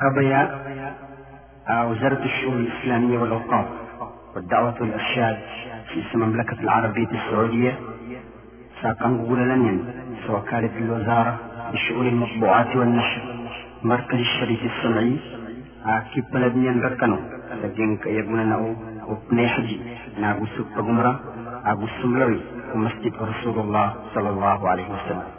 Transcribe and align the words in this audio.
قضي 0.00 0.32
وزارة 1.90 2.24
الشؤون 2.24 2.58
الإسلامية 2.58 3.18
والأوقاف 3.18 3.66
والدعوة 4.34 4.74
والإرشاد 4.80 5.38
في 5.88 6.14
المملكة 6.14 6.60
العربية 6.60 7.08
السعودية. 7.10 7.78
ساقن 8.82 9.18
قولنا 9.18 9.78
وكالة 10.30 10.78
الوزارة 10.78 11.38
لشؤون 11.74 12.06
المطبوعات 12.06 12.76
والنشر 12.76 13.22
مركز 13.82 14.18
الشريف 14.18 14.60
السمعي 14.64 15.16
كيف 16.14 16.24
بلدنيا 16.32 16.88
ركنو؟ 16.88 17.18
لكن 17.64 17.96
كيبنا 17.96 18.44
نأو 18.44 18.74
وبنيحجي 19.08 19.80
ناقو 20.20 20.46
سوق 20.46 20.66
قمرة 20.76 21.20
أبو 21.64 21.84
السملوي 21.84 22.40
ومسجد 22.74 23.14
رسول 23.14 23.58
الله 23.58 23.94
صلى 24.14 24.30
الله 24.30 24.68
عليه 24.68 24.88
وسلم. 24.94 25.37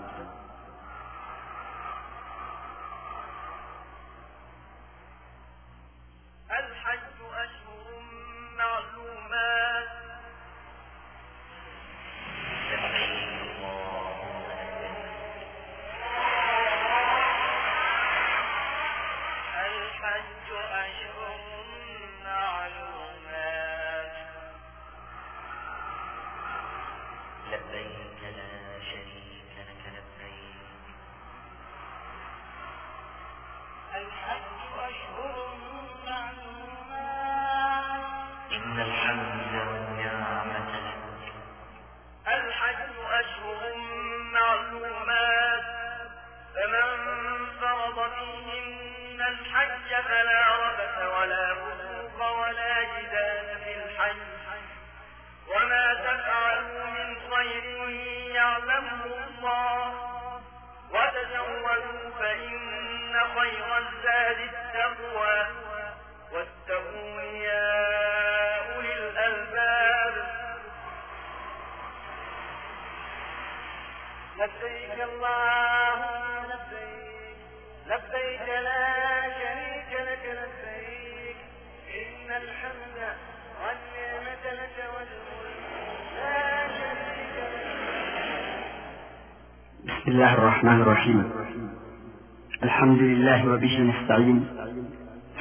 نستعين 94.10 94.46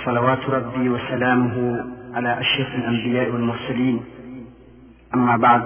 صلوات 0.04 0.42
ربي 0.50 0.88
وسلامه 0.88 1.56
على 2.14 2.40
أشرف 2.40 2.68
الأنبياء 2.74 3.30
والمرسلين 3.30 4.04
أما 5.14 5.36
بعد 5.36 5.62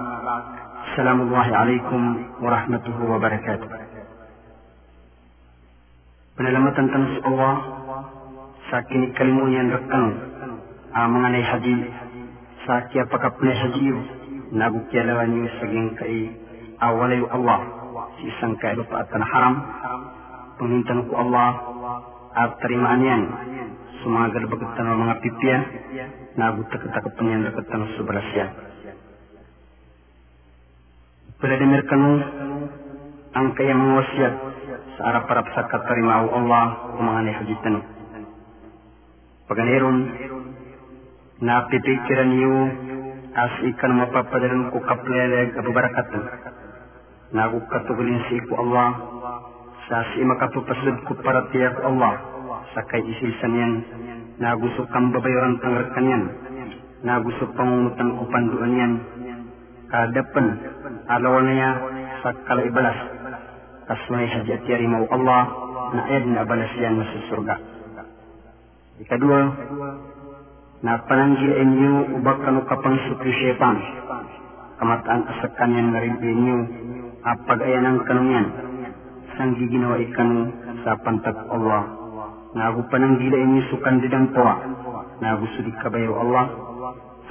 سلام 0.97 1.21
الله 1.21 1.57
عليكم 1.57 2.03
ورحمته 2.41 2.97
وبركاته 3.11 3.69
Penyelamatan 6.33 6.87
tanus 6.95 7.15
Allah 7.27 7.55
sakini 8.71 9.11
kalimu 9.19 9.51
yang 9.51 9.69
rekan 9.69 10.05
ah, 10.95 11.05
mengenai 11.11 11.43
haji 11.43 11.75
saki 12.65 13.03
apakah 13.03 13.35
punai 13.37 13.53
haji 13.53 13.85
nagu 14.55 14.81
kialawan 14.95 15.29
yu 15.29 15.45
saging 15.61 15.93
kai 15.99 16.33
awalai 16.81 17.21
Allah 17.35 17.61
si 18.17 18.31
isang 18.33 18.55
kai 18.63 18.79
lupa 18.79 19.05
atan 19.05 19.23
haram 19.27 19.55
pengintan 20.57 21.05
ku 21.11 21.13
Allah 21.21 21.72
at 22.33 22.51
terimaanian 22.61 23.23
sumagal 24.03 24.45
bagatan 24.49 24.87
mga 24.99 25.15
pipia 25.21 25.59
nagu 26.41 26.65
takatakat 26.73 27.13
penyan 27.17 27.45
rekatan 27.47 27.93
subalasya 28.01 28.73
Pada 31.43 31.59
dengar 31.59 31.83
kanu 31.91 32.23
ang 33.35 33.51
kaya 33.59 33.75
mga 33.75 33.95
wasiat 33.99 34.35
sa 34.95 35.03
arap-arap 35.11 35.47
sa 35.51 35.67
katarimao 35.75 36.31
Allah 36.39 36.95
kumanganay 36.95 37.35
hajitan. 37.35 37.83
Paganeron, 39.51 39.99
napipikiran 41.43 42.31
niyo 42.31 42.55
as 43.35 43.59
ikan 43.75 43.91
mapapadalan 43.91 44.71
ko 44.71 44.87
kapleleg 44.87 45.59
ababarakatan. 45.59 46.23
Nagukatugulin 47.35 48.23
si 48.31 48.39
iku 48.39 48.63
Allah 48.63 49.12
sa 49.89 50.07
si 50.15 50.23
makapapasud 50.23 50.97
ko 51.09 51.13
para 51.23 51.49
tiyak 51.51 51.77
Allah 51.83 52.15
sa 52.75 52.81
kay 52.87 53.03
isisan 53.03 53.53
yan. 53.55 53.73
Nagusok 54.39 54.87
kang 54.91 55.11
babayaran 55.11 55.59
tanggarkan 55.63 56.07
yan. 56.07 56.23
Nagusok 57.03 57.51
pangungutan 57.59 58.09
ko 58.19 58.23
panduan 58.31 58.73
yan. 58.79 58.93
Kadapan, 59.93 60.47
alaw 61.11 61.43
na 61.45 61.53
niya 61.53 61.71
sa 62.25 62.31
kalaibalas 62.49 62.99
kasmay 63.85 64.25
hajat 64.25 64.63
yari 64.65 64.87
mau 64.89 65.05
Allah 65.11 65.43
na 65.93 66.01
ayad 66.09 66.25
na 66.31 66.43
balas 66.49 66.73
yan 66.81 66.97
sa 67.03 67.19
surga. 67.29 67.55
Ikadua, 69.03 69.41
na 70.83 70.99
pananggil 71.05 71.53
inyo 71.53 72.23
kanu 72.23 72.65
kapang 72.67 72.97
sukri 73.11 73.33
syaitan. 73.37 73.77
Kamataan 74.81 75.23
asakan 75.29 75.77
yan 75.77 75.89
na 75.93 76.01
rin 76.01 76.17
inyo 76.19 76.59
apag 77.23 77.61
ayanang 77.63 78.03
kanunyan. 78.09 78.72
Sang 79.39 79.57
giginawa 79.57 79.97
ikanu 80.03 80.53
sa 80.85 80.97
pantag 81.01 81.37
Allah. 81.49 81.83
Nagu 82.53 82.85
pananggila 82.93 83.37
inyo 83.37 83.63
sukan 83.73 84.05
didang 84.05 84.33
toa. 84.37 84.55
Nagu 85.25 85.45
sudi 85.57 85.73
kabayo 85.81 86.13
Allah. 86.21 86.47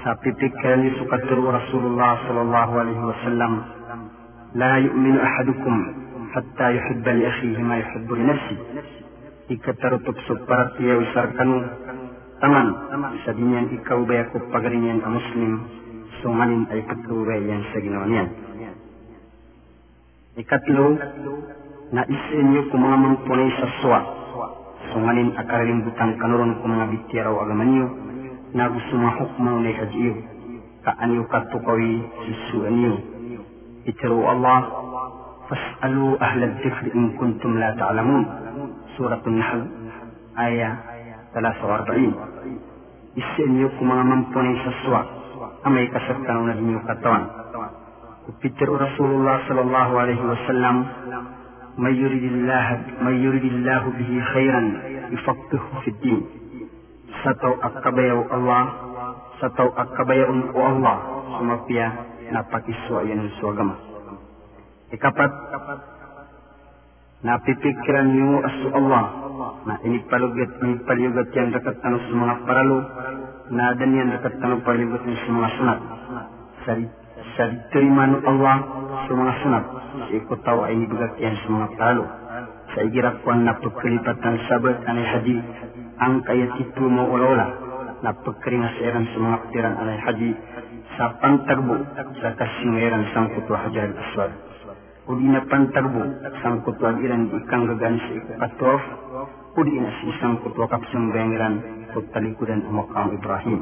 Sa 0.01 0.17
pipikiran 0.17 0.81
niyo 0.81 0.97
sukat 1.01 1.21
Rasulullah 1.29 2.25
sallallahu 2.25 2.73
alaihi 2.73 3.03
wasallam. 3.05 3.53
La 4.57 4.81
yu'minu 4.81 5.19
ahadukum 5.21 5.75
hatta 6.31 6.65
yuhibba 6.71 7.11
li 7.11 7.23
akhihi 7.27 7.61
ma 7.61 7.75
yuhibbu 7.83 8.13
li 8.15 8.23
nafsi 8.23 8.55
ika 9.51 9.75
tarutup 9.83 10.15
suparat 10.27 10.79
ia 10.79 10.95
wisarkanu 10.95 11.59
taman 12.39 12.67
sabinya 13.27 13.67
ikaw 13.67 13.99
ba 14.07 14.15
ako 14.23 14.39
pagarinyan 14.47 15.03
ang 15.03 15.19
muslim 15.19 15.51
sumanin 16.23 16.63
ay 16.71 16.87
patuloy 16.87 17.35
yan 17.35 17.61
sa 17.75 17.77
ginawa 17.83 18.07
niyan 18.07 18.29
ikatlo 20.39 20.95
na 21.91 22.07
isenye 22.07 22.61
kumaman 22.71 23.17
poleisa 23.27 23.67
soa. 23.83 24.01
Songanin 24.91 25.35
akarin 25.35 25.83
butang 25.83 26.15
kanuron 26.19 26.55
kumanga 26.63 26.87
bitiraw 26.87 27.35
agamanyo. 27.43 27.87
Nagu 28.55 28.79
suma 28.91 29.15
hukmaw 29.19 29.59
ne 29.59 29.71
kajiyo 29.75 30.15
ka 30.83 30.91
anyo 31.03 31.23
katukawi 31.31 32.03
sisu 32.25 32.67
anyo 32.67 32.93
itiru 33.87 34.23
Allah 34.27 34.59
fas'alu 35.47 36.17
ahla 36.19 36.47
dhikri 36.59 36.91
in 36.95 37.15
kuntum 37.19 37.59
la 37.59 37.75
ta'lamun. 37.75 38.23
Surat 38.95 39.23
an-nahl 39.27 39.61
aya 40.35 40.69
43 41.35 43.19
isenye 43.19 43.67
kumaman 43.79 44.31
poleisa 44.31 44.71
soa. 44.87 45.03
Amai 45.67 45.91
kasatkan 45.91 46.47
unadinyo 46.47 46.79
katawan. 46.87 47.23
Kupitir 48.25 48.69
Rasulullah 48.69 49.43
sallallahu 49.47 49.93
alaihi 49.97 50.23
wasallam 50.23 50.75
may 51.79 51.93
yuridillah 51.95 52.65
may 53.05 53.15
yuridillahu 53.21 53.87
bihi 53.95 54.15
khairan 54.35 54.67
ifaqihu 55.15 55.67
fi 55.85 55.89
din. 56.03 56.19
Sa 57.21 57.31
taw 57.37 57.53
akabayaw 57.61 58.19
Allah 58.33 58.63
sa 59.39 59.47
taw 59.55 59.69
akabayaw 59.73 60.31
o 60.53 60.59
Allah 60.59 60.97
sumapya 61.37 61.87
napakiswa 62.31 62.99
yan 63.05 63.27
sa 63.37 63.45
agama. 63.51 63.75
Ikapat, 64.91 65.31
napipikiran 67.23 68.07
niyo 68.11 68.43
asu 68.43 68.67
Allah 68.75 69.03
na 69.67 69.73
inipalugat 69.87 70.51
ni 70.63 70.77
palyugat 70.83 71.29
yan 71.31 71.53
dekat 71.55 71.79
tanong 71.79 72.01
sa 72.05 72.13
mga 72.15 72.35
na 73.51 73.63
adan 73.71 73.91
yan 73.95 74.09
dekat 74.15 74.33
tanong 74.39 74.61
palyugat 74.67 75.03
ni 75.07 75.15
sa 75.15 75.29
mga 75.31 75.49
sunat. 75.59 75.79
Sa, 76.67 76.71
Allah 78.27 78.55
sa 79.07 79.11
mga 79.15 79.33
sunat, 79.43 79.65
si 80.07 80.21
ikot 80.21 80.39
tawa 80.41 80.69
ay 80.71 80.77
ibagat 80.81 81.13
yan 81.21 81.35
sa 81.41 81.47
mga 81.49 81.67
paralo. 81.77 82.05
sa 82.71 82.79
igira 82.87 83.11
kuan 83.21 83.43
na 83.43 83.59
pagkalipatan 83.59 84.35
sabat 84.47 84.77
anay 84.87 85.03
haji 85.03 85.37
ang 85.99 86.23
kayatitu 86.23 86.87
mo 86.87 87.03
ulola. 87.11 87.47
Na 88.01 88.17
pagkeringas 88.17 88.81
eran 88.81 89.05
sa 89.11 89.17
mga 89.21 89.37
putiran 89.45 89.75
anay 89.77 89.99
haji 90.01 90.31
sa 90.97 91.13
pantagbo 91.21 91.75
sa 92.23 92.33
kasingeran 92.33 93.03
sang 93.13 93.29
kutwa 93.37 93.57
hajar 93.67 93.93
al-aswad 93.93 94.51
udi 95.11 95.27
na 95.27 95.41
pantagbo 95.49 96.03
sang 96.39 96.61
kutwa 96.63 96.95
iran 97.01 97.27
ikang 97.33 97.65
gagan 97.67 97.95
sa 97.99 98.11
ikukatof 98.15 98.81
udi 99.57 99.75
na 99.81 99.91
si 99.99 100.03
isang 100.13 100.39
kutwa 100.39 100.69
kapsang 100.71 101.11
bengiran 101.11 101.55
talikudan 102.15 102.63
ang 102.63 102.79
makam 102.79 103.11
Ibrahim. 103.11 103.59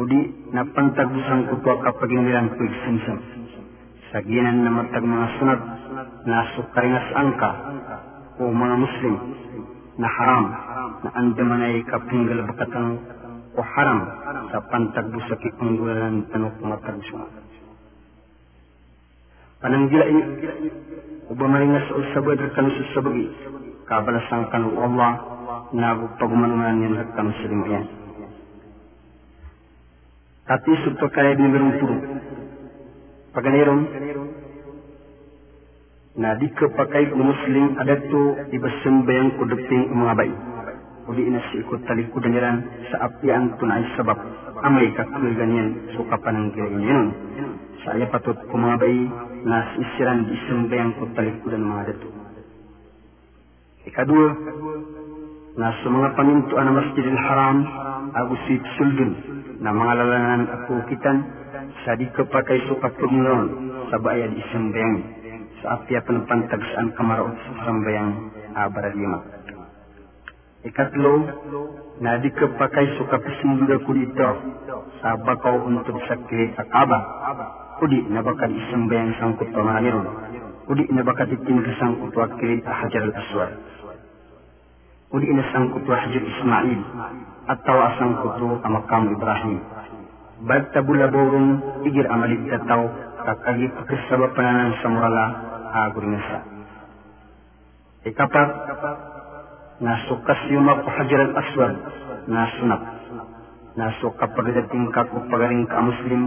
Udi 0.00 0.20
na 0.56 0.64
pantagbo 0.64 1.20
sang 1.28 1.52
kutwa 1.52 1.84
kapag 1.84 2.08
inilan 2.08 2.54
kuig 2.56 2.74
simsam 2.86 3.18
sa 4.14 4.22
ginan 4.22 4.62
na 4.62 4.70
matag 4.70 5.02
mga 5.02 5.28
sunat 5.42 5.60
na 6.22 6.46
sukaringas 6.54 7.08
angka 7.18 7.50
o 8.38 8.46
mga 8.46 8.76
Muslim 8.78 9.14
na 9.98 10.06
haram 10.06 10.44
na 11.02 11.10
andaman 11.18 11.66
ay 11.66 11.82
kapinggal 11.82 12.46
bakatang 12.46 13.02
o 13.58 13.60
haram 13.74 13.98
sa 14.54 14.62
pantagbo 14.70 15.18
sa 15.26 15.34
kipanggulan 15.34 16.30
tanong 16.30 16.62
matagso. 16.62 17.26
Pananggila 19.58 20.06
ini 20.06 20.22
uba 21.34 21.44
maringas 21.50 21.90
o 21.90 21.98
sabad 22.14 22.38
kanu 22.54 22.70
sa 22.70 22.84
sabagi 22.94 23.26
kabalasang 23.90 24.46
kanu 24.54 24.78
Allah 24.78 25.12
nagu 25.74 26.06
pagumanunan 26.22 26.86
yan 26.86 27.02
at 27.02 27.10
kanu 27.18 27.34
sa 27.34 27.50
limayan. 27.50 27.84
Tati 30.46 30.70
supto 30.86 31.10
kaya 31.10 31.34
di 31.34 31.50
merong 31.50 31.74
Paganirong 33.34 33.82
na 36.14 36.38
di 36.38 36.46
kepakai 36.54 37.10
muslim 37.10 37.74
ada 37.82 37.98
tu 38.06 38.22
ibasembayang 38.54 39.34
ko 39.34 39.42
deping. 39.50 39.90
Uli 41.04 41.20
ina 41.28 41.42
si 41.52 41.60
ikot 41.60 41.84
talikod 41.84 42.24
niran 42.24 42.64
sa 42.88 43.10
apian 43.10 43.58
tunay 43.60 43.84
sabab 43.98 44.16
amay 44.64 44.88
kakuy 44.96 45.36
ganyan 45.36 45.92
sukapan 45.92 46.48
ng 46.48 46.48
kira 46.56 46.70
yun. 46.80 47.08
Saya 47.84 48.08
patut 48.08 48.38
ko 48.48 48.54
mga 48.56 48.80
bay 48.80 48.96
na 49.44 49.76
isiran 49.76 50.24
di 50.24 50.36
sembayang 50.48 50.92
ko 50.96 51.02
talikudan 51.12 51.60
mga 51.60 51.82
datu. 51.92 52.08
Ikadua, 53.84 54.28
na 55.60 55.70
sa 55.70 55.86
mga 55.92 56.08
pamintuan 56.16 56.66
ng 56.66 56.74
Masjidil 56.74 57.20
Haram, 57.20 57.58
ako 58.16 58.32
si 58.48 58.54
Suldun, 58.80 59.12
na 59.60 59.70
mga 59.70 59.92
lalanan 60.00 60.42
ako 60.50 60.88
kitan, 60.88 61.43
sa 61.84 61.92
di 62.00 62.08
kepakai 62.08 62.64
sukat 62.72 62.92
pemulon, 62.96 63.44
sa 63.92 64.00
bayad 64.00 64.32
isembayang 64.32 64.96
sa 65.60 65.80
apya 65.80 66.04
panpantagsaan 66.04 66.92
kamaraot 66.96 67.36
sa 67.36 67.52
sambayang 67.68 68.32
abara 68.52 68.92
lima. 68.92 69.20
Ikatlo, 70.64 71.12
na 72.00 72.16
di 72.24 72.32
kepakai 72.32 72.96
suka 72.96 73.20
pesinduda 73.20 73.84
ko 73.84 73.92
dito 73.92 74.28
sa 75.04 75.20
bakaw 75.20 75.60
untuk 75.68 76.00
sakit 76.08 76.56
akaba. 76.56 77.00
Udi 77.84 78.00
na 78.08 78.24
bakal 78.24 78.48
isambayang 78.48 79.12
sangkut 79.20 79.52
pamaniron. 79.52 80.08
Udi 80.72 80.88
na 80.88 81.04
bakal 81.04 81.28
itinda 81.28 81.68
sangkut 81.76 82.16
wa 82.16 82.32
kilit 82.40 82.64
hajar 82.64 83.02
al-aswad. 83.12 83.52
Udi 85.12 85.28
na 85.36 85.44
sangkut 85.52 85.84
hajar 85.84 86.22
Ismail 86.24 86.80
atau 87.44 87.76
asangkut 87.92 88.40
wa 88.40 88.68
makam 88.72 89.12
Ibrahim. 89.12 89.73
bad 90.42 90.74
tabulaborong 90.74 91.82
igir 91.86 92.06
amalit 92.10 92.42
dataw 92.50 92.82
kakagit 93.22 93.70
pakisabapananan 93.78 94.74
sa 94.82 94.88
murala 94.90 95.24
agor 95.74 96.06
nasa. 96.06 96.38
Ikapat, 98.04 98.48
nasukas 99.80 100.40
yung 100.52 100.66
mapuhajar 100.66 101.20
al 101.24 101.32
aswad 101.38 101.74
na 102.28 102.42
sunap. 102.58 102.82
Naso 103.74 104.14
kapagdating 104.14 104.86
ka 104.94 105.02
pagaling 105.08 105.66
ka 105.66 105.78
muslim 105.82 106.22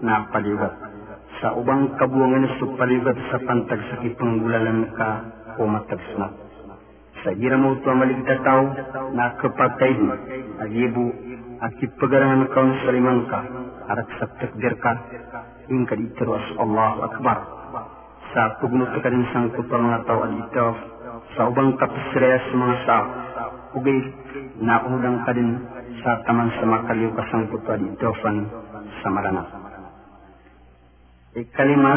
na 0.00 0.30
paliwat. 0.32 0.72
Sa 1.44 1.52
ubang 1.60 1.92
kabuangan 2.00 2.56
sa 2.56 2.64
paliwat 2.72 3.16
sa 3.28 3.38
pantag 3.44 3.80
sa 3.92 3.96
kipanggulalan 4.00 4.88
ka 4.96 5.10
o 5.60 5.68
matagsunap. 5.68 6.32
Sa 7.20 7.34
gira 7.36 7.58
mo 7.60 7.76
ito 7.76 7.84
amaligdataw 7.90 8.60
na 9.12 9.34
kapatay 9.44 9.92
mo, 9.98 10.14
agibo 10.62 11.04
at 11.60 11.72
kipagarangan 11.80 12.52
ka 12.52 12.60
sa 12.84 12.90
limang 12.92 13.24
ka, 13.28 13.40
arak 13.88 14.08
sa 14.20 14.26
takdir 14.40 14.74
ka, 14.80 14.92
yung 15.72 15.88
kaditero 15.88 16.36
as 16.36 16.48
Allahu 16.60 16.98
Akbar. 17.06 17.38
Sa 18.36 18.60
pugnot 18.60 18.92
ka 19.00 19.08
rin 19.08 19.24
sang 19.32 19.48
kupang 19.56 19.84
mga 19.86 20.04
tao 20.04 20.20
adito, 20.28 20.66
sa 21.36 21.48
ubang 21.48 21.76
kapisreya 21.80 22.38
sa 22.38 22.54
mga 22.54 22.76
sa 22.84 22.96
ugay 23.76 23.98
na 24.60 24.84
unang 24.88 25.24
ka 25.24 25.32
din 25.32 25.50
sa 26.04 26.20
taman 26.28 26.52
sa 26.60 26.64
makaliw 26.68 27.10
kasang 27.16 27.48
puto 27.48 27.70
adito 27.72 28.08
fan 28.20 28.36
sa 29.00 29.08
marana. 29.12 29.44
Ikalima, 31.36 31.94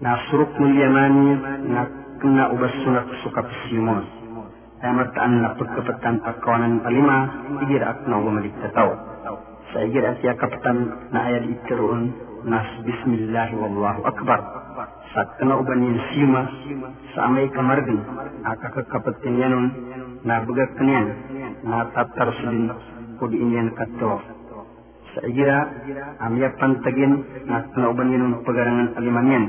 na 0.00 0.12
suruk 0.28 0.52
mulyamani 0.60 1.28
na 1.72 1.82
kena 2.20 2.52
ubas 2.52 2.72
sunat 2.84 3.06
suka 3.24 3.40
pesimon. 4.76 4.84
Ay 4.84 4.92
mataan 4.92 5.32
na 5.42 5.48
pagkapatan 5.56 6.16
akawanan 6.24 6.80
palima, 6.84 7.18
igir 7.64 7.82
at 7.82 8.04
na 8.08 8.16
umalik 8.20 8.52
tataw. 8.60 8.92
Sa 9.72 9.78
igir 9.82 10.04
at 10.04 10.20
yakapatan 10.22 11.10
na 11.12 11.20
ayad 11.26 11.44
itiroon 11.48 12.12
nas 12.44 12.68
bismillah 12.84 13.50
wallahu 13.56 14.00
akbar. 14.06 14.40
Sa 15.14 15.24
kena 15.40 15.56
uban 15.56 15.80
yung 15.80 16.00
sima, 16.12 16.42
sa 17.16 17.26
amay 17.26 17.48
kamargan, 17.50 18.04
akakakapatin 18.44 19.40
yanon, 19.40 19.66
na 20.26 20.44
bagak 20.44 20.76
kanyan, 20.76 21.06
na 21.64 21.88
tatar 21.96 22.30
din 22.36 22.68
kudi 23.16 23.40
inyan 23.40 23.72
kato. 23.72 24.20
Sa 25.16 25.24
igira, 25.24 25.72
amya 26.20 26.52
pantagin, 26.60 27.24
na 27.48 27.64
kena 27.72 27.88
uban 27.88 28.12
yanon 28.12 28.44
pagarangan 28.44 28.92
alimanyan, 29.00 29.44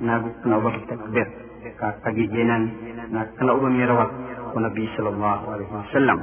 na 0.00 0.24
kena 0.40 0.56
uban 0.56 0.80
takbir, 0.88 1.28
kakagiginan, 1.76 2.62
na 3.12 3.28
kena 3.36 3.52
uban 3.52 3.76
mirawat, 3.76 4.08
ko 4.08 4.21
Nabi 4.60 4.84
sallallahu 4.96 5.44
alaihi 5.48 5.72
wasallam. 5.72 6.18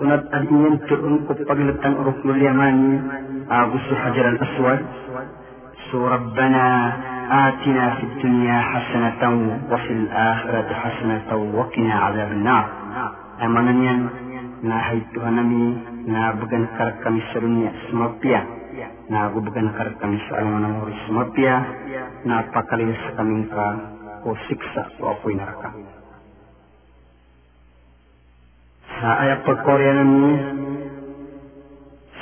Sunat 0.00 0.22
adiyan 0.32 0.74
turun 0.88 1.28
ko 1.28 1.36
paglutang 1.44 1.94
ruknul 2.00 2.40
yaman 2.40 2.76
Abu 3.46 3.76
hajar 3.76 4.26
al 4.32 4.38
aswad 4.40 4.80
so 5.92 6.00
rabbana 6.00 6.66
atina 7.28 8.00
fid 8.00 8.12
dunya 8.24 8.56
hasanatan 8.56 9.68
wa 9.68 9.76
fil 9.84 10.04
akhirati 10.08 10.72
hasanatan 10.72 11.40
wa 11.52 11.68
qina 11.76 11.94
adhaban 12.08 12.40
nar 12.40 12.64
amanan 13.44 14.08
na 14.64 14.76
haituhan 14.88 15.36
nami 15.36 15.64
na 16.08 16.38
bukan 16.40 16.64
karat 16.78 16.96
kami 17.04 17.20
serunya 17.34 17.68
smapia. 17.90 18.62
na 19.12 19.28
gubugan 19.28 19.68
karat 19.76 19.92
kami 20.00 20.16
sa 20.24 20.40
alam 20.40 20.56
ng 20.64 20.76
na 22.24 22.36
pakalis 22.48 22.96
sa 23.12 23.20
ka 23.20 23.68
o 24.22 24.30
siksa 24.46 24.82
o 25.02 25.04
apoy 25.10 25.34
naraka 25.34 25.74
sa 29.02 29.08
ayat 29.26 29.42
pagkorya 29.42 29.98
nami 29.98 30.32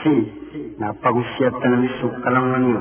si 0.00 0.14
na 0.80 0.96
pagusyat 0.96 1.52
na 1.52 1.66
nami 1.76 1.88
sukalangan 2.00 2.62
niyo 2.64 2.80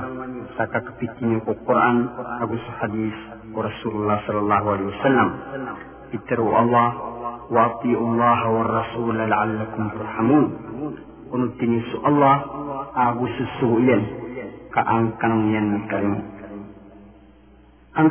sa 0.55 0.71
kakapitinya 0.71 1.43
ko 1.43 1.51
Quran 1.67 1.97
agus 2.39 2.63
hadis 2.79 3.15
Rasulullah 3.49 4.23
sallallahu 4.23 4.67
alaihi 4.71 4.91
wasallam. 4.93 5.29
Itiru 6.15 6.47
Allah 6.47 6.89
wa 7.51 7.79
Allah 7.83 8.39
wa 8.47 8.63
Rasul 8.67 9.19
la'allakum 9.19 9.83
turhamun. 9.91 10.45
Kunut 11.27 11.59
tinisu 11.59 11.99
Allah 12.07 12.35
agus 12.95 13.35
susuyan 13.35 14.03
kaangkang 14.71 15.49
yan 15.51 15.67
kalim 15.91 16.39
ang 17.99 18.07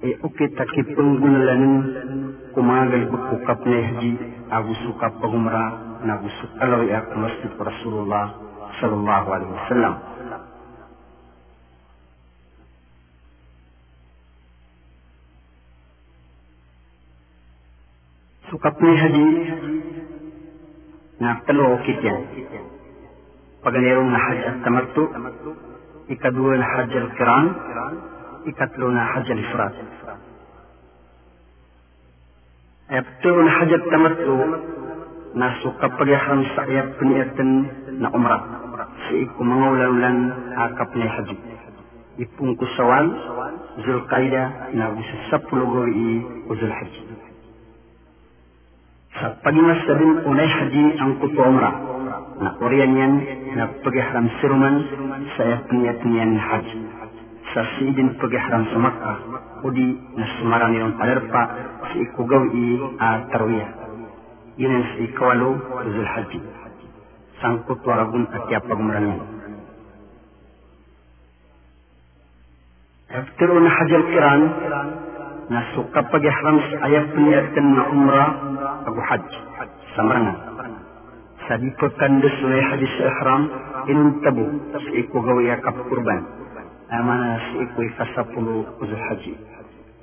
tunaunon 0.00 0.08
e 0.08 0.16
uke 0.24 0.48
takipunggulanin 0.56 1.74
kumagal 2.56 3.02
bukukap 3.12 3.60
na 3.68 3.78
haji 3.84 4.12
agus 4.48 4.78
sukap 4.88 5.12
pagumra 5.20 5.64
na 6.04 6.16
agus 6.16 6.32
alaw 6.60 6.80
ya 6.88 7.04
masjid 7.20 7.52
Rasulullah 7.60 8.32
sallallahu 8.80 9.28
alaihi 9.28 9.52
wasallam 9.52 9.94
sukapni 18.48 18.92
haji 18.96 19.26
na 21.20 21.44
talo 21.44 21.76
kityan 21.84 22.24
paganirong 23.60 24.08
na 24.08 24.16
hajj 24.16 24.40
at 24.48 24.56
tamattu 24.64 25.04
ikadua 26.08 26.56
na 26.56 26.64
hajj 26.64 26.92
al 26.96 27.08
kiran 28.40 28.48
ikatlo 28.48 28.86
na 28.92 29.04
hajj 29.04 29.30
al 29.30 29.38
ifrat. 29.38 29.74
Ayapto 32.90 33.30
na 33.42 33.50
hajj 33.60 33.72
at 33.72 33.84
tamattu. 33.90 34.36
Na 35.30 35.46
sukapagyahan 35.62 36.42
sa 36.58 36.66
ayap 36.66 36.98
peniatan 36.98 37.50
na 38.02 38.10
umrah 38.10 38.42
si 39.06 39.22
iku 39.22 39.46
mangaulan 39.46 40.34
akap 40.58 40.90
ni 40.98 41.06
haji 41.06 41.36
ipungku 42.18 42.66
sawal 42.74 43.06
Zulqaida 43.80 44.74
nagu 44.74 44.98
sa 44.98 45.16
sapuluh 45.30 45.70
gawi 45.70 45.92
i 45.94 46.10
o 46.50 46.52
Zulhajj. 46.58 46.94
Sa 49.22 49.38
pagimas 49.46 49.86
sabin 49.86 50.26
unay 50.26 50.50
haji 50.50 50.84
ang 50.98 51.22
kutu 51.22 51.38
umrah 51.38 51.74
na 52.42 52.58
oriyan 52.58 52.92
yan 52.98 53.12
na 53.54 53.70
pagihram 53.86 54.26
siruman 54.42 54.82
sa 55.38 55.42
yapniyat 55.46 56.02
niyan 56.02 56.34
sasiidin 57.50 58.14
sa 58.16 58.78
Makkah, 58.78 59.16
kundi 59.60 59.98
na 60.16 60.24
nasmaran 60.24 60.76
yung 60.78 60.94
palerpa 60.96 61.42
si 61.90 62.06
ikugaw 62.06 62.42
i 62.54 62.64
ah, 62.98 63.04
a 63.04 63.28
tarwiya 63.28 63.68
yinen 64.60 64.84
si 64.96 65.08
kawalo 65.16 65.56
zulhaji 65.84 66.40
sanku 67.40 67.72
twaragun 67.80 68.28
After 68.30 68.78
Aftirun 73.10 73.66
hajal 73.66 74.02
kiran 74.06 74.42
najaikiran, 74.46 74.88
nasuka 75.50 76.00
peggihram 76.14 76.56
ayat 76.86 77.04
pinyatkan 77.10 77.66
na 77.74 77.82
umrah 77.90 78.30
abu 78.86 79.00
hajj 79.02 79.26
samrangan 79.98 80.38
Sa 81.50 81.58
dipotan 81.58 82.22
desuai 82.22 82.62
hadis 82.70 82.94
ihram 83.02 83.42
inun 83.90 84.22
tabu 84.22 84.46
si 84.86 85.02
kugaw 85.10 85.42
ya 85.42 85.58
kap 85.58 85.74
kurban 85.90 86.39
mana 86.98 87.38
siikui 87.54 87.86
kasapulu 87.94 88.66
uzul 88.82 88.98
haji. 88.98 89.34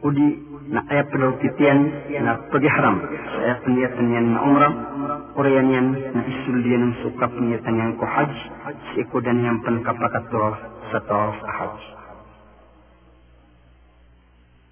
Udi 0.08 0.28
na 0.72 0.80
ayah 0.88 1.04
perlu 1.12 1.36
titian 1.44 1.80
na 2.24 2.48
pergi 2.48 2.70
haram. 2.72 3.04
Saya 3.36 3.60
penyiatan 3.68 4.08
yang 4.08 4.28
na 4.32 4.40
umram 4.40 4.74
Urian 5.36 5.68
yang 5.68 5.88
na 5.94 6.22
isul 6.24 6.64
dia 6.64 6.80
yang 6.80 6.96
suka 7.04 7.28
penyiatan 7.28 7.76
yang 7.76 7.92
ku 8.00 8.08
haji. 8.08 8.44
Siikui 8.96 9.20
dan 9.20 9.44
yang 9.44 9.60
penkapakat 9.68 10.32
turah 10.32 10.56
setawaf 10.96 11.38
haji. 11.44 11.88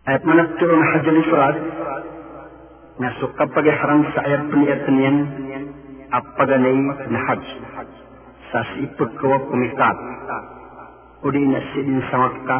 Ayat 0.07 0.23
mana 0.23 0.43
turun 0.55 0.81
haji 0.81 1.07
al-ifrad. 1.11 1.55
Na 2.95 3.09
suka 3.19 3.43
pergi 3.51 3.75
haram 3.75 4.07
sa 4.15 4.23
saya 4.23 4.39
penyiatan 4.47 4.95
yang 5.03 5.17
apa 6.15 6.41
ganai 6.47 6.79
na 7.11 7.19
haji. 7.27 7.55
Sasi 8.55 8.87
kewa 8.95 9.37
pemikat 9.51 9.97
udi 11.25 11.41
na 11.41 11.59
sidin 11.73 11.99
sa 12.13 12.21
makka 12.21 12.57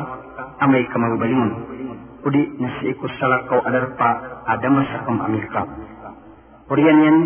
amay 0.65 0.81
kamagbalingon 0.89 1.51
udi 2.25 2.41
na 2.57 2.69
si 2.81 2.89
ikus 2.89 3.13
salakaw 3.21 3.61
adarpa 3.61 4.41
adama 4.49 4.81
sa 4.89 5.05
kam 5.05 5.21
amikap 5.21 5.69
Uriyan 6.65 6.97
yan 7.05 7.17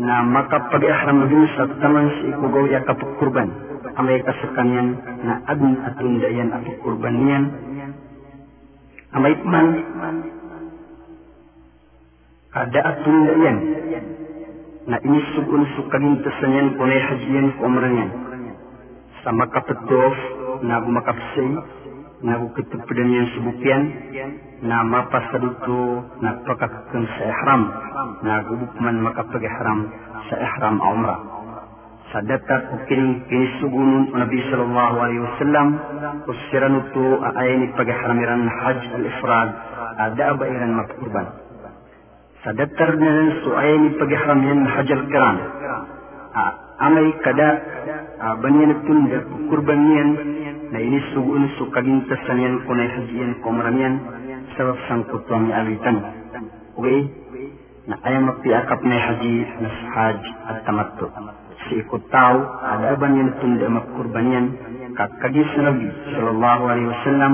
na 0.00 0.24
makapag-ihram 0.24 1.28
din 1.28 1.44
sa 1.60 1.68
taman 1.76 2.08
si 2.16 2.32
ikugaw 2.32 2.64
ya 2.72 2.80
kapagkurban 2.88 3.52
amay 4.00 4.16
kasakanyan 4.24 4.96
na 5.28 5.44
adun 5.44 5.76
atun 5.84 6.24
dayan 6.24 6.48
apagkurban 6.56 7.20
niyan 7.20 7.44
amait 9.12 9.44
man 9.44 9.66
kada 12.48 12.80
atun 12.80 13.18
yan 13.44 13.58
na 14.88 14.96
inisug-un 15.04 15.68
sukagintasan 15.76 16.56
yan 16.56 16.68
kunay 16.80 17.00
hajiyan 17.12 17.52
ko 19.24 19.28
umranyan 19.28 19.28
sa 19.28 19.30
makapatof 19.32 20.14
na 20.62 20.80
gumakapsay 20.80 21.50
na 22.20 22.36
gukitupidan 22.36 23.08
yan 23.08 23.26
subukyan 23.36 23.82
na 24.60 24.84
mapasaduto 24.84 26.04
na 26.20 26.36
pagkakakang 26.44 27.06
sa 27.16 27.22
ihram 27.24 27.62
na 28.24 28.44
gubukman 28.44 29.00
makapag-ihram 29.00 29.88
sa 30.28 30.36
ihram 30.36 30.76
umrah 30.80 31.20
sa 32.12 32.20
datat 32.26 32.62
o 32.74 32.76
kining 32.90 33.24
kinisugunun 33.30 34.10
o 34.10 34.14
Nabi 34.18 34.38
sallallahu 34.50 34.96
alaihi 34.98 35.22
wasallam 35.22 35.68
o 36.26 36.32
siranuto 36.50 37.22
ay 37.24 37.50
ni 37.56 37.66
pagharamiran 37.72 38.44
hajj 38.50 38.80
al-ifrad 38.98 39.48
ada 39.96 40.34
ba 40.36 40.44
iran 40.44 40.72
mapurban 40.76 41.26
sa 42.44 42.52
datar 42.52 42.90
na 43.00 43.08
rin 43.08 43.30
so 43.46 43.54
ay 43.56 43.72
ni 43.80 43.88
pagharamiran 43.96 44.64
hajj 44.68 44.88
al-kiran 44.92 45.36
amay 46.80 47.08
kada 47.24 47.48
banyan 48.40 48.72
tunda 48.84 49.18
kurban 49.48 49.80
niyan 49.80 50.10
na 50.70 50.78
inisugun 50.80 51.44
so 51.58 51.68
kagintasan 51.74 52.38
yan 52.40 52.54
kung 52.64 52.78
ay 52.80 52.88
hajiyan 52.88 53.32
ko 53.42 53.48
maramiyan 53.52 53.94
sa 54.54 54.72
sangkot 54.88 55.24
ang 55.30 55.52
alitan. 55.52 55.96
Okay 56.76 57.20
na 57.90 57.96
ay 58.06 58.22
mapiakap 58.22 58.80
na 58.86 58.96
haji 59.02 59.34
na 59.58 59.68
hajj 59.90 60.22
at 60.46 60.62
tamatto 60.62 61.10
si 61.66 61.82
ikut 61.82 62.02
tahu 62.12 62.38
ada 62.62 62.94
ban 62.94 63.18
yang 63.18 63.34
tunda 63.42 63.66
makurbanian 63.66 64.54
kakagis 64.94 65.50
Nabi 65.58 65.90
sallallahu 66.14 66.62
alaihi 66.70 66.86
wasallam 66.86 67.32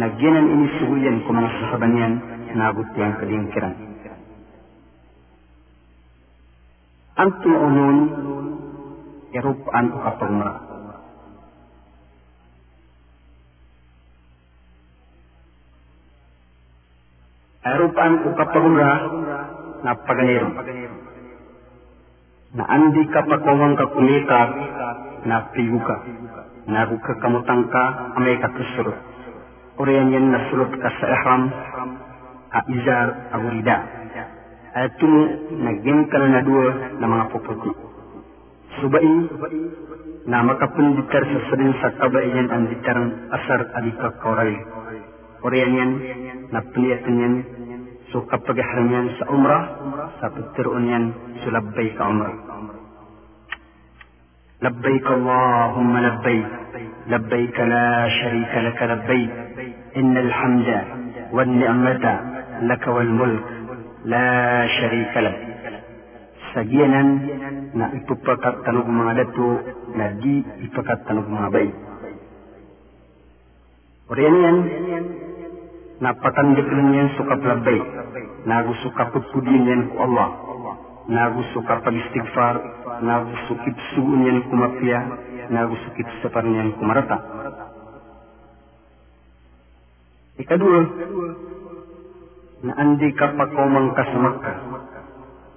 nagyanan 0.00 0.46
ini 0.48 0.66
suhuyan 0.80 1.16
ko 1.22 1.30
mga 1.36 1.50
sahabanian 1.60 2.12
nagut 2.52 2.88
yang 2.98 3.16
kedingkiran. 3.16 3.74
Antu 7.16 7.52
unun 9.32 9.40
irupaan 9.40 9.86
ko 9.88 9.98
kapagmara. 10.04 10.54
Irupaan 17.62 18.14
ko 18.20 18.28
kapagmara 18.36 18.94
na 19.82 19.92
na 22.52 22.64
andi 22.68 23.02
ka 23.08 23.24
pakawang 23.24 23.74
ka 23.80 23.86
kumita 23.96 24.40
na 25.24 25.48
piguka 25.56 25.96
na 26.68 26.84
ruka 26.84 27.16
kamutang 27.24 27.64
ka 27.72 28.12
amay 28.20 28.36
ka 28.44 28.52
tusurot 28.52 28.98
uriyan 29.80 30.12
yan 30.12 30.26
na 30.28 30.52
sulot 30.52 30.68
ka 30.76 30.88
sa 31.00 31.06
ihram 31.08 31.48
a 32.52 32.60
izar 32.68 33.08
a 33.32 33.36
wurida 33.40 33.76
ay 34.76 34.88
tumu 35.00 35.48
naging 35.64 36.12
ka 36.12 36.20
na 36.20 36.44
dua 36.44 36.92
na 37.00 37.06
mga 37.08 37.24
puputi 37.32 37.91
suba'i 38.80 39.14
na 40.30 40.38
makapun 40.46 40.96
dikar 40.96 41.24
sesedin 41.26 41.72
sakaba 41.82 42.20
iyan 42.22 42.48
an 42.54 42.62
dikar 42.70 42.98
asar 43.36 43.60
adika 43.78 44.08
koral 44.22 44.52
orianyan 45.42 45.90
na 46.54 46.60
piliatunyan 46.70 47.34
so 48.14 48.22
kapagahranyan 48.30 49.12
sa 49.18 49.24
umrah 49.34 49.62
sa 50.22 50.30
pagtirunyan 50.30 51.04
so 51.42 51.50
labbay 51.50 51.90
ka 51.98 52.04
umrah 52.06 52.36
لبيك 54.62 55.06
اللهم 55.10 55.92
لبيك 56.06 56.50
لبيك 57.10 57.56
لا 57.60 58.08
شريك 58.08 58.52
لك 58.66 58.78
لبيك 58.82 59.30
إن 59.96 60.14
الحمد 60.16 60.68
والنعمة 61.32 62.04
لك 62.62 62.84
والملك 62.86 63.44
لا 64.04 64.66
شريك 64.66 65.14
لك 65.16 65.51
sagianan 66.52 67.08
na 67.72 67.92
ipupakat 67.96 68.64
tanong 68.64 68.88
mga 68.88 69.12
dato 69.24 69.48
na 69.96 70.06
di 70.20 70.44
ipakat 70.68 71.04
tanong 71.08 71.28
mga 71.28 71.48
bay. 71.52 71.68
Yan, 74.12 74.58
napatandik 76.04 76.68
lang 76.68 76.88
yan 76.92 77.08
sukap 77.16 77.40
labay, 77.40 77.80
nagusukap 78.44 79.08
pudpudin 79.16 79.64
yan 79.64 79.82
ko 79.88 80.04
Allah, 80.04 80.28
nagu 81.08 81.42
suka 81.50 81.82
pag 81.82 81.94
istighfar 81.94 82.54
nagu 83.02 83.34
sukip 83.50 83.74
suunyan 83.94 84.46
kumapya 84.46 84.98
nagu 85.50 85.74
sukip 85.88 86.06
saparnyan 86.22 86.78
kumarata 86.78 87.18
ikadua 90.38 90.80
na 92.62 92.72
andi 92.78 93.10
ka 93.18 93.34
Makkah 93.34 94.56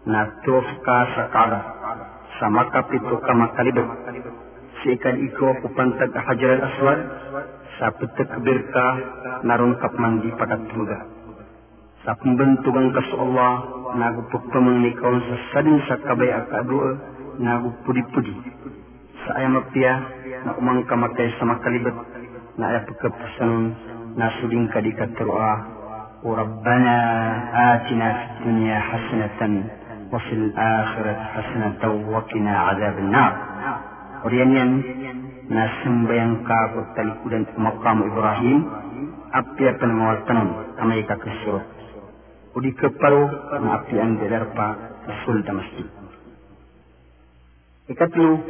na 0.09 0.41
tuof 0.45 0.69
ka 0.81 0.97
sa 1.13 1.23
Kaaba 1.29 1.61
sa 2.41 2.49
Makkah 2.49 2.89
pito 2.89 3.17
ka 3.21 3.33
makalibot 3.37 3.89
si 4.81 4.97
ikad 4.97 5.17
iko 5.21 5.61
kupantag 5.61 6.09
hajar 6.17 6.57
al-aswad 6.57 7.01
sa 7.77 7.93
petekbir 8.01 8.65
ka 8.73 8.87
naron 9.45 9.77
kapmandi 9.77 10.33
padatruga 10.41 11.05
sa 12.01 12.17
pembentukan 12.17 12.97
kasu 12.97 13.15
Allah 13.21 13.53
nagupuk 13.93 14.41
pemengnikau 14.49 15.21
sa 15.21 15.37
sadin 15.53 15.77
sa 15.85 16.01
kabay 16.01 16.33
akadua 16.33 16.97
nagupudi-pudi 17.37 18.35
sa 19.29 19.37
ayamapya 19.37 19.93
na 20.49 20.51
umang 20.57 20.89
kamatay 20.89 21.29
sa 21.37 21.45
makalibet 21.45 21.97
na 22.57 22.65
ayapagkapasan 22.73 23.53
na 24.17 24.27
suding 24.41 24.65
kadikat 24.73 25.13
teruah 25.21 25.81
وربنا 26.21 26.97
آتنا 27.73 28.09
في 28.13 28.25
الدنيا 28.29 28.79
حسنة 28.81 29.41
وفي 30.14 30.34
الآخرة 30.34 31.14
حسنة 31.34 31.82
وقنا 32.12 32.54
عذاب 32.60 32.98
النار 32.98 33.34
وريان 34.26 34.52
yan 34.58 34.72
na 35.46 35.70
sumbayan 35.86 36.42
ka 36.42 36.74
ko 36.74 36.82
talikudan 36.98 37.46
maqam 37.62 38.02
Ibrahim 38.10 38.66
api 39.30 39.64
akan 39.70 39.92
mawatan 39.94 40.40
amai 40.82 41.06
ka 41.06 41.22
kesuro 41.22 41.62
udi 42.58 42.74
kepalo 42.74 43.30
na 43.62 43.78
api 43.78 43.94
an 44.02 44.18
delar 44.18 44.50
pa 44.58 44.68
sul 45.22 45.38
damasti 45.46 45.86
ikatlu 47.94 48.42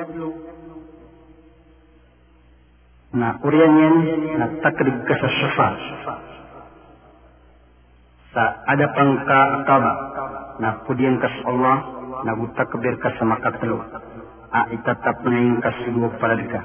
na 3.19 3.35
urian 3.43 3.73
yan 3.75 3.95
na 4.39 4.45
takrib 4.63 4.95
ka 5.03 5.13
sa 5.19 5.27
syafa 5.27 5.67
ada 8.66 8.86
pangka 8.94 9.38
akaba 9.62 9.92
na 10.62 10.68
pudian 10.86 11.18
kas 11.18 11.34
Allah 11.50 11.76
na 12.22 12.32
gutakbir 12.38 12.94
ka 13.02 13.10
sa 13.18 13.24
makatlo 13.26 13.82
a 14.50 14.60
itatap 14.70 15.18
na 15.26 15.38
yung 15.40 15.58
kasugo 15.58 16.14
paladka 16.22 16.60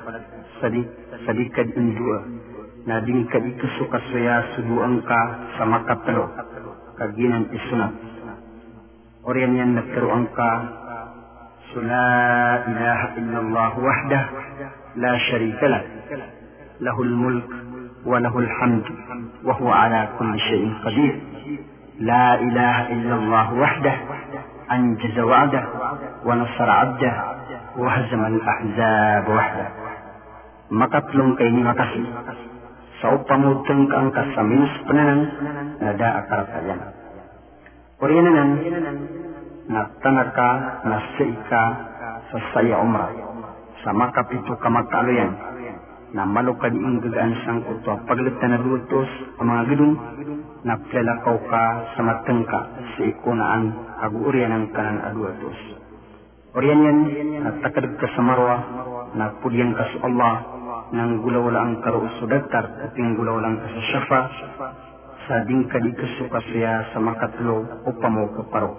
sadi 0.62 0.82
sadikad 1.26 1.74
indua 1.74 2.20
na 2.86 3.02
dingkad 3.02 3.42
ikuso 3.42 3.90
kasaya 3.90 4.54
suduan 4.54 5.02
ka 5.10 5.20
sa 5.58 5.64
makatlo 5.66 6.30
kaginan 7.02 7.50
isunat 7.50 7.94
urian 9.26 9.58
yan 9.58 9.74
nagkaroon 9.74 10.30
ka 10.38 10.50
so 11.74 11.82
la 11.82 12.08
ilaha 12.70 13.08
illallah 13.18 13.72
wahdah 13.82 14.24
la 15.02 15.12
sharika 15.30 15.66
lah 15.66 15.84
له 16.82 17.02
الملك 17.02 17.50
وله 18.06 18.40
الحمد 18.40 18.84
وهو 19.44 19.72
على 19.72 20.10
كل 20.20 20.40
شيء 20.40 20.74
قدير 20.86 21.29
لا 22.00 22.36
إله 22.36 22.76
إلا 22.92 23.16
الله 23.16 23.48
وحده 23.54 23.96
أنجز 24.72 25.20
وعده 25.20 25.64
ونصر 26.26 26.70
عبده 26.70 27.14
وهزم 27.78 28.22
الأحزاب 28.26 29.26
وحده 29.30 29.68
makatlong 30.66 31.38
kay 31.38 31.46
ni 31.54 31.62
makasi 31.62 32.02
sa 32.98 33.14
upamutong 33.14 33.86
ka 33.86 33.96
ang 34.02 34.10
kasamin 34.10 34.66
penanan 34.90 35.20
nada 35.78 36.26
akaratayan 36.26 36.80
Oriyanan 38.02 38.50
na 39.72 39.88
tanaka 40.02 40.50
na 40.90 40.98
seika 41.16 41.64
sa 42.34 42.38
saya 42.52 42.82
umrah 42.82 43.14
sa 43.86 43.94
makapitu 43.94 44.58
kamakaluyan 44.58 45.32
na 46.18 46.26
malukad 46.26 46.74
ang 46.74 46.98
gagaan 47.00 47.34
sang 47.46 47.62
uto 47.62 47.94
paglitan 48.10 48.52
na 48.52 48.60
lutos 48.60 49.10
ang 49.38 49.48
mga 49.54 49.64
gidong 49.70 49.94
na 50.65 50.77
plalakaw 50.77 51.37
ka 51.49 51.65
sa 51.97 52.01
matengka 52.05 52.61
sa 52.97 53.01
ikunaan 53.05 53.65
aguurian 54.05 54.53
ang 54.53 54.67
kanan 54.77 55.01
aduatos. 55.09 55.59
Oriyan 56.53 56.85
yan 56.85 56.99
na 57.47 57.51
takad 57.63 57.87
ka 57.97 58.07
sa 58.13 58.23
marwa 58.27 58.57
na 59.15 59.41
pudyan 59.41 59.73
ka 59.73 59.85
sa 59.95 59.99
Allah 60.05 60.35
nang 60.91 61.23
gulawala 61.23 61.59
ang 61.63 61.75
karuuso 61.81 62.27
dagtar 62.27 62.67
at 62.67 62.93
yung 62.99 63.15
gulawala 63.15 63.55
ka 63.55 63.69
sa 63.71 63.83
syafa 63.95 64.21
sa 65.31 65.35
ding 65.47 65.71
kadi 65.71 65.95
kasuka 65.95 66.41
siya 66.51 66.91
sa 66.91 66.99
makatlo 66.99 67.87
upang 67.87 68.13
mo 68.13 68.35
kaparo. 68.35 68.73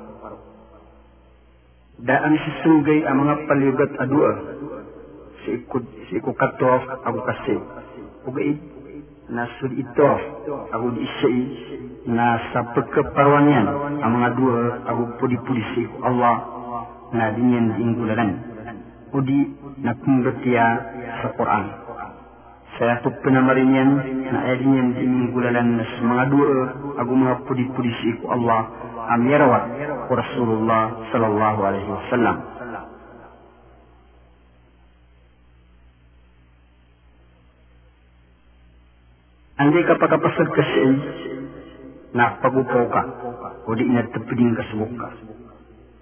Daan 2.01 2.33
si 2.35 2.51
sunggay 2.65 3.07
ang 3.07 3.23
mga 3.23 3.35
paliugat 3.47 3.91
adua 4.03 4.31
si 5.45 5.57
ikut 5.57 5.83
si 6.09 6.19
iku 6.19 6.35
katof 6.37 6.81
aku 7.07 7.19
kasi 7.25 7.55
na 9.31 9.47
sud 9.59 9.71
ito 9.79 10.11
aku 10.75 10.87
diisai 10.91 11.39
na 12.11 12.35
sa 12.51 12.67
pagkaparwanyan 12.75 13.67
ang 14.03 14.11
mga 14.11 14.29
dua 14.35 14.55
aku 14.91 15.03
pudi-pudi 15.23 15.63
si 15.71 15.87
Allah 16.03 16.35
na 17.15 17.31
dinyan 17.31 17.79
diinggulalan 17.79 18.31
udi 19.15 19.55
na 19.79 19.95
kumbatia 20.03 20.65
sa 21.23 21.31
Quran 21.39 21.65
saya 22.75 22.99
tu 23.07 23.11
penamarinyan 23.23 23.89
na 24.31 24.37
ayadinyan 24.51 24.99
diinggulalan 24.99 25.79
na 25.79 25.83
sa 25.87 26.01
mga 26.03 26.23
dua 26.27 26.51
aku 26.99 27.11
mga 27.15 27.35
pudi-pudi 27.47 27.91
si 28.03 28.09
Allah 28.27 28.67
am 29.15 29.21
yarawat 29.31 29.63
Rasulullah 30.11 31.07
sallallahu 31.15 31.59
alaihi 31.63 31.87
wasallam 31.87 32.50
Andai 39.61 39.85
ka 39.85 39.93
pakapasad 39.93 40.47
ka 40.57 40.63
siya 40.73 40.89
na 42.17 42.33
ka 42.41 42.49
o 42.49 43.69
di 43.77 43.85
na 43.85 44.01
tapiding 44.09 44.57
ka 44.57 44.63
subok 44.73 44.89
ka. 44.97 45.09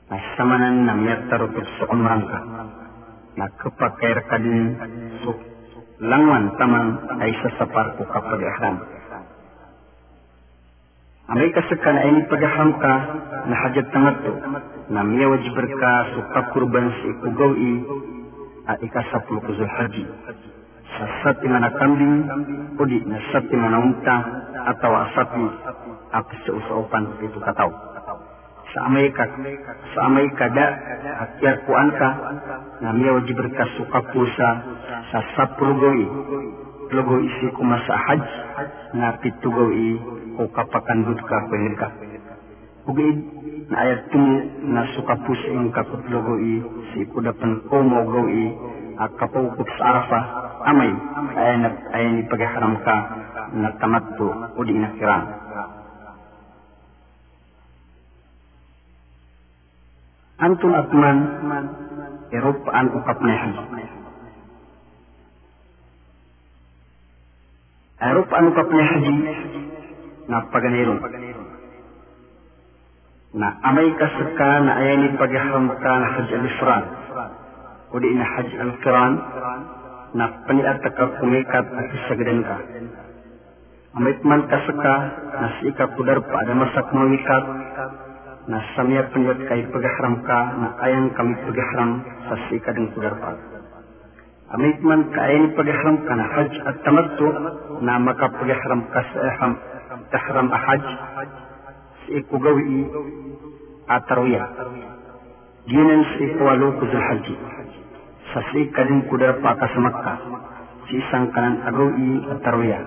Na 0.07 0.15
samanan 0.39 0.87
na 0.87 0.95
miyat 0.95 1.27
tarutot 1.27 1.67
sa 1.75 1.91
umrang 1.91 2.23
ka. 2.23 2.39
Na 3.35 3.51
kapakair 3.59 4.23
ka 4.31 4.39
din 4.39 4.79
so 5.27 5.35
langwan 5.99 6.55
tamang 6.55 7.03
ay 7.19 7.35
sasapar 7.43 7.99
ko 7.99 8.07
kapag 8.07 8.39
ihram. 8.47 8.79
Amay 11.29 11.51
kasaka 11.51 11.89
na 11.91 11.99
ay 12.07 12.15
pagaham 12.31 12.71
ka 12.79 12.93
na 13.43 13.55
hajat 13.59 13.91
tangato 13.91 14.33
na 14.87 15.03
miya 15.03 15.27
wajibir 15.35 15.67
ka 15.83 15.91
so 16.15 16.19
kakurban 16.31 16.95
sa 16.95 17.05
ikugaw 17.11 17.51
i 17.59 17.71
at 18.71 18.79
ikasapul 18.87 19.43
ko 19.43 19.51
haji 19.51 20.03
sa 20.97 21.05
sapi 21.21 21.45
mana 21.45 21.69
kambing 21.77 22.25
udi 22.79 22.97
na 23.05 23.21
sapi 23.29 23.53
mana 23.53 23.77
unta 23.77 24.15
atau 24.73 24.93
sapi 25.13 25.45
apa 26.09 26.33
seusopan 26.45 27.03
itu 27.21 27.37
katau 27.37 27.69
sa 28.73 28.85
amay 28.85 29.09
ka 29.13 29.25
sa 29.93 29.99
amay 30.09 30.25
kada 30.37 30.65
akyar 31.25 31.65
ku 31.65 31.71
anka 31.73 32.09
na 32.81 32.93
miya 32.93 33.17
wajib 33.17 33.37
berkasuka 33.37 33.99
pusa 34.13 34.49
sa 35.09 35.19
sapul 35.33 35.73
gawi 35.77 36.05
logo 36.93 37.15
isi 37.21 37.49
ku 37.53 37.61
masa 37.65 37.93
haj 38.09 38.23
na 38.93 39.17
pitu 39.21 39.49
gawi 39.49 39.97
ko 40.37 40.49
kapakan 40.53 41.05
dud 41.05 41.19
ka 41.25 41.37
pengen 41.49 41.75
ka 41.77 41.89
Ugid 42.89 43.17
na 43.69 43.85
ayat 43.85 44.09
tumu 44.09 44.65
na 44.73 44.81
suka 44.97 45.13
pusa 45.21 45.47
yung 45.53 45.69
kakut 45.69 46.01
logo 46.09 46.41
i 46.41 46.57
si 46.89 47.05
kudapan 47.13 47.61
ko 47.69 47.85
mo 47.85 48.01
gawi 48.09 48.53
at 48.97 49.13
kapukot 49.17 49.69
sa 49.77 49.83
Arafah 49.93 50.48
amay 50.65 50.91
ay 51.39 51.53
na 51.63 51.69
ay 51.95 52.03
ni 52.15 52.21
pagharam 52.27 52.75
ka 52.83 52.95
na 53.55 53.69
tamattu 53.79 54.27
o 54.29 54.59
di 54.67 54.73
nakiran. 54.75 55.23
Antun 60.39 60.71
atman 60.71 61.17
Eropaan 62.29 62.93
ukap 62.93 63.17
na 63.25 63.33
haji. 63.33 63.63
Eropaan 68.05 68.45
ukap 68.53 68.69
na 68.69 68.83
haji 68.85 69.13
na. 70.29 70.37
Na 73.33 73.47
amay 73.65 73.89
kasaka 73.97 74.49
na 74.61 74.71
ay 74.77 74.93
ni 74.93 75.07
pagharam 75.17 75.73
ka 75.73 75.91
na 75.97 76.07
haji 76.13 76.33
al-Ifran. 76.37 76.83
O 77.89 77.97
di 77.97 78.13
na 78.13 78.25
haji 78.29 78.55
al-Qiran 78.61 79.13
na 80.13 80.25
paniat 80.45 80.81
ka 80.81 81.05
kumikat 81.21 81.65
at 81.69 81.87
isagadan 81.93 82.41
ka. 82.41 82.57
Amit 83.97 84.21
man 84.25 84.45
kasaka 84.49 84.95
na 85.37 85.47
si 85.59 85.69
ika 85.69 85.85
kudar 85.97 86.21
pa 86.21 86.35
ada 86.45 86.53
masak 86.53 86.87
mawikat 86.93 87.45
na 88.49 88.57
samya 88.73 89.09
paniat 89.13 89.39
kay 89.49 89.61
pagahram 89.69 90.15
ka 90.25 90.39
na 90.57 90.67
ayang 90.85 91.09
kami 91.13 91.33
pagahram 91.45 91.91
sa 92.29 92.35
si 92.47 92.57
ika 92.57 92.73
din 92.73 92.89
kudar 92.93 93.13
pa. 93.17 93.37
Amit 94.57 94.81
man 94.81 95.13
ka 95.13 95.21
ayan 95.29 95.53
pagahram 95.53 95.97
ka 96.05 96.13
na 96.17 96.25
hajj 96.25 96.53
at 96.65 96.77
tamattu 96.81 97.27
na 97.85 97.93
makapagahram 98.01 98.81
ka 98.89 99.01
sa 99.13 99.17
ihram 99.29 99.53
tahram 100.09 100.47
ahaj 100.49 100.81
si 102.05 102.17
ikugawi 102.17 102.89
at 103.89 104.05
tarwiya. 104.09 104.45
Ginan 105.69 106.01
si 106.13 106.29
ikuwalo 106.33 106.77
haji 106.81 107.35
sa 107.37 107.61
fasai 108.33 108.69
kadin 108.73 109.05
kudar 109.09 109.41
paka 109.41 109.65
semakka 109.73 110.13
si 110.89 110.97
sangkanan 111.09 111.65
agau 111.69 111.89
i 111.93 112.09
taruya 112.45 112.79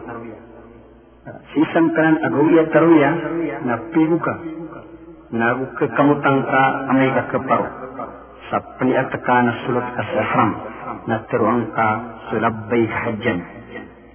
si 1.51 1.61
sangkanan 1.75 2.17
agau 2.27 2.47
i 2.47 2.63
taruya 2.71 3.11
na 3.67 3.75
pibuka 3.91 4.35
na 5.33 5.47
buka 5.57 5.87
kamu 5.97 6.15
tangka 6.23 6.63
amai 6.93 7.11
ka 7.15 7.39
paru 7.43 7.69
sapni 8.51 8.93
atakana 8.95 9.53
sulut 9.65 9.87
asram 9.97 10.51
na 11.09 11.17
teruangka 11.31 11.89
sulabbaik 12.31 12.91
hajjan 12.91 13.39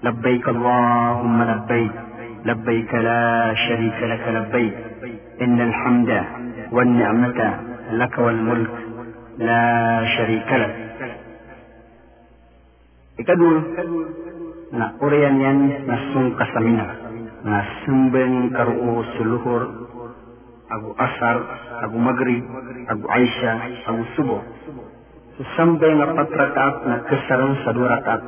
labbaik 0.05 0.45
allahumma 0.45 1.43
labbaik 1.51 1.93
labbaik 2.45 2.91
la 3.07 3.19
syarika 3.65 4.03
lak 4.11 4.23
labbaik 4.29 4.75
innal 5.41 5.73
hamda 5.83 6.19
wan 6.71 6.89
ni'mata 6.95 7.49
lak 7.99 8.13
wal 8.15 8.39
mulk 8.47 8.73
لا 9.37 10.05
شريك 10.17 10.49
لك 10.51 10.86
Ikadul, 13.17 13.57
na 14.77 14.93
urian 15.01 15.41
yan 15.41 15.59
na 15.89 15.95
sung 16.13 16.37
kasamina, 16.37 16.85
na 17.41 17.65
sumbeng 17.81 18.53
karuo 18.53 19.01
suluhur, 19.17 19.63
agu 20.69 20.89
asar, 20.93 21.37
agu 21.81 21.97
magrib, 21.97 22.45
agu 22.85 23.05
aisha, 23.09 23.53
agu 23.89 24.03
subo. 24.13 24.37
Sambeng 25.57 25.97
apat 26.01 26.29
rakaat 26.29 26.75
na 26.85 26.95
kesaran 27.09 27.57
sa 27.65 27.73
dua 27.73 27.87
rakaat, 27.97 28.21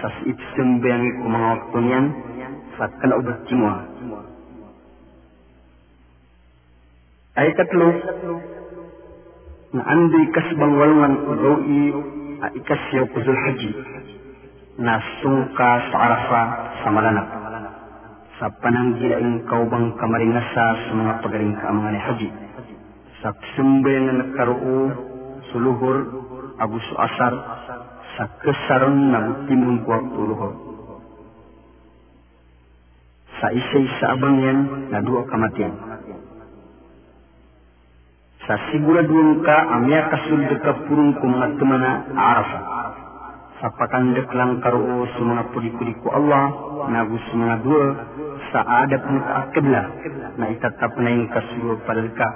sa 0.00 0.08
it 0.28 0.36
sumbeng 0.56 1.24
ko 1.24 1.24
mga 1.24 1.48
waktu 1.48 1.78
niyan, 1.88 2.06
sa 2.76 2.84
kanaubat 3.00 3.38
jimwa. 3.48 3.74
Ay 7.32 7.48
katlo, 7.56 7.88
na 9.72 9.82
andoy 9.88 10.24
kasbang 10.36 10.74
walungan 10.76 11.14
ugawi 11.32 11.80
a 12.44 12.46
ikasyaw 12.52 13.08
kuzul 13.08 13.38
Nasung 14.78 15.58
ka 15.58 15.90
sa 15.90 15.96
Arafa 15.98 16.42
sa 16.86 16.88
Malanap. 16.94 17.26
Sa 18.38 18.46
pananggilaing 18.62 19.42
kaubang 19.50 19.98
kamaringasa 19.98 20.64
sa 20.86 20.92
mga 20.94 21.18
pagaling 21.18 21.50
kaamangan 21.58 21.98
ni 21.98 22.00
Haji. 22.06 22.28
Sa 23.18 23.34
ksumbe 23.34 23.90
na 23.90 24.22
nagkaroo 24.22 24.78
suluhur, 25.50 25.96
aguso 26.62 26.94
asar, 26.94 27.34
sa 28.14 28.38
kesaron 28.38 29.10
na 29.10 29.18
butimun 29.26 29.82
kuwag 29.82 30.14
tuluhur. 30.14 30.52
Sa 33.42 33.50
isay 33.50 33.84
sa 33.98 34.14
abangyan 34.14 34.94
na 34.94 35.02
dua 35.02 35.26
kamatian. 35.26 35.74
Sa 38.46 38.54
siguraduan 38.70 39.42
ka 39.42 39.56
amya 39.74 40.06
kasul 40.06 40.38
dekapurung 40.46 41.18
kumatumana 41.18 42.14
Arafa. 42.14 42.58
Arafa. 42.62 42.97
Sa 43.58 43.74
pakandek 43.74 44.30
lang 44.38 44.62
karuo 44.62 45.02
sa 45.10 45.20
mga 45.22 45.42
puli-puli 45.50 45.94
ko 45.98 46.14
Allah 46.14 46.44
na 46.94 47.02
gusto 47.10 47.32
mga 47.34 47.56
dua 47.66 47.86
sa 48.54 48.60
adab 48.86 49.02
ng 49.02 49.20
kaakibla 49.26 49.82
na 50.38 50.44
itatap 50.54 50.92
na 51.02 51.10
yung 51.10 51.26
kasulo 51.34 51.82
palal 51.82 52.06
ka 52.14 52.28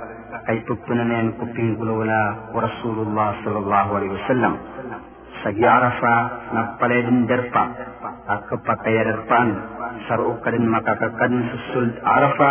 kay 0.50 0.58
pagpunanayan 0.66 1.38
ko 1.38 1.46
pinggulo 1.54 2.02
wala 2.02 2.50
wa 2.50 2.60
Rasulullah 2.66 3.38
sallallahu 3.46 3.90
alaihi 3.94 4.14
wasallam. 4.18 4.54
Sa 5.46 5.50
giarafa 5.54 6.14
na 6.54 6.60
paledin 6.82 7.26
derpa 7.30 7.64
at 8.26 8.40
kapatayadarpaan 8.50 9.50
sa 10.10 10.18
roo 10.18 10.42
ka 10.42 10.50
din 10.50 10.66
makakakadin 10.66 11.42
sa 11.46 11.58
suld 11.70 11.92
arafa 12.02 12.50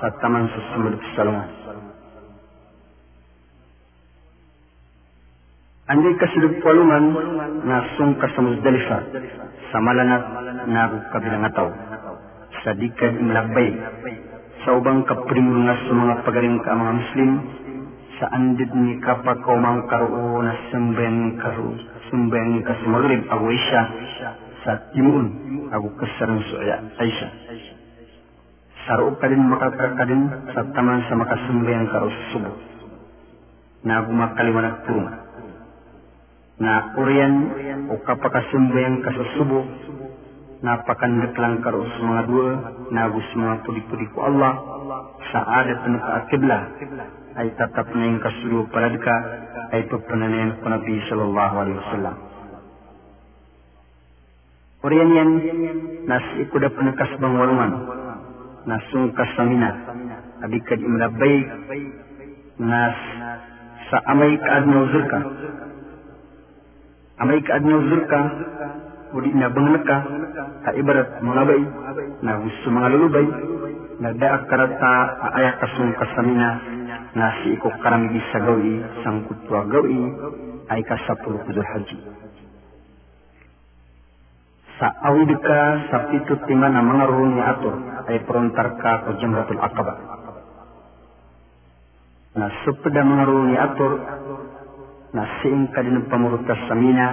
sa 0.00 0.08
taman 0.24 0.48
salungan 1.16 1.65
Andi 5.86 6.18
kasidog 6.18 6.58
palungan 6.66 7.14
na 7.62 7.86
sungka 7.94 8.26
sa 8.34 8.42
Muzdalifa 8.42 9.06
sa 9.70 9.78
malanat 9.78 10.22
na 10.66 10.90
kabilang 11.14 11.46
ataw 11.46 11.70
sa 12.66 12.74
dikad 12.74 13.14
imlagbay 13.22 13.70
sa 14.66 14.74
ubang 14.74 15.06
kaprimulungas 15.06 15.78
sa 15.86 15.94
mga 15.94 16.14
pagaling 16.26 16.58
ka 16.66 16.74
mga 16.74 16.90
Muslim 16.90 17.30
sa 18.18 18.26
andid 18.34 18.66
ni 18.74 18.98
kapakaumang 18.98 19.86
karuo 19.86 20.42
na 20.42 20.58
sumbayang 20.74 21.38
karu 21.38 21.78
sumbayang 22.10 22.66
ka 22.66 22.74
sa 22.82 22.86
Maghrib 22.90 23.22
ago 23.30 23.46
isya 23.46 23.82
sa 24.66 24.90
timun 24.90 25.26
ago 25.70 25.86
kasarang 26.02 26.42
suya 26.50 26.82
Aisha. 26.98 27.28
Sa 28.90 28.98
roo 28.98 29.14
ka 29.22 29.30
din 29.30 29.38
makakakadin 29.38 30.50
sa 30.50 30.66
taman 30.66 31.06
sa 31.06 31.14
makasumbayang 31.14 31.86
karu 31.94 32.10
subo. 32.34 32.50
Na 33.86 34.02
gumakaliwanag 34.02 34.82
turungan 34.82 35.25
na 36.56 36.96
urian 36.96 37.34
o 37.92 38.00
kapakasumbayang 38.00 39.04
kasusubo 39.04 39.60
napakandak 40.64 41.36
lang 41.36 41.60
karo 41.60 41.84
mga 41.84 42.22
dua 42.32 42.50
na 42.88 43.12
gusto 43.12 43.34
mga 43.36 43.56
pudi-pudi 43.68 44.06
ko 44.16 44.24
Allah. 44.24 44.52
Sa 45.32 45.40
adat 45.42 45.80
na 45.84 45.98
kaakibla 46.00 46.58
ay 47.36 47.52
tatap 47.60 47.92
na 47.92 48.08
yung 48.08 48.22
kasulo 48.24 48.64
palad 48.72 48.96
ka 48.96 49.16
ay 49.76 49.84
pagpananayan 49.92 50.56
ko 50.62 50.66
Nabi 50.72 50.94
sallallahu 51.12 51.54
alaihi 51.60 51.78
wasallam. 51.84 52.16
Urian 54.86 55.10
yan 55.12 55.30
nas 56.08 56.26
ikuda 56.40 56.72
panakasbang 56.72 57.34
walungan 57.36 57.72
nasungkas 58.64 59.30
sa 59.34 59.42
mina 59.44 59.70
abikad 60.46 60.78
imlabay 60.78 61.36
nas 62.62 62.98
sa 63.90 63.98
amay 64.10 64.34
kaadnaw 64.40 64.86
zurka 67.16 67.22
amay 67.24 67.40
kaadnaw 67.40 67.80
zurka 67.88 68.20
udi 69.16 69.32
na 69.32 69.48
bangnak 69.48 69.84
ka 69.88 69.98
ka 70.64 70.70
ibarat 70.76 71.08
mga 71.24 71.42
bay 71.48 71.62
na 72.20 72.32
gusto 72.44 72.66
mga 72.68 72.88
lulubay 72.92 73.26
nagdaak 74.00 74.42
karata 74.52 74.92
aaya 75.24 75.56
kasung 75.56 75.92
kasamina 75.96 76.50
na 77.16 77.32
si 77.40 77.56
iko 77.56 77.72
karami 77.80 78.20
sa 78.28 78.38
gawi 78.44 78.84
sang 79.00 79.24
kutwa 79.24 79.64
gawi 79.64 80.00
ay 80.68 80.82
kasapul 80.84 81.38
kudul 81.46 81.64
haji. 81.64 81.96
Sa 84.76 84.92
awid 85.08 85.30
ka 85.40 85.60
sa 85.88 85.98
pitut 86.12 86.40
lima 86.44 86.68
na 86.68 86.84
mga 86.84 87.08
ruhong 87.08 87.32
ni 87.32 87.40
ator 87.40 87.74
ay 88.12 88.20
perontar 88.28 88.76
ka 88.76 89.08
ko 89.08 89.16
jamratul 89.16 89.56
akaba 89.56 89.94
na 92.36 92.52
supda 92.68 93.00
mga 93.00 93.24
ruhong 93.24 93.48
ni 93.48 93.56
ator 93.56 93.92
na 95.16 95.24
siing 95.40 95.72
ka 95.72 95.80
din 95.80 96.04
pamurutas 96.12 96.60
sa 96.68 96.76
mina 96.76 97.08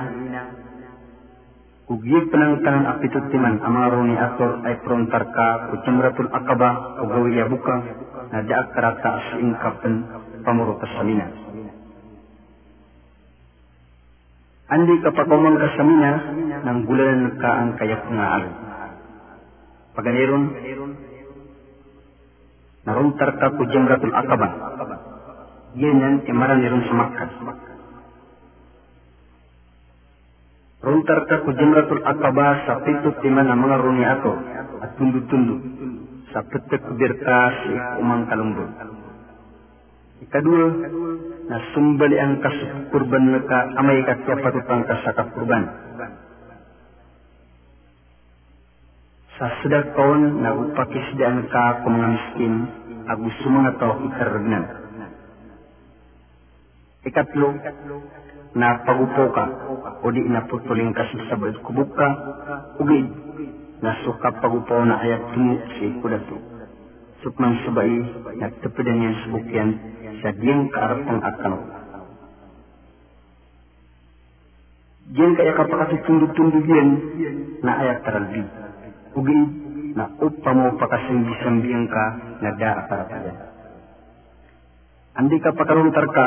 Ugi 1.83 2.15
penangkanan 2.31 2.87
apitut 2.95 3.27
timan 3.27 3.59
amaro 3.59 4.07
ni 4.07 4.15
ator 4.15 4.63
ay 4.63 4.79
prontar 4.87 5.27
ka 5.35 5.47
ku 5.67 5.83
jamratul 5.83 6.31
akaba 6.31 6.95
o 6.95 7.11
gawiya 7.11 7.51
buka 7.51 7.75
na 8.31 8.39
daak 8.47 8.71
karata 8.71 9.11
siingkapan 9.29 9.93
pamurutas 10.47 10.87
samina. 10.95 11.27
Andi 14.71 14.95
kapakomang 15.03 15.59
ka 15.59 15.67
samina 15.75 16.11
nang 16.63 16.87
gulanan 16.87 17.35
ka 17.35 17.49
ang 17.51 17.75
kayak 17.75 18.07
nga 18.07 18.27
alo. 18.31 18.49
Paganiron, 19.93 20.43
naruntar 22.87 23.29
ka 23.43 23.59
ku 23.59 23.63
jamratul 23.75 24.13
akaba. 24.15 24.49
Yan 25.75 26.23
emaran 26.31 26.63
nirun 26.63 26.87
sa 26.87 26.95
Makkah. 26.95 27.72
Runtar 30.84 31.19
ka 31.32 31.48
ku 31.48 31.56
jamratul 31.56 32.04
akaba 32.04 32.67
sa 32.67 32.84
pitut 32.84 33.15
lima 33.24 33.39
na 33.48 33.56
mga 33.56 33.80
runi 33.80 34.04
ato 34.04 34.36
at 34.84 34.91
tundu-tundu 35.00 35.56
sa 36.36 36.43
petek 36.43 36.84
birta 37.00 37.39
si 37.63 37.72
umang 38.04 38.28
kalumbog. 38.28 38.67
Ikadua, 40.28 40.67
na 41.48 41.58
sumbali 41.72 42.19
ang 42.19 42.39
kasupurban 42.43 43.26
na 43.32 43.39
ka 43.48 43.60
amay 43.80 44.04
ka 44.04 44.28
kaya 44.28 44.43
patutang 44.43 44.84
ka 44.84 44.96
sa 45.08 45.12
kapurban. 45.15 45.63
Sa 49.39 49.48
sedak 49.63 49.91
kaon, 49.96 50.43
nagupakisdaan 50.43 51.48
ka 51.48 51.84
kung 51.84 51.96
mga 51.96 52.10
miskin, 52.12 52.54
agusto 53.08 53.48
mga 53.48 53.72
tao 53.80 53.93
ikaragnan. 54.04 54.63
Ikatlo, 57.04 57.48
na 58.53 58.85
pagupoka 58.85 59.45
o 60.05 60.07
di 60.13 60.21
na 60.29 60.45
putuling 60.45 60.93
kasasabad 60.93 61.57
kubuka 61.65 62.07
ugid 62.77 63.07
na 63.81 63.97
suka 64.05 64.29
pagupo 64.39 64.77
na 64.85 65.01
ayat 65.01 65.33
tunggu 65.33 65.57
si 65.77 65.89
kudato 65.99 66.53
Sukman 67.23 67.55
sabay 67.63 67.87
nagtapidan 68.35 68.99
niya 68.99 69.11
subukian 69.23 69.69
sa 70.19 70.35
diyang 70.35 70.67
kaarapang 70.75 71.23
akano. 71.23 71.59
Diyan 75.07 75.31
kaya 75.39 75.55
kapakatutundog-tundog 75.55 76.67
yan 76.67 76.89
na 77.63 77.79
ayat 77.79 78.03
taralbi. 78.03 78.43
Ugid 79.15 79.41
na 79.95 80.11
upamo 80.19 80.75
pakasambisambiyang 80.75 81.87
ka 81.87 82.05
na 82.43 82.49
daa 82.59 82.91
para 82.91 83.07
pa 83.07 83.52
yan 85.13 85.30
Andi 85.30 85.38
ka 85.45 85.54
pakaruntar 85.54 86.10
ka, 86.10 86.26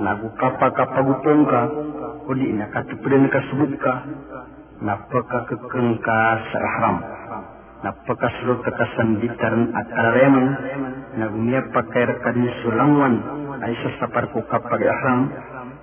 nagu 0.00 0.32
ka 0.40 0.48
pakapagupong 0.56 1.44
ka, 1.44 1.62
o 2.24 2.32
di 2.32 2.56
na 2.56 2.72
katupidan 2.72 3.28
ka 3.28 3.40
subok 3.52 3.76
ka, 3.76 3.94
napakakekeng 4.80 6.00
ka 6.00 6.16
sa 6.48 6.56
ihram. 6.56 6.96
Napakasulot 7.84 8.64
ka 8.64 8.72
kasanditan 8.80 9.76
at 9.76 9.86
karareman, 9.92 10.48
nagumiya 11.20 11.68
pakair 11.68 12.08
ka 12.24 12.32
din 12.32 12.48
sulangwan, 12.64 13.20
ay 13.60 13.76
sa 13.76 13.90
sapar 14.00 14.32
ko 14.32 14.40
kapag 14.48 14.88
ihram, 14.88 15.28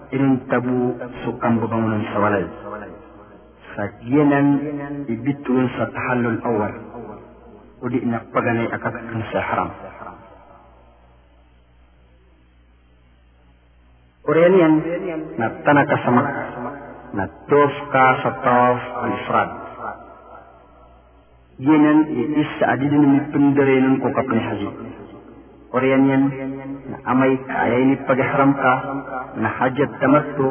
inintabu 0.10 0.98
sukang 1.30 1.62
babangunan 1.62 2.10
sa 2.10 2.26
walay. 2.26 2.46
Sa 3.78 3.86
tahalul 5.94 6.42
awal, 6.42 6.74
o 7.80 7.86
di 7.86 8.02
na 8.02 8.18
paganay 8.34 8.66
akakekeng 8.74 9.24
sa 9.30 9.40
ihram. 9.46 9.85
Urian 14.26 14.54
yan, 14.58 14.74
na 15.38 15.48
tanah 15.62 15.86
ka 15.86 15.98
sa 16.02 16.10
Makkah, 16.10 16.50
na 17.14 17.26
tof 17.46 17.74
ka 17.94 18.06
sa 18.26 18.30
tawaf 18.42 18.82
al-ifrad. 19.06 19.50
Yanan 21.62 22.00
iis 22.10 22.50
sa 22.58 22.74
adidin 22.74 23.06
ni 23.06 23.20
pindarenan 23.30 24.02
ko 24.02 24.10
kapani 24.18 24.42
haji. 24.42 24.70
Urian 25.78 26.04
yan, 26.10 26.24
na 26.90 26.98
amay 27.06 27.38
kaya 27.46 27.80
ni 27.86 27.96
pagharam 28.10 28.52
ka, 28.58 28.74
na 29.38 29.50
hajat 29.62 29.92
tamattu, 30.02 30.48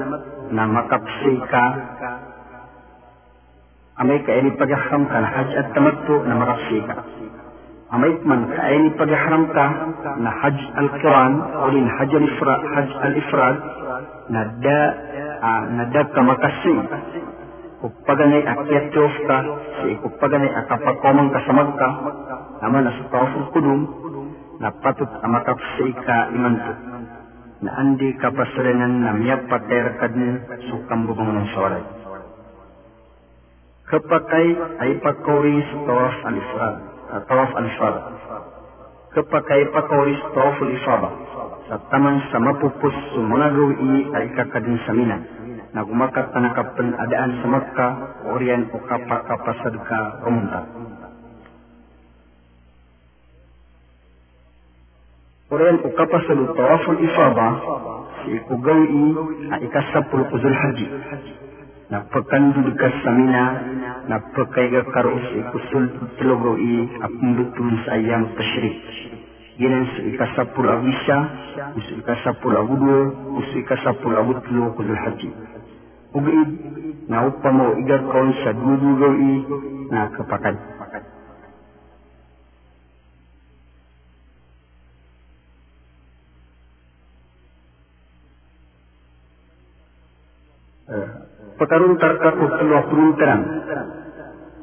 na 0.55 0.63
makapsi 0.71 1.35
ka, 1.51 1.65
amay 3.99 4.23
kaya 4.23 4.39
ni 4.47 4.55
pagharam 4.55 5.03
ka, 5.11 5.17
na 5.19 5.29
hajat 5.35 5.67
tamattu, 5.75 6.15
na 6.23 6.35
makapsi 6.39 6.79
ka. 6.87 6.95
Amait 7.95 8.19
man 8.27 8.51
kaya 8.51 8.79
ni 8.83 8.91
pagharam 8.99 9.45
ka 9.55 9.67
na 10.19 10.31
hajj 10.43 10.59
al-Quran 10.83 11.33
o 11.63 11.65
din 11.71 11.87
hajj 11.87 12.13
al-ifrad 12.19 12.61
hajj 12.75 12.91
al-ifrad. 13.07 13.57
Na 14.25 14.41
da 14.65 14.81
uh, 15.41 15.63
na 15.79 15.85
da 15.95 16.03
ka 16.11 16.21
makasi 16.25 16.75
o 17.85 17.93
kupaganay 17.93 18.41
akyat 18.49 18.85
Diyos 18.97 19.17
ka, 19.29 19.39
sa 19.77 19.85
ikupaganay 19.93 20.49
akapakomang 20.65 21.29
kasamag 21.37 21.69
ka, 21.77 21.89
naman 22.65 22.89
na 22.89 22.97
sa 22.97 23.05
tawaful 23.13 23.53
kudum, 23.53 23.81
na 24.57 24.73
patut 24.81 25.11
amakap 25.21 25.61
sa 25.61 25.83
ika 25.85 26.19
imanto, 26.33 26.73
na 27.61 27.71
andi 27.85 28.17
kapasalanan 28.17 29.05
na 29.05 29.11
miyap 29.21 29.45
pater 29.53 30.01
kadin 30.01 30.41
sukam 30.73 31.05
bubong 31.05 31.29
ng 31.29 31.49
sawaray. 31.53 31.85
Kapakay 33.85 34.47
ay 34.81 34.91
pakori 35.05 35.57
sa 35.69 35.77
tawaf 35.85 36.17
al-ifrad, 36.25 36.77
tawaf 37.23 37.51
al-ifrad. 37.55 37.97
Kapakay 39.15 39.71
pakori 39.71 40.15
sa 40.19 40.29
tawaf 40.35 40.59
al-ifrad, 40.59 41.05
sa 41.71 41.77
taman 41.87 42.19
sa 42.35 42.43
mapupus 42.43 42.97
sa 43.15 43.21
mga 43.23 43.49
gawi 43.55 43.99
ay 44.19 44.27
kakadin 44.35 44.79
sa 44.83 44.93
mina, 44.99 45.19
na 45.71 45.87
gumakat 45.87 46.35
na 46.35 46.51
nakapanadaan 46.51 47.31
sa 47.39 47.47
Makkah, 47.47 47.93
Oriyan 48.35 48.67
o 48.75 48.77
kapakapasad 48.83 49.75
ka 49.87 50.01
rumunta. 50.27 50.61
Oriyan 55.55 55.79
o 55.87 55.89
kapasad 55.95 56.39
o 56.43 56.47
tawaf 56.59 56.83
al-ifrad, 56.91 57.39
si 58.27 58.29
ikugawi 58.43 59.07
ay 59.55 59.61
ikasapul 59.71 60.27
ko 60.27 60.37
Zulhaji, 61.95 62.11
napakandud 62.11 62.75
ka 62.75 62.89
sa 63.03 63.11
mina, 63.15 63.45
napakay 64.11 64.67
ka 64.71 64.83
karoos 64.91 65.29
ikusul 65.31 65.85
tulogo 66.19 66.59
i 66.59 66.91
apundutun 67.03 67.71
sa 67.87 67.95
ayam 67.95 68.35
tashrik. 68.35 68.77
Ginan 69.55 69.87
sa 69.95 70.01
ikasapul 70.03 70.67
awisya, 70.67 71.19
usu 71.79 72.03
ikasapul 72.03 72.57
agudo, 72.59 73.15
usu 73.39 73.63
ikasapul 73.63 74.19
agutlo 74.19 74.75
kudul 74.75 74.99
haji. 74.99 75.31
Ugaid, 76.15 76.51
na 77.07 77.31
upa 77.31 77.51
mo 77.55 77.79
igar 77.79 78.03
kaon 78.11 78.31
sa 78.43 78.51
dudugaw 78.51 79.15
i 79.15 79.33
na 79.91 80.11
kapakad. 80.19 80.59
Uh, 90.85 91.25
pagkaroon 91.59 91.95
tarka 92.03 92.35
ko 92.35 92.45
tulo 92.59 92.79
kuruntaran 92.91 93.41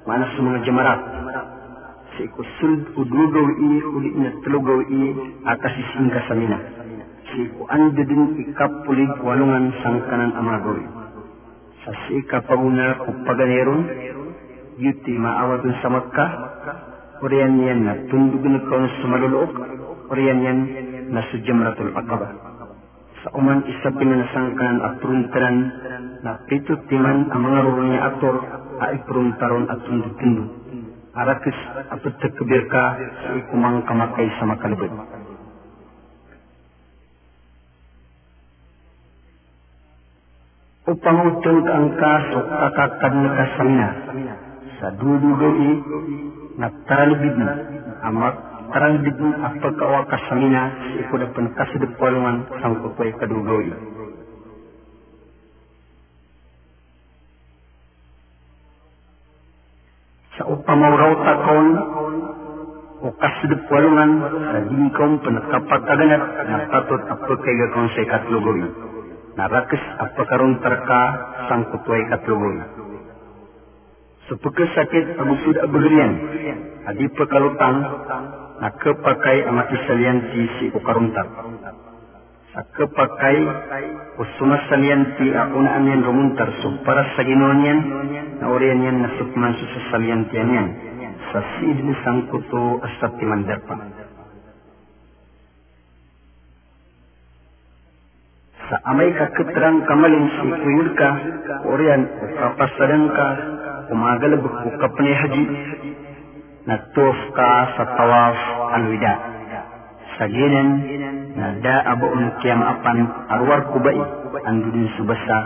mana 0.04 0.26
sa 0.34 0.40
mga 0.44 0.60
jamarat 0.68 1.02
sa 2.12 2.20
ikusul 2.20 2.74
udugaw 3.00 3.48
i 3.48 3.70
uli 3.86 4.12
na 4.20 4.30
tulugaw 4.44 4.80
i 4.84 5.02
akasising 5.48 6.12
kasamina 6.12 6.60
sa 7.32 7.36
iku 7.40 7.64
ando 7.72 8.04
din 8.04 8.44
ikapulig 8.44 9.14
walungan 9.24 9.72
sangkanan 9.80 10.36
amagawi 10.36 10.84
sa 11.88 11.92
sika 12.06 12.44
paguna 12.44 13.08
ko 13.08 13.10
paganeron 13.24 13.82
yuti 14.76 15.16
maawatun 15.16 15.74
sa 15.80 15.88
Makkah 15.90 16.32
Oriyan 17.22 17.54
yan 17.62 17.80
na 17.86 17.94
tundugan 18.10 18.66
ko 18.66 18.76
sa 18.82 19.06
maluluok 19.06 19.52
Oriyan 20.10 20.40
yan 20.42 20.60
na 21.14 21.22
sa 21.24 21.38
Jamratul 21.46 21.94
Aqaba 23.22 23.38
sa 23.38 23.38
uman 23.38 23.62
isa 23.70 23.90
pinanasangkan 23.94 24.76
at 24.82 24.94
turuntaran 24.98 25.58
na 26.26 26.42
pito 26.50 26.74
timan 26.90 27.30
ang 27.30 27.42
mga 27.46 27.60
rurong 27.62 27.90
niya 27.94 28.02
ator 28.10 28.36
ay 28.82 28.98
turuntaron 29.06 29.70
at 29.70 29.78
tunduk-tunduk. 29.86 30.50
Arakis 31.14 31.60
apot 31.94 32.14
takbir 32.18 32.66
ka 32.66 32.98
sa 32.98 33.30
ikumang 33.38 33.86
kamakay 33.86 34.26
sa 34.42 34.50
makalibot. 34.50 34.90
Upang 40.90 41.18
utong 41.22 41.60
ka 41.62 41.72
ang 41.78 41.88
kaso 41.94 42.40
kakakad 42.42 43.14
na 43.22 43.30
kasamina 43.38 43.90
sa 44.82 44.88
na 46.58 46.68
taralibid 46.90 47.36
na 47.38 47.54
amak 48.02 48.51
tarang 48.72 49.04
digin 49.04 49.32
at 49.44 49.54
pagkawa 49.60 50.08
kasamina 50.08 50.64
sa 50.72 50.96
ikudapan 51.04 51.48
kasidip 51.54 51.92
walungan 52.00 52.48
sang 52.64 52.80
kukway 52.80 53.12
kadugoy. 53.20 53.68
Sa 60.40 60.44
upamauraw 60.48 61.14
takon 61.22 61.68
o 63.04 63.08
kasidip 63.20 63.62
walungan 63.68 64.12
sa 64.24 64.60
dingkong 64.66 65.14
panakapagkaganat 65.22 66.24
na 66.48 66.58
tatot 66.72 67.02
at 67.12 67.20
pagkaigagon 67.28 67.88
sa 67.92 68.00
ikatlugoy. 68.08 68.62
Narakis 69.36 69.84
at 70.00 70.10
pagkaroon 70.16 70.60
tarka 70.64 71.02
sang 71.52 71.68
kukway 71.76 72.02
katlugoy. 72.10 72.58
Sa 74.32 74.34
pagkasakit 74.40 75.20
agusud 75.20 75.58
abagriyan, 75.60 76.12
adi 76.88 77.06
pagkalutang 78.62 79.02
nakapakai 79.02 79.38
amat 79.50 79.70
salianti 79.90 80.42
si 80.60 80.66
ukaruntak. 80.70 81.28
Nakapakai 82.52 83.38
usuma 84.22 84.58
salianti 84.70 85.34
aunaan 85.34 85.90
yan 85.90 86.06
rumuntar 86.06 86.52
so 86.62 86.70
para 86.86 87.02
sa 87.18 87.26
ginoon 87.26 87.60
yan 87.66 87.80
na 88.38 88.46
oriyan 88.54 88.86
yan 88.86 88.98
na 89.02 89.10
sukman 89.18 89.56
sa 89.58 89.80
saliantian 89.96 90.50
yan 90.52 90.68
sa 91.32 91.40
sid 91.58 91.78
ni 91.80 91.94
sangkuto 92.06 92.84
asat 92.86 93.12
timandar 93.18 93.64
pa. 93.66 93.76
Sa 98.72 98.76
amay 98.88 99.12
kaketerang 99.12 99.84
kamalin 99.84 100.28
si 100.32 100.48
kuyur 100.48 100.90
ka, 100.96 101.10
oriyan 101.68 102.02
o 102.08 102.26
kapasadan 102.40 103.04
ka, 103.12 103.28
umagalab 103.92 104.44
o 104.48 104.70
kapani 104.80 105.12
haji, 105.12 105.44
natuf 106.66 107.18
ka 107.34 107.50
sa 107.78 107.84
tawaf 107.98 108.38
alwida. 108.78 109.14
Sa 110.20 110.26
ginin, 110.30 110.70
na 111.34 111.58
da 111.64 111.76
abaon 111.96 112.38
kiyam 112.44 112.62
apan 112.62 112.98
arwar 113.32 113.72
kubai 113.74 113.98
andudin 114.46 114.86
subasa 115.00 115.38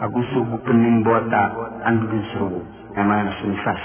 agusu 0.00 0.46
bupenin 0.48 1.04
buata 1.04 1.52
andudin 1.84 2.22
surubu. 2.32 2.60
Nama 2.96 3.24
na 3.28 3.32
sunisas. 3.40 3.82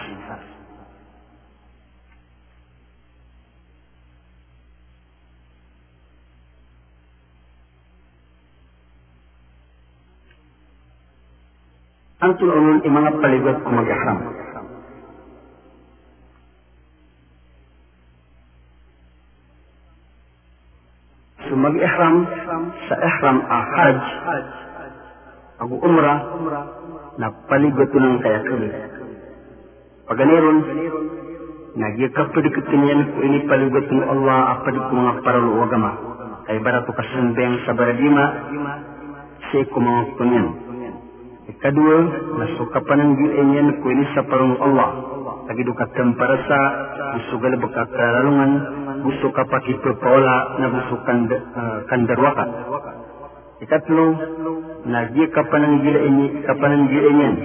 Ang 12.18 12.34
tulungan 12.42 12.82
ang 12.82 12.94
mga 12.98 13.12
paligot 13.22 13.58
kung 13.62 13.78
mag-ihram 21.56 22.16
sa 22.90 22.96
ihram 23.00 23.38
a 23.48 23.58
hajj 23.72 24.04
ako 25.58 25.74
umra 25.82 26.14
na 27.18 27.28
paligot 27.50 27.90
ng 27.90 28.16
kaya 28.22 28.40
kami. 28.46 28.70
Paganeron, 30.06 30.58
nagyakap 31.74 32.30
pa 32.30 32.40
yan 32.46 33.02
ko 33.10 33.18
ini 33.26 33.40
paligot 33.50 33.90
ng 33.90 34.06
Allah 34.06 34.54
apad 34.54 34.76
ko 34.78 34.92
mga 34.94 35.14
paralo 35.26 35.58
agama. 35.66 35.92
Kay 36.46 36.62
barato 36.62 36.94
kasunbeng 36.94 37.60
sa 37.66 37.74
baradima, 37.74 38.26
siya 39.50 39.66
ko 39.68 39.78
mga 39.82 40.04
kunyan. 40.16 40.48
Ikadua, 41.48 41.98
nasuka 42.38 42.80
pa 42.86 42.94
ng 42.94 43.12
gilain 43.18 43.50
yan 43.58 43.70
ko 43.82 43.86
ini 43.90 44.06
sa 44.14 44.24
Allah. 44.30 44.90
Lagi 45.48 45.64
duka 45.66 45.90
temparasa, 45.96 46.60
gusto 47.18 47.36
gala 47.42 47.58
baka 47.58 47.82
karalungan, 47.98 48.52
gusto 49.08 49.32
ka 49.32 49.48
pa 49.48 49.64
kipapaula 49.64 50.60
na 50.60 50.68
gusto 50.68 51.00
kand, 51.08 51.32
uh, 51.32 51.80
kandarwaka. 51.88 52.46
Ikatlo, 53.64 54.06
nagi 54.84 55.24
ka 55.32 55.48
pa 55.48 55.58
ng 55.64 55.76
gilain 55.82 56.18
ka 56.44 56.54
pa 56.60 56.68
ng 56.68 56.86
gilain 56.92 57.24
yan. 57.24 57.36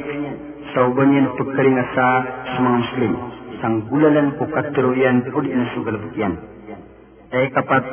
Sa 0.74 0.90
uban 0.90 1.14
yan 1.14 1.30
pagkaringa 1.38 1.84
sa 1.94 2.06
sa 2.50 2.58
mga 2.58 2.78
Muslim. 2.82 3.12
Sang 3.62 3.76
gulalan 3.86 4.34
ko 4.36 4.50
katuruyan 4.50 5.22
ko 5.30 5.38
di 5.38 5.54
na 5.54 5.70
sugal 5.78 6.02
bukyan. 6.02 6.34
Ay 7.32 7.48
kapat 7.54 7.84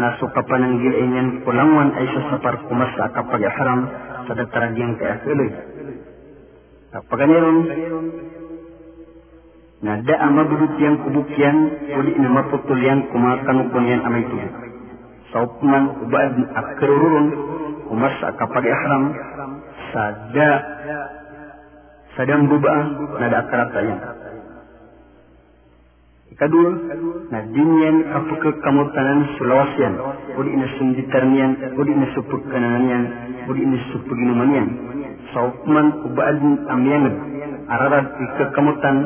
nasuka 0.00 0.40
pa 0.42 0.56
ng 0.58 0.74
gilain 0.80 1.12
yan 1.14 1.28
kulangwan 1.44 1.92
ay 1.94 2.08
sa 2.10 2.20
sapar 2.34 2.56
kumas 2.66 2.90
sa 2.96 3.12
kapag 3.12 3.44
haram 3.44 3.80
sa 4.24 4.32
dataragyang 4.32 4.96
kaya 4.96 5.20
kiloy. 5.22 5.50
Kapag 6.90 7.20
na 9.80 9.96
da 10.04 10.28
mabudut 10.28 10.76
yang 10.76 11.00
kubukyan, 11.00 11.56
uli 11.96 12.12
na 12.20 12.28
maputol 12.28 12.76
yang 12.84 13.08
kumakanukon 13.08 13.88
yan 13.88 14.04
amay 14.04 14.24
tubig. 14.28 14.52
Sa 15.32 15.48
upman, 15.48 16.04
ubad 16.04 16.36
at 16.52 16.66
karururun, 16.76 17.26
umas 17.88 18.12
kapag 18.20 18.64
ihram, 18.68 19.04
sa 19.88 20.04
da, 20.36 20.50
sa 22.12 22.22
dambuba, 22.28 22.74
na 23.24 23.26
da 23.32 23.36
akarata 23.40 23.80
yan. 23.80 24.00
Ikadua, 26.30 26.70
na 27.32 27.40
dinyan 27.48 27.96
kapag 28.12 28.60
kamutanan 28.60 29.32
sulawas 29.40 29.72
yan, 29.80 29.94
uli 30.36 30.60
na 30.60 30.66
sunditan 30.76 31.32
yan, 31.32 31.52
uli 31.72 31.92
na 31.96 32.06
supag 32.12 32.42
kananan 32.52 32.84
yan, 32.84 33.04
uli 33.48 33.64
na 33.64 33.78
supag 33.96 34.18
inuman 34.18 34.50
yan. 34.52 34.68
Sa 35.32 35.48
upman, 35.48 36.04
ubad 36.04 36.36
ang 36.68 36.82
yanag, 36.84 37.16
ararat 37.70 38.06
ikekamutan 38.18 38.96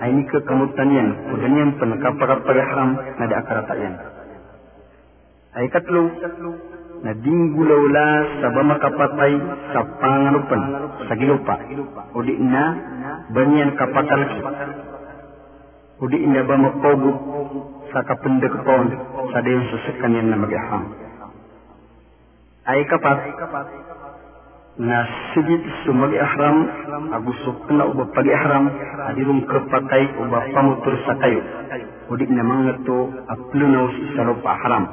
ay 0.00 0.10
ni 0.16 0.24
kekamutan 0.24 0.88
yan 0.88 1.08
kudanyan 1.28 1.76
pan 1.76 2.00
kapag-ihram 2.00 2.90
na 2.96 3.24
di 3.28 3.34
akarata 3.36 3.74
yan 3.76 3.94
ay 5.60 5.68
katlo 5.68 6.08
na 7.04 7.12
dinggulawla 7.12 8.06
sa 8.40 8.48
bamakapatay 8.56 9.32
sa 9.72 9.80
panganupan 10.00 10.62
sa 11.04 11.14
gilupa 11.20 11.54
o 12.16 12.18
di 12.24 12.40
na 12.40 12.64
banyan 13.36 13.76
kapakalki 13.76 14.40
o 16.00 16.04
di 16.08 16.24
na 16.24 16.40
ba 16.40 16.56
mapogot 16.56 17.16
sa 17.92 18.00
kapundakapon 18.00 18.84
sa 19.28 19.38
dayon 19.44 19.64
sa 19.68 19.78
sakanyan 19.92 20.32
na 20.32 20.40
mag-ihram 20.40 20.84
ay 22.64 22.80
kapat 22.88 23.18
na 24.76 24.98
sigit 25.32 25.62
sumag 25.84 26.12
ihram 26.12 26.56
agusok 27.16 27.64
na 27.72 27.88
uba 27.88 28.04
pag 28.12 28.28
ihram 28.28 28.68
adirong 29.08 29.42
kapatay 29.48 30.04
uba 30.20 30.38
pamutur 30.52 30.94
sa 31.08 31.16
kayo 31.16 31.40
udi 32.12 32.28
na 32.28 32.44
mga 32.44 32.84
to 32.84 33.08
aplunaw 33.24 33.88
sa 34.12 34.22
lupa 34.28 34.52
haram 34.52 34.84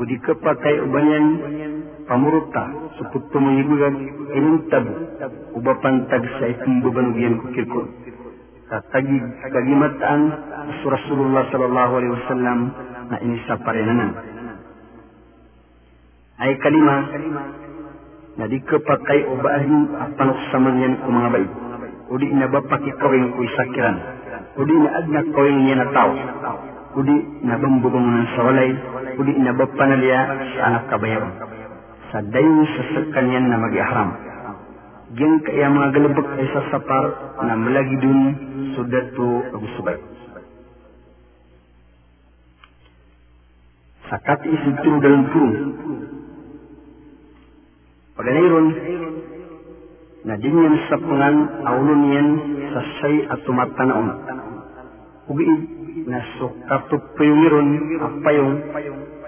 udi 0.00 0.16
kapatay 0.24 0.80
ubanyan 0.88 1.26
pamuruta 2.08 2.64
suput 3.00 3.24
tumayibugag 3.32 3.96
inong 4.36 4.68
tabu. 4.68 4.92
Uba 5.56 5.72
pantag 5.80 6.24
sa 6.36 6.44
itong 6.52 6.84
bubanugyan 6.84 7.40
ko 7.40 7.46
kirkon 7.52 7.86
tatagi 8.68 9.18
kagimataan 9.52 10.22
Rasulullah 10.84 11.44
sallallahu 11.52 11.92
alaihi 12.00 12.14
wasallam 12.16 12.58
na 13.12 13.16
inisa 13.20 13.60
parenanan 13.60 14.10
ay 16.40 16.56
kalima 16.58 16.96
jadi 18.34 18.56
kepakai 18.66 19.20
obahin 19.30 19.94
apa 19.94 20.24
samanyan 20.50 20.98
ku 21.02 21.08
mga 21.10 21.28
bayi 21.30 21.48
udi 22.10 22.28
na 22.34 22.46
ba 22.50 22.60
kawing 22.66 23.32
ku 23.34 23.40
isakiran. 23.46 23.96
Udi 24.54 24.74
na 24.74 24.90
agna 25.02 25.20
kawing 25.34 25.58
niya 25.66 25.76
na 25.82 25.86
tao 25.90 26.14
udi 26.94 27.16
na 27.42 27.58
bambugong 27.58 28.06
ng 28.06 28.28
sawalay 28.38 28.70
udi 29.18 29.34
na 29.42 29.50
ba 29.54 29.66
panalya 29.74 30.18
sa 30.54 30.60
anak 30.70 30.84
kabayaran 30.90 31.32
sa 32.14 32.22
dayo 32.22 32.62
sa 32.70 32.82
sakanyan 32.94 33.50
na 33.50 33.58
mag-ihram 33.58 34.10
Diyan 35.14 35.34
kaya 35.46 35.70
mga 35.70 35.88
galabak 35.94 36.26
ay 36.26 36.46
sasapar 36.50 37.04
na 37.46 37.54
malagi 37.54 37.96
dun 38.02 38.20
sudato 38.74 39.14
to 39.14 39.28
agusubay. 39.54 39.94
Sakat 44.10 44.40
isin 44.42 44.74
dalam 44.98 45.22
purung. 45.30 45.54
Pagaliron, 48.14 48.66
na 50.24 50.34
dinyan 50.38 50.76
sa 50.86 50.96
pangan 51.02 51.36
aulon 51.66 52.02
yan 52.14 52.28
sa 52.70 52.80
say 53.02 53.16
at 53.26 53.42
tumatanaon. 53.42 54.08
Ugi 55.28 55.46
na 56.06 56.22
so 56.38 56.54
katupayungiron 56.70 57.68
apayong 57.98 58.54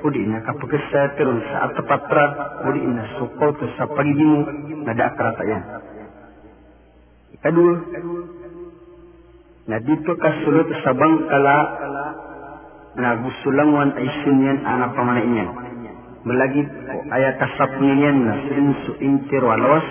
udi 0.07 0.23
na 0.31 0.39
kapagkasapiron 0.47 1.41
sa 1.51 1.67
atapatra 1.67 2.25
udi 2.71 2.85
na 2.87 3.05
sukaw 3.19 3.51
to 3.59 3.67
sa 3.75 3.91
pagiging 3.91 4.35
na 4.87 4.95
daakrata 4.95 5.45
yan. 5.45 5.65
Ikadua, 7.37 7.75
na 9.67 9.77
dito 9.83 10.15
kasulot 10.15 10.69
sa 10.87 10.95
bangkala 10.95 11.57
na 12.97 13.09
gusto 13.19 13.51
langwan 13.51 13.99
ay 13.99 14.09
sinyan 14.23 14.63
anak 14.63 14.95
pamanain 14.95 15.35
yan 15.43 15.66
melagit 16.27 16.67
o 16.67 16.95
aya 17.15 17.39
kasap 17.39 17.71
niyan 17.79 18.19
na 18.27 18.35
sin 18.51 18.67
su 18.83 18.93
intero 18.99 19.55
alawas 19.55 19.87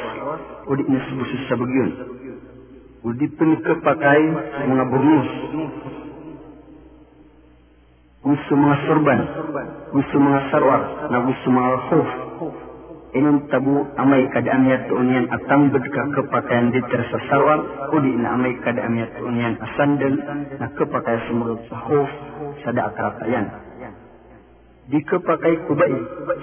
udi 0.67 0.83
na 0.83 0.99
subusus 1.07 1.41
sa 1.47 1.55
bagyun 1.55 1.91
udi 3.07 3.27
pun 3.39 3.55
kepakai 3.63 4.21
mga 4.67 4.85
burnus 4.91 5.29
gusto 8.19 8.51
mga 8.51 8.77
sorban 8.83 9.21
gusto 9.95 10.15
mga 10.19 10.41
sarwar 10.51 10.81
na 11.07 11.17
gusto 11.23 11.47
mga 11.47 11.71
khuf. 11.87 12.09
Inong 13.15 13.47
tabu 13.47 13.87
amay 13.95 14.27
kadaan 14.27 14.67
niya 14.67 14.91
tuunyan 14.91 15.31
at 15.31 15.39
tambad 15.47 15.79
ka 15.87 16.03
kepakaian 16.19 16.67
diter 16.67 16.99
sa 17.15 17.19
sarwar 17.31 17.63
udi 17.95 18.11
na 18.11 18.35
amay 18.35 18.59
kadaan 18.59 18.91
niya 18.91 19.07
tuunyan 19.15 19.55
asandal 19.55 20.13
na 20.59 20.67
kepakai 20.75 21.31
sumurot 21.31 21.63
sa 21.71 21.79
khuf 21.87 22.11
sa 22.67 22.75
daakratayan 22.75 23.64
di 24.85 24.99
kepakai 25.01 25.65
kubai. 25.65 25.95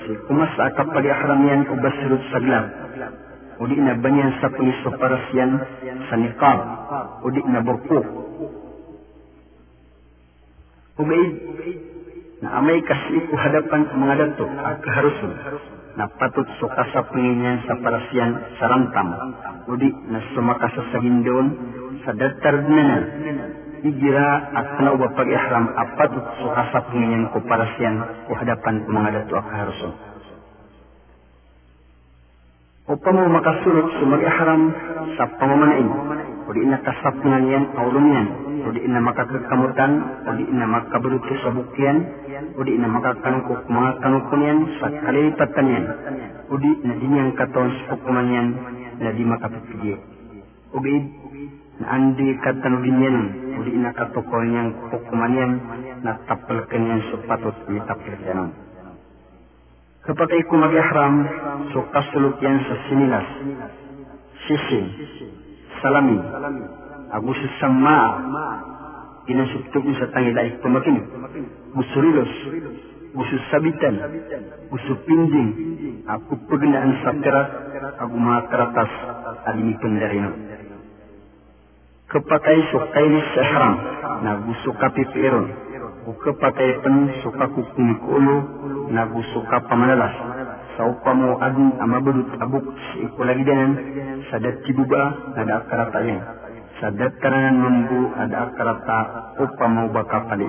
Si 0.07 0.13
kumas 0.27 0.55
akap 0.59 0.91
pali 0.91 1.09
ahramian 1.11 1.67
ubas 1.71 1.95
surut 2.03 2.23
saglam 2.35 2.67
udi 3.63 3.79
na 3.79 3.95
banyan 3.95 4.35
sa 4.43 4.51
pulis 4.51 4.75
parasyan 4.99 5.51
sa 6.11 6.15
niqab 6.19 6.59
udi 7.23 7.41
na 7.47 7.63
burku 7.63 8.01
ugaid 10.99 11.33
na 12.43 12.59
amay 12.59 12.83
kasi 12.83 13.23
ku 13.31 13.35
hadapan 13.39 13.87
mga 13.87 14.15
dato 14.19 14.47
at 14.51 14.83
kaharusun 14.83 15.33
na 15.95 16.11
patut 16.19 16.49
suka 16.59 16.83
sa 16.91 17.07
panginyan 17.07 17.63
sa 17.69 17.79
parasyan 17.79 18.31
sa 18.59 18.67
rantam 18.67 19.09
udi 19.71 19.95
na 20.11 20.19
sumakasa 20.35 20.83
sa 20.91 20.99
sa 22.03 22.11
datar 22.19 22.57
na 22.67 22.97
igira 23.83 24.27
at 24.55 24.79
nauba 24.79 25.11
pag-ihram 25.19 25.75
apat 25.75 26.11
so 26.39 26.47
kasap 26.55 26.85
ngayon 26.95 27.31
ko 27.35 27.39
para 27.51 27.67
siyan 27.75 27.99
o 28.27 28.33
hadapan 28.39 28.87
mga 28.87 29.09
dato 29.19 29.35
ak 29.39 29.49
haruson. 29.51 29.93
Upang 32.83 33.15
mo 33.15 33.31
makasulot 33.31 33.95
sa 33.95 34.05
mag-ihram 34.11 34.63
sa 35.15 35.25
pamamanain, 35.39 35.89
o 36.45 36.51
di 36.51 36.67
na 36.67 36.83
kasap 36.83 37.15
nga 37.23 37.39
niyan 37.39 37.65
aulong 37.79 38.09
yan, 38.11 38.29
o 38.67 38.69
di 38.75 38.83
na 38.91 38.99
makakakamutan, 38.99 39.93
o 40.27 40.31
di 40.35 40.45
na 40.51 40.67
makabalut 40.67 41.23
sa 41.23 41.51
bukyan, 41.55 41.99
o 42.59 42.61
di 42.67 42.75
na 42.75 42.91
makakanukok 42.91 43.71
mga 43.71 43.91
kanukon 44.03 44.43
yan 44.43 44.59
sa 44.83 44.91
kalipatan 44.99 45.67
yan, 45.71 45.87
o 46.51 46.55
di 46.59 46.71
na 46.83 46.95
di 46.99 47.07
niyang 47.07 47.33
katon 47.39 47.71
sa 47.87 47.95
hukuman 47.95 48.35
yan 48.35 48.49
na 48.99 49.11
di. 49.15 49.25
O 50.75 50.79
andi 51.87 52.39
katanugin 52.43 53.03
yan, 53.03 53.19
uli 53.59 53.75
na 53.79 53.91
katukol 53.95 54.43
niyang 54.45 54.71
hukuman 54.91 55.33
yan, 55.33 55.53
na 56.03 56.19
tapalkan 56.27 56.83
yan 56.89 57.01
supatut 57.11 57.57
ni 57.71 57.79
tapalkan 57.87 58.53
Kapag 60.03 60.29
ay 60.35 60.43
kumag-ihram, 60.51 61.15
so 61.71 61.87
kasulot 61.95 62.35
yan 62.43 62.59
sa 62.67 62.75
sinilas, 62.91 63.29
sisin, 64.51 64.85
salami, 65.79 66.19
agusis 67.15 67.55
sa 67.63 67.71
maa, 67.71 68.11
inasuptog 69.31 69.87
sa 70.03 70.11
tangila 70.11 70.43
ay 70.43 70.59
pumakinig, 70.59 71.07
busurilos, 71.71 72.33
gusto 73.15 73.37
sabitan, 73.55 73.95
gusto 74.75 74.93
pinding, 75.07 75.51
ako 76.11 76.35
pagnaan 76.51 76.93
sa 77.07 77.15
tirat, 77.23 77.49
ako 78.03 78.15
mga 78.19 78.41
karatas, 78.51 78.91
na 79.47 80.31
rin 82.13 82.21
kepatay 82.21 82.59
sukainis 82.69 83.25
sa 83.33 83.43
haram 83.49 83.75
na 84.21 84.33
gusto 84.45 84.77
ka 84.77 84.93
pipiron 84.93 85.49
o 86.05 86.13
kepatay 86.13 86.85
pen 86.85 87.09
suka 87.25 87.49
kukuni 87.57 87.97
kulo 88.05 88.37
na 88.93 89.09
gusto 89.09 89.41
ka 89.49 89.65
pamanalas. 89.65 90.13
Sa 90.77 90.89
upa 90.89 91.13
mo 91.17 91.41
adun 91.41 91.73
amabudut 91.81 92.29
abuk 92.37 92.65
si 92.93 93.09
ikulagdanan 93.09 93.73
sa 94.29 94.37
dati 94.41 94.73
buba 94.77 95.33
na 95.37 95.43
da 95.45 95.55
akarata 95.65 96.01
yan 96.05 96.21
sa 96.81 96.89
dataranan 96.93 97.57
mambu 97.61 98.01
ada 98.17 98.37
akarata 98.49 98.99
upa 99.41 99.67
mo 99.69 99.83
baka 99.93 100.19
pali 100.29 100.49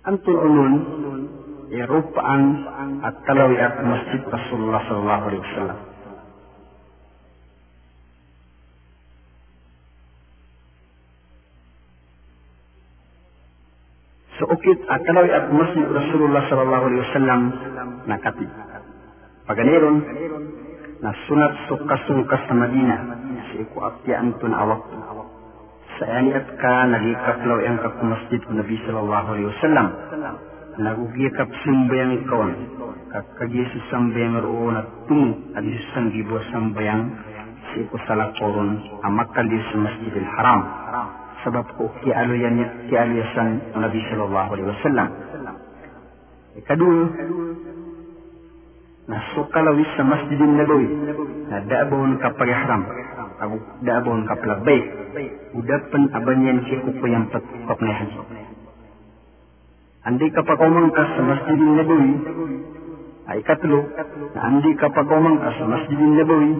Antul 0.00 0.36
ulun 0.36 0.74
Eropaan 1.70 2.42
at 3.04 3.20
talawi 3.28 3.54
at 3.60 3.78
masjid 3.84 4.20
Rasulullah 4.26 4.82
sallallahu 4.88 5.24
alaihi 5.28 5.44
wasallam 5.44 5.89
seukit 14.40 14.78
atalaw 14.88 15.24
at 15.28 15.46
masjid 15.52 15.84
Rasulullah 15.84 16.42
sallallahu 16.48 16.84
alaihi 16.88 17.02
wasallam. 17.04 17.40
Nakati. 18.08 18.46
Paganiron. 19.44 19.96
Na 21.00 21.12
sunat 21.28 21.52
sukasungkas 21.68 22.44
sa 22.44 22.54
Madina 22.56 22.96
si 23.48 23.64
iku 23.64 23.80
atyaan 23.80 24.36
tun 24.36 24.52
awak 24.52 24.84
Sayani 25.96 26.32
at 26.32 26.48
ka 26.60 26.74
nagikaklaw 26.92 27.60
ang 27.64 27.80
kap 27.80 27.96
masjid 28.04 28.40
ko 28.44 28.52
Nabi 28.56 28.76
sallallahu 28.88 29.28
alaihi 29.36 29.48
wasallam. 29.52 29.86
Nagugikap 30.80 31.48
sumbayang 31.60 32.24
kawan. 32.24 32.52
Kakagi 33.12 33.64
sa 33.68 33.80
sambayang 33.92 34.40
roon 34.40 34.80
at 34.80 34.88
tung. 35.08 35.52
At 35.52 35.64
isang 35.64 36.08
gibo 36.16 36.40
sambayang 36.52 37.12
si 37.72 37.84
iku 37.84 37.96
salakoron 38.08 38.80
amakal 39.04 39.44
di 39.46 39.60
sa 39.70 39.76
masjidil 39.78 40.28
haram 40.36 40.60
kialuyan 42.04 42.56
kialuyasan 42.90 43.48
Nabi 43.76 44.00
sallallahu 44.12 44.48
alaihi 44.54 44.68
wasallam. 44.68 45.08
Kedua, 46.60 47.00
na 49.08 49.18
sukalawis 49.32 49.90
sa 49.96 50.02
masjidin 50.04 50.54
nabawi. 50.60 50.88
Na 51.50 51.64
daabon 51.66 52.20
ka 52.20 52.30
pag-ihram 52.36 52.84
ako 53.40 53.56
daabon 53.88 54.28
ka 54.28 54.36
labbaik 54.36 54.84
udapan 55.56 56.02
abanyan 56.12 56.60
si 56.68 56.76
kukuyang 56.84 57.32
patkop 57.32 57.78
na 57.80 57.92
haji 57.96 58.20
andi 60.04 60.28
ka 60.28 60.44
pakomang 60.44 60.92
ka 60.92 61.02
sa 61.16 61.20
masjidin 61.24 61.72
nabawi 61.80 62.12
ay 63.30 63.40
katlo 63.46 63.80
na 64.34 64.40
andi 64.50 64.74
ka 64.74 64.90
pakomang 64.90 65.38
ka 65.38 65.50
sa 65.58 65.64
masjidin 65.70 66.12
nabawi 66.18 66.50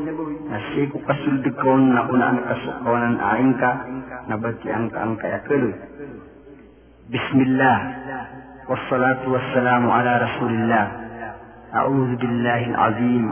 na 0.50 0.58
si 0.70 0.86
kukasuldigkon 0.94 1.82
na 1.94 2.06
unaan 2.06 2.38
kasukawanan 2.46 3.16
aing 3.18 3.54
ka 3.58 3.70
na 4.30 4.34
bati 4.38 4.68
ang 4.70 4.86
ka 4.90 4.98
ang 5.02 5.14
kayakalo 5.18 5.70
Bismillah 7.10 7.78
والسلام 8.70 9.90
على 9.90 10.12
رسول 10.22 10.52
الله 10.54 10.86
أعوذ 11.74 12.10
بالله 12.16 12.60
العظيم 12.70 13.24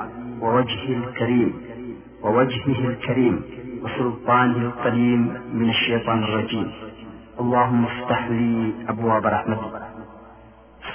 ووجهه 0.43 0.93
الكريم 0.99 1.51
ووجهه 2.23 2.81
الكريم 2.91 3.43
وسلطانه 3.83 4.57
القديم 4.57 5.21
من 5.55 5.69
الشيطان 5.71 6.19
الرجيم 6.25 6.69
اللهم 7.41 7.85
افتح 7.85 8.21
لي 8.31 8.73
أبواب 8.89 9.27
رحمتك 9.27 9.88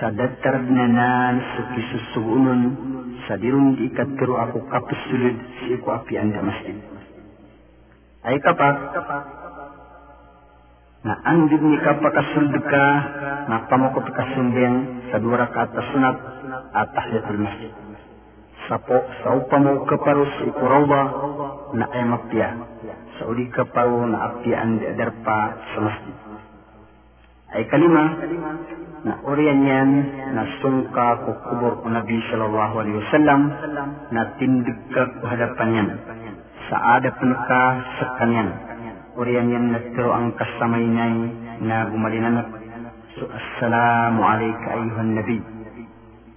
sadattarnanaan 0.04 1.36
sukki 1.56 1.82
sussugu'unun 1.95 2.62
sadirun 3.24 3.80
diikattiru 3.80 4.36
aku 4.36 4.60
si 5.08 5.32
siku 5.64 5.95
api 5.95 6.20
anda 6.20 6.43
masjid. 6.43 6.76
Ay 8.28 8.36
kapak, 8.43 8.76
na 11.08 11.14
andid 11.24 11.60
ni 11.60 11.80
kapakasundka 11.84 12.86
na 13.47 13.68
pamukot 13.72 14.08
kasundeng 14.12 15.08
sa 15.12 15.20
dua 15.24 15.47
rakaat 15.47 15.72
sunat 15.72 16.18
at 16.76 16.88
tahiyatul 16.95 17.39
masjid. 17.39 17.72
Sapo 18.68 18.95
sa 19.24 19.36
upamo 19.39 19.84
kaparos 19.88 20.32
iku 20.47 20.64
rawba 20.64 21.01
na 21.76 21.86
ay 21.91 22.04
mapya 22.08 22.49
sa 23.20 23.28
uli 23.28 23.51
kaparo 23.51 24.08
na 24.08 24.32
apian 24.32 24.80
di 24.80 24.88
adarpa 24.88 25.39
sa 25.76 25.80
masjid. 25.84 26.16
Ay 27.54 27.68
kalima, 27.68 28.04
yan 29.04 29.91
na 30.32 30.43
sungka 30.64 31.28
ko 31.28 31.32
kubur 31.43 31.84
ko 31.84 31.88
Nabi 31.91 32.16
Sallallahu 32.32 32.76
Alaihi 32.80 32.97
Wasallam 33.04 33.41
na 34.16 34.22
tindig 34.39 34.80
ka 34.95 35.04
ko 35.20 35.28
hadapan 35.28 35.70
yan. 35.76 35.89
Sa 36.72 36.76
adapan 36.99 37.32
ka 37.47 37.62
sa 37.99 38.06
kanyan. 38.24 38.49
Oriyan 39.20 39.51
yan 39.51 39.66
na 39.76 39.80
tiro 39.91 40.16
ang 40.16 40.32
kasamay 40.39 40.88
nay 40.88 41.16
na 41.68 41.91
gumalinanap. 41.91 42.47
So, 43.20 43.28
Assalamu 43.28 44.24
alayka 44.24 44.68
ayuhan 44.72 45.20
Nabi. 45.20 45.38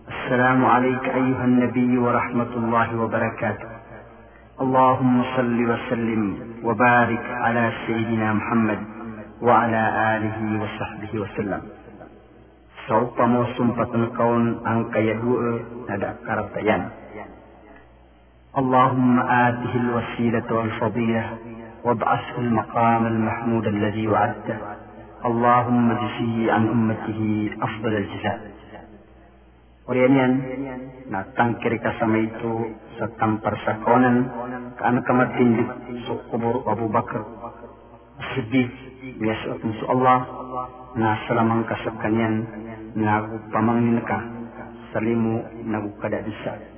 السلام 0.06 0.64
عليك 0.64 1.04
أيها 1.04 1.44
النبي 1.44 1.98
ورحمة 1.98 2.52
الله 2.56 2.88
وبركاته 3.00 3.68
اللهم 4.60 5.22
صل 5.36 5.58
وسلم 5.70 6.22
وبارك 6.62 7.24
على 7.42 7.72
سيدنا 7.86 8.32
محمد 8.32 8.80
وعلى 9.42 9.82
آله 10.16 10.38
وصحبه 10.62 11.12
وسلم 11.20 11.75
سوف 12.88 13.21
موسم 13.21 13.71
فتنكون 13.71 14.67
أنك 14.67 14.95
يدوء 14.95 15.41
ندى 15.89 16.11
كرتيان 16.27 16.89
اللهم 18.57 19.19
آته 19.19 19.73
الوسيلة 19.75 20.47
والفضيلة 20.51 21.38
وابعثه 21.84 22.38
المقام 22.38 23.05
المحمود 23.07 23.65
الذي 23.67 24.07
وعدته 24.07 24.57
اللهم 25.25 25.91
اجزيه 25.91 26.51
عن 26.53 26.67
أمته 26.67 27.49
أفضل 27.61 27.93
الجزاء 27.95 28.39
Orianian 29.91 30.34
na 31.09 31.25
tangkiri 31.36 31.82
kasama 31.82 32.21
itu 32.21 32.53
sa 33.01 33.11
tampar 33.17 33.57
sa 33.65 33.82
konan 33.82 34.29
kaan 34.77 35.01
kamatindik 35.03 35.67
sa 36.05 36.15
kubur 36.29 36.63
Abu 36.69 36.86
Bakar 36.88 37.25
Siddiq 38.32 38.71
biasa 39.19 39.57
su 39.57 39.86
Allah 39.89 40.19
na 40.95 41.17
salamang 41.25 41.65
kasakanyan 41.65 42.34
nagu 42.97 43.36
pamangin 43.53 44.01
ka 44.09 44.18
salimu 44.97 45.44
nagu 45.68 45.92
kada 46.01 46.24
bisa 46.24 46.76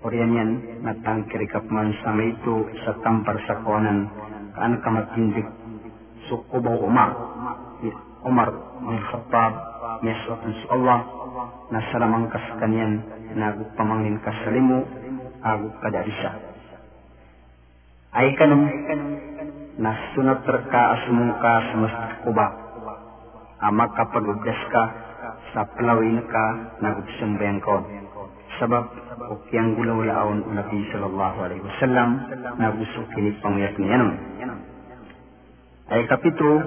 Orianian 0.00 0.80
na 0.80 0.96
tangkiri 1.04 1.44
kapman 1.52 1.92
sama 2.00 2.24
itu 2.24 2.64
sa 2.88 2.96
tampar 3.04 3.36
sa 3.44 3.60
konan 3.60 4.08
kaan 4.56 4.80
kamatindik 4.80 5.44
sa 6.24 6.40
kubur 6.48 6.80
Umar 6.88 7.12
Umar 8.24 8.48
bin 8.80 9.00
biasa 10.00 10.32
su 10.40 10.66
Allah. 10.72 11.00
Na 11.70 11.80
salamang 11.92 12.32
kaskanyan 12.32 12.92
na 13.36 13.54
agu 13.54 13.64
pamangin 13.76 14.18
kasalimu 14.24 14.84
agu 15.44 15.68
kada 15.84 16.00
bisa. 16.04 16.30
Ay 18.10 18.32
kanong 18.40 18.66
na 19.78 19.92
sunat 20.12 20.42
terka 20.48 20.82
asumong 20.96 21.32
ka 21.38 21.52
sa 21.60 21.74
masjid 21.76 22.12
kuba. 22.24 22.46
Ama 23.60 23.84
kapag 23.94 24.24
ka 24.72 24.84
sa 25.50 25.66
palawin 25.74 26.22
ka 26.30 26.44
nagugsumbeng 26.78 27.58
ko. 27.62 27.82
Sabab 28.58 28.86
ukyang 29.30 29.74
gulaw 29.78 29.98
laon 30.04 30.46
Nabi 30.52 30.84
sallallahu 30.92 31.38
alaihi 31.42 31.64
wasallam 31.64 32.08
nagusok 32.58 33.06
kini 33.14 33.34
pangyak 33.40 33.74
niyan. 33.78 34.04
Ay 35.90 36.06
kapitulo 36.06 36.60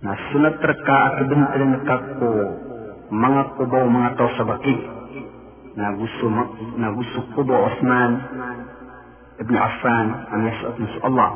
na 0.00 0.16
sunat 0.32 0.56
terka 0.64 0.98
at 1.16 1.28
bintalan 1.28 1.72
kako 1.84 2.32
mga 3.12 3.42
kubaw 3.60 3.84
mga 3.84 4.10
tao 4.16 4.30
sa 4.36 4.48
baki 4.48 4.76
na 5.76 5.92
gusto 5.92 6.26
na 6.80 6.88
gusto 6.96 7.18
kubo 7.36 7.52
Osman 7.52 8.12
Ibn 9.40 9.54
Affan 9.56 10.06
ang 10.28 10.40
yasat 10.44 10.76
sa 10.76 11.00
Allah 11.04 11.30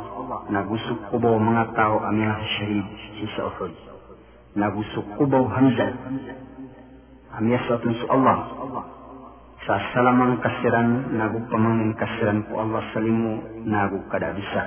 na 0.49 0.61
gusto 0.65 0.97
kubo 1.13 1.37
mga 1.37 1.77
tao 1.77 2.01
ang 2.09 2.17
mga 2.17 2.37
shahid 2.57 2.87
si 3.21 3.29
sa 3.37 3.53
Uhud 3.53 3.94
na 4.55 4.71
kubo 5.19 5.41
Hamza 5.51 5.89
ang 7.35 7.47
yasat 7.51 7.83
sa 7.83 8.07
Allah. 8.15 8.39
Sa 9.65 9.75
salamang 9.97 10.39
kasiran 10.45 11.17
na 11.17 11.33
gupamangin 11.33 11.97
kasiran 11.99 12.47
ko 12.47 12.63
Allah 12.63 12.85
salimu 12.93 13.65
na 13.65 13.91
kada 14.13 14.37
bisa. 14.37 14.63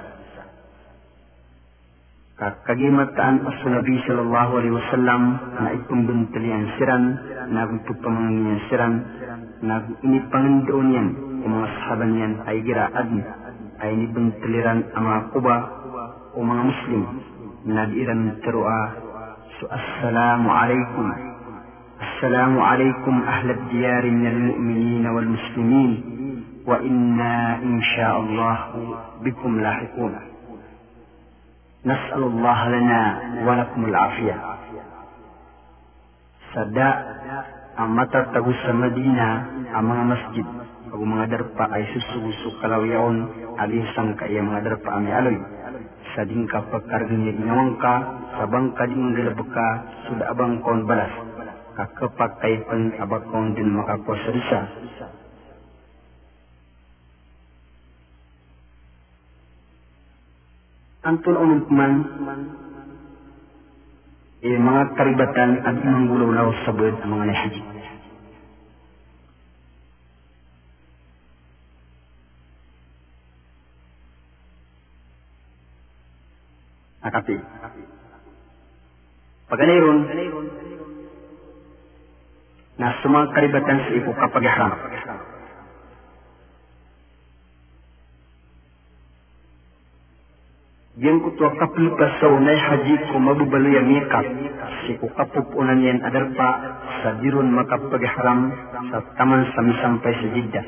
Kakagimataan 2.37 3.41
pa 3.41 3.51
sa 3.61 3.67
Nabi 3.77 3.97
sallallahu 4.05 4.51
alaihi 4.61 4.75
wasallam 4.77 5.21
na 5.57 5.69
itong 5.73 6.03
bintalian 6.05 6.65
siran 6.77 7.03
na 7.49 7.65
pamangin 7.97 8.61
siran 8.69 8.93
na 9.65 9.81
inipangandoon 10.05 10.87
yan 10.93 11.07
o 11.41 11.45
mga 11.49 11.67
sahaban 11.81 12.11
yan 12.13 12.33
ay 12.45 12.57
giraad 12.61 13.09
ay 13.81 13.91
nibintaliran 13.97 14.85
ang 14.93 15.03
mga 15.05 15.21
kuba 15.33 15.55
o 16.33 16.37
mga 16.45 16.63
muslim 16.67 17.03
na 17.65 17.89
diiran 17.89 18.37
terua 18.45 19.06
assalamu 19.65 20.53
alaikum 20.53 21.07
السلام 21.97 22.61
عليكم 22.61 23.23
أهل 23.27 23.49
الديار 23.49 24.03
من 24.11 24.27
المؤمنين 24.27 25.07
والمسلمين 25.07 25.91
وإنا 26.65 27.55
إن 27.57 27.81
شاء 27.81 28.19
الله 28.21 28.57
بكم 29.21 29.59
لاحقون 29.59 30.13
نسأل 31.85 32.23
الله 32.23 32.69
لنا 32.69 33.01
ولكم 33.49 33.81
العافية 33.85 34.37
sada 36.53 36.89
ang 37.81 37.97
matatago 37.97 38.53
sa 38.61 38.77
Medina 38.77 39.29
ang 39.73 39.85
mga 39.89 40.03
masjid 40.05 40.45
o 40.93 41.01
mga 41.01 41.25
darpa 41.33 41.65
ay 41.73 41.85
susuguso 41.97 42.61
kalawyaon 42.61 43.25
alisang 43.57 44.13
kaya 44.21 44.41
sa 46.17 46.25
ding 46.25 46.49
kapagkargan 46.49 47.13
niya 47.13 47.37
ginawang 47.37 47.77
ka 47.77 47.95
sa 48.33 48.49
bangka 48.49 48.89
ding 48.89 49.13
galabag 49.13 49.49
ka 49.53 49.67
suda 50.09 50.33
abang 50.33 50.57
kon 50.65 50.89
balas. 50.89 51.13
Kakapag 51.77 52.41
kay 52.41 52.57
pan 52.65 52.89
abakon 52.97 53.53
din 53.53 53.69
makakuha 53.69 54.17
sa 54.17 54.29
risa 54.33 54.61
antun 61.07 61.39
umum 61.39 61.61
man 61.71 61.93
e 64.43 64.49
mga 64.59 64.83
karibatan 64.99 65.51
at 65.63 65.75
mga 65.79 66.01
gulaw 66.11 66.49
sa 66.67 66.75
buwan 66.75 66.99
ang 66.99 67.11
mga. 67.15 67.76
Nakapi. 77.07 77.35
Pagaliron, 79.47 79.99
na 82.77 82.93
mga 82.93 83.27
karibatan 83.33 83.79
sa 83.79 83.91
ipo 83.95 84.11
kapag 84.13 84.43
ihram. 84.45 84.71
Yang 90.97 91.17
kutua 91.29 91.53
kapli 91.61 91.93
pasaw 91.93 92.33
na 92.41 92.53
haji 92.57 92.95
ko 93.13 93.21
mabubalo 93.21 93.69
yung 93.69 93.85
mikat. 93.85 94.27
si 94.85 94.97
kukapupunan 94.97 95.83
yan 95.83 96.01
adarpa 96.01 96.49
sa 97.03 97.21
dirun 97.21 97.53
makapagi 97.53 98.07
haram 98.07 98.49
sa 98.89 99.03
taman 99.19 99.45
sami 99.53 99.73
sampai 99.77 100.11
sa 100.15 100.27
jiddah. 100.33 100.65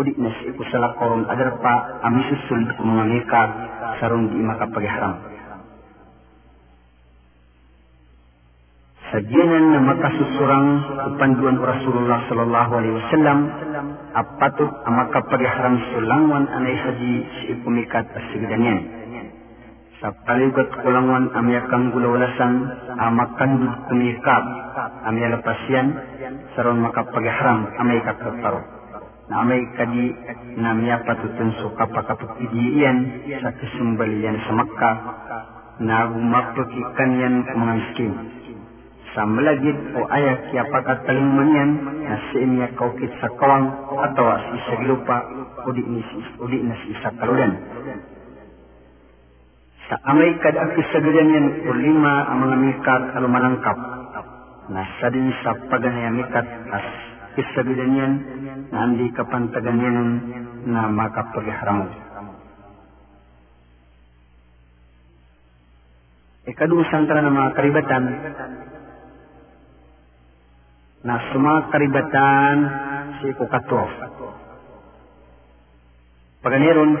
Udi 0.00 0.16
na 0.16 0.32
si 0.40 0.48
iku 0.48 0.64
salakoron 0.72 1.28
adarpa 1.28 2.00
ami 2.08 2.24
susul 2.30 2.62
ku 2.72 2.82
mga 2.88 3.04
mikag 3.04 3.50
sarong 4.00 4.32
di 4.32 4.40
makapagi 4.40 4.88
haram. 9.14 9.22
Sajianan 9.22 9.64
na 9.70 9.80
makasusurang 9.94 10.68
upanduan 11.14 11.56
Rasulullah 11.62 12.20
sallallahu 12.26 12.72
alaihi 12.74 12.94
wasallam 12.98 13.38
apatut 14.14 14.70
ang 14.86 14.94
makapagi 15.06 15.46
haram 15.46 15.74
sulangwan 15.94 16.44
anay 16.50 16.74
haji 16.74 17.14
si 17.22 17.42
ipumikat 17.54 18.10
asigidanyan 18.10 19.04
sa 20.02 20.10
paligot 20.26 20.68
kulangon 20.82 21.32
amya 21.32 21.64
kang 21.70 21.94
gulawalasan 21.94 22.52
amakan 22.98 23.50
dud 23.56 23.74
kumikap 23.88 24.42
amya 25.08 25.32
lepasyan 25.32 25.86
saron 26.52 26.82
makapagharam 26.82 27.70
amay 27.80 28.02
kakaparo 28.02 28.60
na 29.30 29.40
amay 29.40 29.64
kadi 29.80 30.12
na 30.60 30.76
amya 30.76 31.00
patutun 31.08 31.56
suka 31.62 31.88
pakapagpidiyan 31.88 32.96
sa 33.40 33.50
kisumbalian 33.56 34.36
sa 34.44 34.52
Makkah 34.52 34.96
na 35.80 36.06
gumapakikan 36.12 37.10
yan 37.16 37.34
mga 37.48 37.72
miskin 37.80 38.12
sa 39.14 39.22
malagid 39.24 39.78
o 39.94 40.10
ayak 40.10 40.52
pagkatalingman 40.68 41.50
yan 41.54 41.70
na 42.02 42.18
si 42.28 42.42
imya 42.42 42.68
kaukit 42.74 43.10
sa 43.22 43.30
kawang 43.38 43.70
atau 43.94 44.26
sa 44.26 44.50
isa 44.58 44.72
gilupa 44.82 45.16
o 45.64 45.70
di, 45.70 45.82
udi 46.42 46.58
na 46.66 46.74
si 46.82 46.92
isa 46.92 47.08
kaludan 47.16 47.54
sa 49.84 50.00
amay 50.08 50.32
kad 50.40 50.56
ang 50.56 50.72
kisagadan 50.72 51.28
yan 51.28 51.46
ulima 51.68 52.24
ang 52.24 52.40
mga 52.40 52.56
mikat 52.56 53.02
alumalangkap. 53.20 53.78
Nasa 54.72 55.06
din 55.12 55.28
sa 55.44 55.52
paganaya 55.68 56.08
mikat 56.08 56.46
as 56.72 56.86
kisagadan 57.36 57.92
yan 57.92 58.12
na 58.72 58.88
hindi 58.88 59.12
kapantagan 59.12 59.76
yan 59.76 59.98
na 60.72 60.88
makapagharamo. 60.88 61.86
Ikadusan 66.48 67.04
tara 67.08 67.24
ng 67.24 67.36
mga 67.36 67.50
karibatan 67.56 68.04
na 71.04 71.20
sa 71.20 71.36
mga 71.36 71.60
karibatan 71.68 72.56
si 73.20 73.28
Kukatof. 73.36 73.90
Paganiron, 76.40 76.92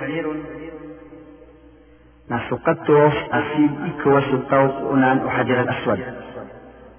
nasukatof 2.28 3.14
asib 3.32 3.72
ikaw 3.92 4.16
sutaw 4.32 4.64
kuunan 4.80 5.20
o 5.24 5.28
hajar 5.28 5.68
al-aswad. 5.68 6.00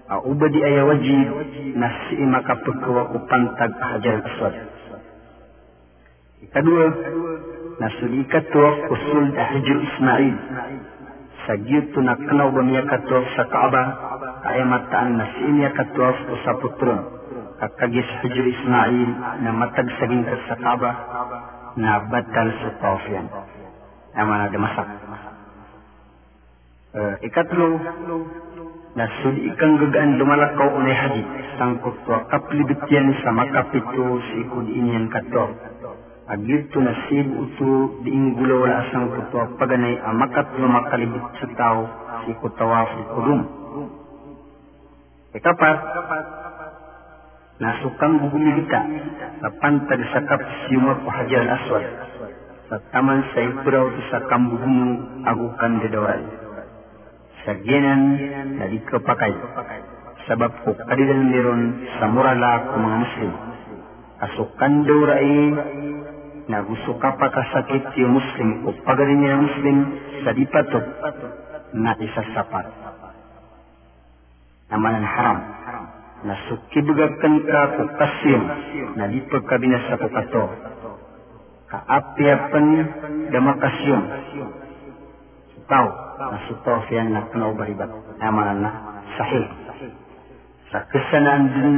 Auba 0.06 0.46
di 0.54 0.62
aya 0.62 0.86
wajib 0.86 1.28
na 1.74 1.90
si 2.06 2.22
makapagkawa 2.22 3.10
ko 3.10 3.18
pantag 3.26 3.74
al-aswad. 3.82 4.56
Ikadua, 6.46 6.86
nasuli 7.82 8.22
katof 8.30 8.74
usul 8.94 9.34
hijr 9.34 9.78
Ismail. 9.82 10.36
Sa 11.50 11.54
gito 11.62 12.02
na 12.02 12.18
kanaw 12.18 12.54
ba 12.54 12.62
katof 12.86 13.26
sa 13.34 13.50
Kaaba, 13.50 13.84
ayamataan 14.46 15.18
na 15.18 15.26
siya 15.38 15.70
katwas 15.74 16.18
usa 16.30 16.52
putron 16.62 17.00
kakagis 17.60 18.08
hujur 18.22 18.46
Ismail 18.46 19.10
na 19.42 19.50
matag 19.56 19.88
saging 20.00 20.28
sa 20.48 20.56
Kaaba 20.60 20.92
na 21.80 22.04
batal 22.08 22.48
sa 22.64 22.70
Taufyan. 22.80 23.28
Naman 24.16 24.38
na 24.40 24.48
damasak. 24.52 24.88
Uh, 26.96 27.20
eh, 27.20 27.28
ikatlo, 27.28 27.76
na 28.96 29.04
suli 29.20 29.52
ikang 29.52 29.76
gagaan 29.76 30.16
lumalakaw 30.16 30.72
unay 30.80 30.96
hadit 30.96 31.28
sangkot 31.60 32.00
wa 32.08 32.24
kaplibit 32.32 32.80
yan 32.88 33.12
sa 33.20 33.36
makapito 33.36 34.24
si 34.32 34.48
ikod 34.48 34.72
inyan 34.72 35.12
kato. 35.12 35.52
Agirto 36.32 36.80
na 36.80 36.96
sib 37.06 37.28
uto 37.28 38.00
diinggulaw 38.08 38.64
wala 38.64 38.76
asang 38.88 39.12
kuto 39.12 39.60
paganay 39.60 40.00
amakatlo 40.00 40.66
makalibit 40.72 41.28
sa 41.44 41.48
tao 41.60 41.82
si 42.24 42.32
ikutawa 42.32 42.88
si 42.96 43.02
kurum. 43.12 43.65
Ikapat, 45.36 45.78
nasukang 47.60 48.24
gugumilita 48.24 48.80
sa 49.44 49.50
pantag 49.60 50.00
sa 50.16 50.24
kapsiyumot 50.32 51.04
o 51.04 51.10
hajar 51.12 51.44
aswad 51.60 51.86
sa 52.72 52.80
taman 52.96 53.20
sa 53.36 53.40
ibraw 53.44 53.86
sa 54.10 54.24
kambuhung 54.32 54.80
agukan 55.28 55.84
dedoral. 55.84 56.24
Sa 57.44 57.52
ginan 57.62 58.02
na 58.58 58.66
di 58.72 58.80
ko 58.88 58.98
pakay. 59.04 59.36
Sabab 60.26 60.56
ko 60.64 60.72
kadilan 60.74 61.30
meron 61.30 61.84
sa 62.00 62.08
murala 62.10 62.72
ko 62.72 62.80
mga 62.80 62.98
muslim. 63.04 63.32
Asukan 64.24 64.74
daw 64.88 65.02
rai 65.04 65.36
na 66.48 66.64
gusto 66.64 66.96
ka 66.98 67.12
pa 67.20 67.28
kasakit 67.28 67.92
yung 68.00 68.18
muslim 68.18 68.72
niya 69.20 69.36
muslim 69.36 69.78
sa 70.24 70.32
di 70.32 70.48
patot 70.48 70.86
na 71.76 71.92
isasapat. 72.00 72.85
Naman 74.74 74.98
ang 74.98 75.08
haram 75.08 75.40
na 76.26 76.34
sukibugakan 76.50 77.34
ka 77.46 77.60
ko 77.78 77.84
kasim 78.02 78.42
na 78.98 79.06
di 79.14 79.22
pagkabinasa 79.30 80.02
ko 80.02 80.08
kato 80.10 80.44
kaapiapan 81.70 82.66
damakasyon. 83.34 84.04
Sutaw, 85.54 85.86
na 86.18 86.38
sutaw 86.50 86.78
siya 86.88 87.04
na 87.10 87.26
kanaubaribat. 87.34 87.90
Amanan 88.22 88.62
na 88.62 88.70
sahih. 89.18 89.46
Sa 90.74 90.82
kesanaan 90.90 91.46
din, 91.54 91.74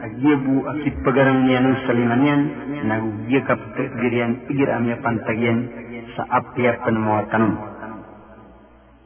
agyebu 0.00 0.64
akit 0.70 0.94
pagarang 1.02 1.44
niya 1.44 1.60
ng 1.60 1.76
saliman 1.84 2.22
yan, 2.24 2.42
nagugyakap 2.86 3.58
kagirian, 3.74 4.46
igir 4.48 4.70
amya 4.70 4.96
pantagyan 5.02 5.66
sa 6.14 6.26
apiapan 6.40 6.96
mga 6.96 7.22
tanong. 7.34 7.56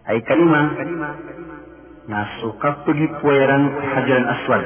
Ay 0.05 0.21
kalima, 0.29 0.61
nasukap 2.05 2.85
pagipuwayaran 2.85 3.65
hajaran 3.97 4.27
aswad 4.29 4.65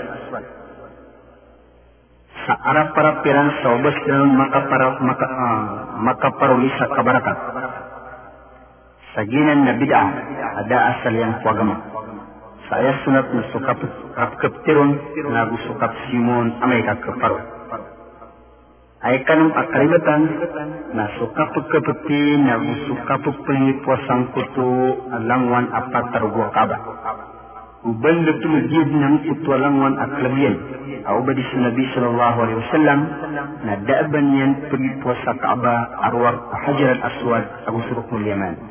sa 2.48 2.56
arap-arapiran 2.64 3.60
sa 3.60 3.76
ubas 3.76 3.92
ng 4.08 4.32
makapara, 4.40 4.96
maka, 5.04 5.26
uh, 5.28 5.64
makaparuli 6.00 6.72
sa 6.80 6.88
kabaraka. 6.96 7.32
Sa 9.12 9.20
ginan 9.28 9.68
na 9.68 9.76
bid'a, 9.76 10.04
ada 10.64 10.76
asal 10.96 11.12
yang 11.12 11.44
kuagama. 11.44 11.76
Saya 12.72 13.04
sunat 13.04 13.36
na 13.36 13.42
sukap 13.52 13.76
kapkaptiron 14.16 14.96
na 15.28 15.44
gusukap 15.52 15.92
simon 16.08 16.56
amay 16.64 16.80
kakaparo. 16.88 17.57
Ay 18.98 19.22
kanong 19.22 19.54
akaribatan 19.54 20.22
na 20.90 21.06
sukap 21.22 21.54
kapati 21.54 22.22
na 22.42 22.58
gusukap 22.58 23.22
pengipuasang 23.46 24.34
kutu 24.34 24.70
alangwan 25.14 25.70
apat 25.70 26.04
tarugwa 26.10 26.50
kaba. 26.50 26.76
Uban 27.86 28.26
da 28.26 28.32
tumagid 28.42 28.90
ng 28.90 29.16
utwalangwan 29.38 29.94
at 30.02 30.18
labiyan. 30.18 30.56
Sa 31.08 31.56
Nabi 31.62 31.84
sallallahu 31.94 32.38
alaihi 32.42 32.58
wasallam 32.58 33.00
na 33.64 33.72
daaban 33.86 34.26
yan 34.34 34.52
pergi 34.66 34.90
puasa 34.98 35.30
Kaaba 35.40 35.74
arwar 36.10 36.34
Hajar 36.66 36.98
al-Aswad 36.98 37.44
Abu 37.70 37.78
Suruk 37.86 38.10
Yaman. 38.18 38.67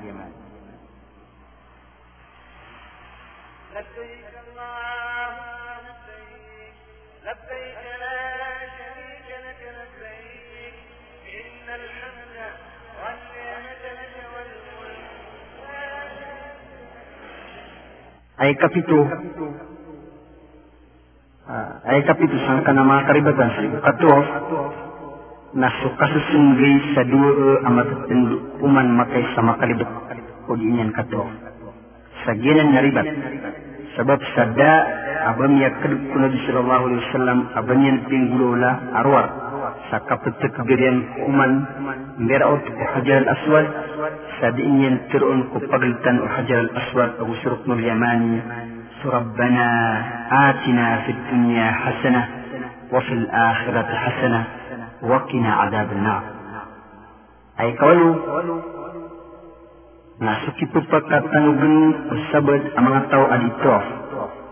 Ay 18.38 18.54
kapito, 18.62 18.98
uh, 21.50 21.70
ay 21.90 22.06
kapito 22.06 22.38
sang 22.46 22.62
ka 22.62 22.70
na 22.70 22.86
mga 22.86 23.06
karibatan 23.10 23.50
sa 23.50 23.62
katuwa 23.90 24.22
na 25.58 25.68
sukasusunggay 25.82 26.76
sa 26.94 27.02
duwa 27.10 27.66
amat 27.66 27.90
uman 28.62 28.88
makay 28.94 29.26
sa 29.34 29.42
makalibot 29.42 29.90
o 30.46 30.54
di 30.54 30.70
niyan 30.70 30.94
katuwa. 30.94 31.26
Sa 32.30 32.38
ginan 32.38 32.78
nga 32.78 32.86
ribat, 32.86 33.08
sabab 33.98 34.22
sa 34.38 34.54
da 34.54 34.74
abam 35.34 35.58
ya 35.58 35.74
kaduk 35.82 36.02
ko 36.14 36.16
Nabi 36.22 36.38
sallallahu 36.46 36.84
alaihi 36.94 37.04
wasallam 37.10 37.40
abam 37.58 37.80
yan 37.82 37.98
pinggulula 38.06 38.70
arwar 39.02 39.47
sa 39.91 39.99
kapitak 40.09 40.55
birian 40.67 40.99
uman 41.29 41.53
mberaot 42.19 42.63
o 42.63 42.83
hajar 42.99 43.23
al-aswad 43.23 43.67
sa 44.41 44.51
diin 44.57 44.83
yan 44.83 44.97
tiroon 45.11 45.51
ko 45.55 45.63
paglitan 45.71 46.19
o 46.23 46.27
hajar 46.27 46.59
al-aswad 46.67 47.11
o 47.23 47.31
suruk 47.43 47.63
nul 47.67 47.81
yamani 47.81 48.43
ربنا 49.03 49.67
آتنا 50.31 50.87
في 51.03 51.11
الدنيا 51.11 51.67
حسنة 51.73 52.23
وفي 52.93 53.13
الآخرة 53.13 53.91
حسنة 53.95 54.45
وقنا 55.03 55.55
عذاب 55.55 55.89
النار 55.93 56.23
أي 57.61 57.71
قالوا 57.83 58.15
Nasuki 60.23 60.71
pagkatanugan 60.71 61.75
usabad 62.15 62.63
ang 62.79 62.85
mga 62.87 63.01
tao 63.11 63.27
adito 63.27 63.75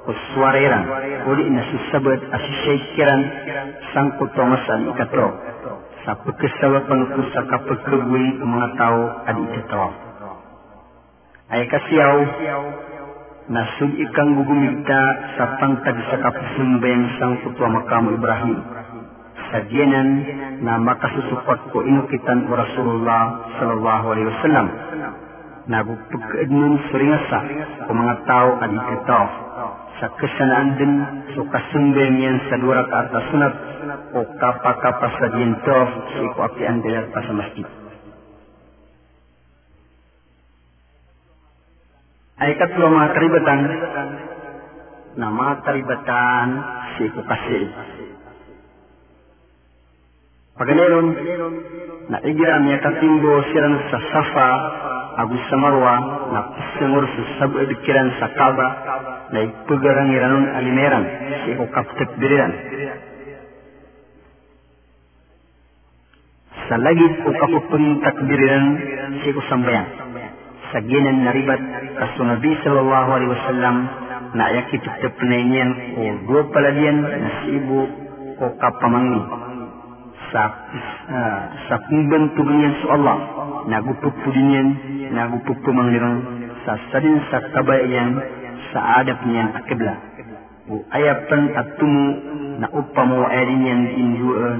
kuswareran 0.05 0.83
uli 1.25 1.49
na 1.49 1.61
susabad 1.73 2.21
asisyakiran 2.29 3.21
sangkut 3.91 4.29
tomasan 4.37 4.93
ikatro 4.93 5.27
sa 6.05 6.13
pagkasawa 6.21 6.85
panukus 6.85 7.27
sa 7.33 7.41
kapagkagwing 7.49 8.37
ang 8.37 8.49
mga 8.53 8.69
tao 8.77 9.01
at 9.25 9.35
ikatawa. 9.41 9.89
Ay 11.49 11.65
kasiyaw, 11.65 12.15
nasud 13.49 13.91
ikang 13.97 14.37
gugumigta 14.37 15.01
sa 15.33 15.57
pangtag 15.57 15.97
sa 16.13 16.17
kapusumbayang 16.21 17.05
sangkut 17.17 17.57
wa 17.57 17.69
makamu 17.81 18.21
Ibrahim. 18.21 18.57
Sa 19.49 19.61
diyanan 19.65 20.09
na 20.61 20.77
makasusupot 20.81 21.73
ko 21.73 21.85
inukitan 21.85 22.49
o 22.49 22.53
Rasulullah 22.53 23.23
sallallahu 23.57 24.05
alaihi 24.13 24.29
wasallam. 24.29 24.67
Nagupagkaadnon 25.65 26.73
suringasa 26.93 27.39
ko 27.89 27.91
mga 27.97 28.15
tao 28.29 28.49
at 29.95 30.11
ikatawa 30.11 30.19
sa 30.19 30.19
kesanaan 30.19 30.69
din 30.75 30.93
so 31.35 31.41
kasumbeng 31.47 32.19
yan 32.19 32.37
sa 32.51 32.59
dura 32.59 32.83
ka 32.83 32.97
atas 33.07 33.25
sunat 33.31 33.53
o 34.11 34.19
kapa-kapa 34.35 35.07
sa 35.07 35.27
dientof 35.35 35.89
sa 36.11 36.19
iku 36.19 36.39
api 36.43 36.61
andalat 36.67 37.07
pa 37.11 37.19
sa 37.23 37.33
masjid. 37.35 37.67
Ay 42.35 42.51
katlo 42.59 42.91
mga 42.91 43.09
karibatan 43.15 43.59
na 45.15 45.27
mga 45.31 45.53
karibatan 45.63 46.47
sa 46.95 46.99
iku 46.99 47.21
kasi. 47.23 47.59
Paganeron, 50.55 51.07
na 52.07 52.17
igira 52.23 52.63
niya 52.63 52.79
katimbo 52.79 53.43
siran 53.51 53.75
sa 53.91 53.99
Safa 53.99 54.49
agus 55.19 55.43
sa 55.51 55.57
Marwa 55.59 55.95
na 56.31 56.39
pisangur 56.55 57.03
sa 57.07 57.21
sabu 57.43 57.59
edikiran 57.59 58.07
sa 58.19 58.31
Kaaba 58.35 58.67
iranon 59.43 60.45
alimeran 60.55 61.03
sa 61.43 61.47
iku 61.51 61.65
kaptek 61.73 62.09
biriran. 62.21 62.53
Sa 66.65 66.75
lagit 66.81 67.13
o 67.21 67.29
kapupun 67.29 67.83
takbiriran 68.01 68.65
sa 69.21 69.25
iku 69.29 69.41
sambayan. 69.51 69.87
Sa 70.73 70.79
ginan 70.81 71.27
naribat 71.27 71.61
kaso 71.99 72.21
Nabi 72.25 72.51
sallallahu 72.65 73.09
alaihi 73.15 73.31
wasallam 73.31 73.75
na 74.35 74.43
ayakitik 74.51 74.95
niyan 75.23 75.69
o 75.95 76.01
dua 76.27 76.41
paladian 76.51 76.97
na 76.99 77.29
si 77.43 77.55
ibu 77.55 77.79
o 78.35 78.45
kapamangi 78.59 79.21
sa 80.35 80.43
uh, 81.07 81.41
sa 81.71 81.75
pembentukan 81.87 82.73
sa 82.83 82.87
Allah 82.99 83.17
nagupupudinyan 83.71 84.67
nagupupumangirang 85.15 86.17
sa 86.67 86.75
sadin 86.91 87.15
sa 87.31 87.39
kabayan 87.55 88.09
sa 88.75 88.99
akibla 89.07 89.93
o 90.67 90.83
ayapan 90.91 91.43
at 91.55 91.79
tumu 91.79 92.07
na 92.59 92.67
upamo 92.75 93.23
ayrin 93.31 93.63
yan 93.63 93.81
induan 93.95 94.59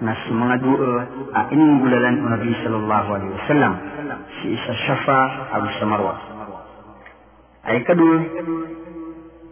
na 0.00 0.16
sa 0.16 0.32
mga 0.32 0.56
dua 0.64 0.92
a 1.36 1.40
iningulalan 1.52 2.24
o 2.24 2.26
Nabi 2.32 2.52
sallallahu 2.64 3.08
alaihi 3.20 3.32
wasallam. 3.36 3.72
Si 4.40 4.56
isa 4.56 4.72
syafa 4.88 5.20
abu 5.52 5.68
samarwa 5.76 6.14
ay 7.68 7.84
kadul 7.84 8.16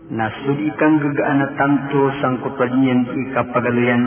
na 0.09 0.33
sudi 0.41 0.73
kang 0.81 0.97
gagaan 1.05 1.37
na 1.45 1.49
tanto 1.61 2.09
sangkot 2.25 2.57
niyan 2.57 3.05
ikapagaluyan 3.29 4.03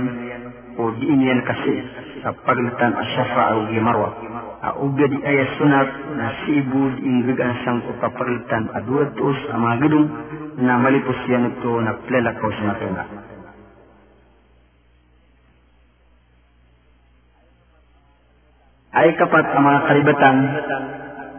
o 0.82 0.90
diinyan 0.98 1.46
kasi 1.46 1.74
sa 2.26 2.34
paglitan 2.42 2.98
asyafa 2.98 3.62
o 3.62 3.70
gimarwa. 3.70 4.10
Auga 4.62 5.10
di 5.10 5.18
ayat 5.18 5.58
sunat 5.58 5.90
na 6.22 6.28
sibu 6.46 6.94
diinggagan 7.02 7.66
sang 7.66 7.82
kapaglitan 7.98 8.70
adua 8.78 9.10
tuos 9.18 9.40
ang 9.50 9.66
mga 9.66 9.76
gedung 9.90 10.06
na 10.62 10.78
malipos 10.78 11.18
yan 11.26 11.50
ito 11.50 11.82
na 11.82 11.98
plelakaw 12.06 12.50
sa 12.54 12.64
natuna. 12.70 13.04
Ay 19.02 19.10
kapat 19.18 19.46
ang 19.50 19.64
mga 19.66 19.82
karibatan 19.90 20.38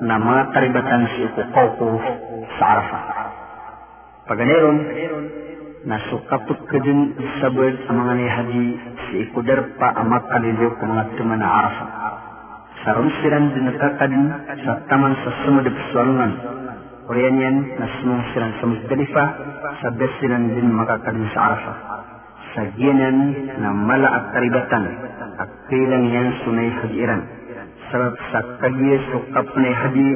na 0.03 0.15
mga 0.19 0.43
karibatan 0.51 1.03
si 1.15 1.19
Ukukoko 1.31 2.03
sa 2.59 2.65
Arafah. 2.75 3.05
Paganeron, 4.27 4.79
nasukapot 5.87 6.59
ka 6.67 6.79
din 6.83 7.15
sabad 7.39 7.87
ang 7.87 7.97
mga 8.03 8.13
nihadi 8.19 8.67
si 9.07 9.15
ikudar 9.31 9.79
pa 9.79 9.95
amak 9.95 10.27
kaliliw 10.27 10.75
ko 10.75 10.83
mga 10.91 11.07
tuman 11.15 11.39
na 11.39 11.47
arafa. 11.47 11.87
Sa 12.83 12.91
rumsiran 12.99 13.55
din 13.55 13.65
nakakadin 13.71 14.25
sa 14.67 14.83
taman 14.91 15.15
sa 15.23 15.31
sumadap 15.47 15.77
sualungan. 15.95 16.33
Kuriyan 17.07 17.39
yan 17.39 17.57
na 17.79 17.87
sumong 17.99 18.23
siran 18.35 18.53
sa 18.59 18.65
Musdalifa 18.67 19.25
sa 19.83 19.89
besiran 19.95 20.51
din 20.51 20.67
makakadin 20.75 21.31
sa 21.31 21.41
arafa. 21.55 21.75
Sa 22.59 22.63
ginan 22.75 23.19
na 23.63 23.71
mala 23.71 24.09
at 24.11 24.25
karibatan 24.35 24.85
at 25.39 25.51
kailang 25.71 26.11
yan 26.11 26.29
sunay 26.43 26.69
hadiran. 26.83 27.23
Sabab 27.95 28.15
sa 28.35 28.41
kagye 28.59 28.99
sukap 29.15 29.47
na 29.55 29.71
hadi 29.71 30.09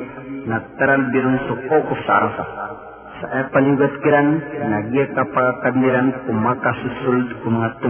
na 0.50 0.56
taral 0.74 1.06
birun 1.14 1.38
sukokos 1.46 2.00
sa 2.02 2.12
arafa 2.18 2.44
sa 3.16 3.48
paligat 3.48 3.94
kiran 4.04 4.28
nagya 4.68 5.04
kapakadniran 5.16 6.08
kumaka 6.28 6.72
susul 6.84 7.24
kumangat 7.40 7.80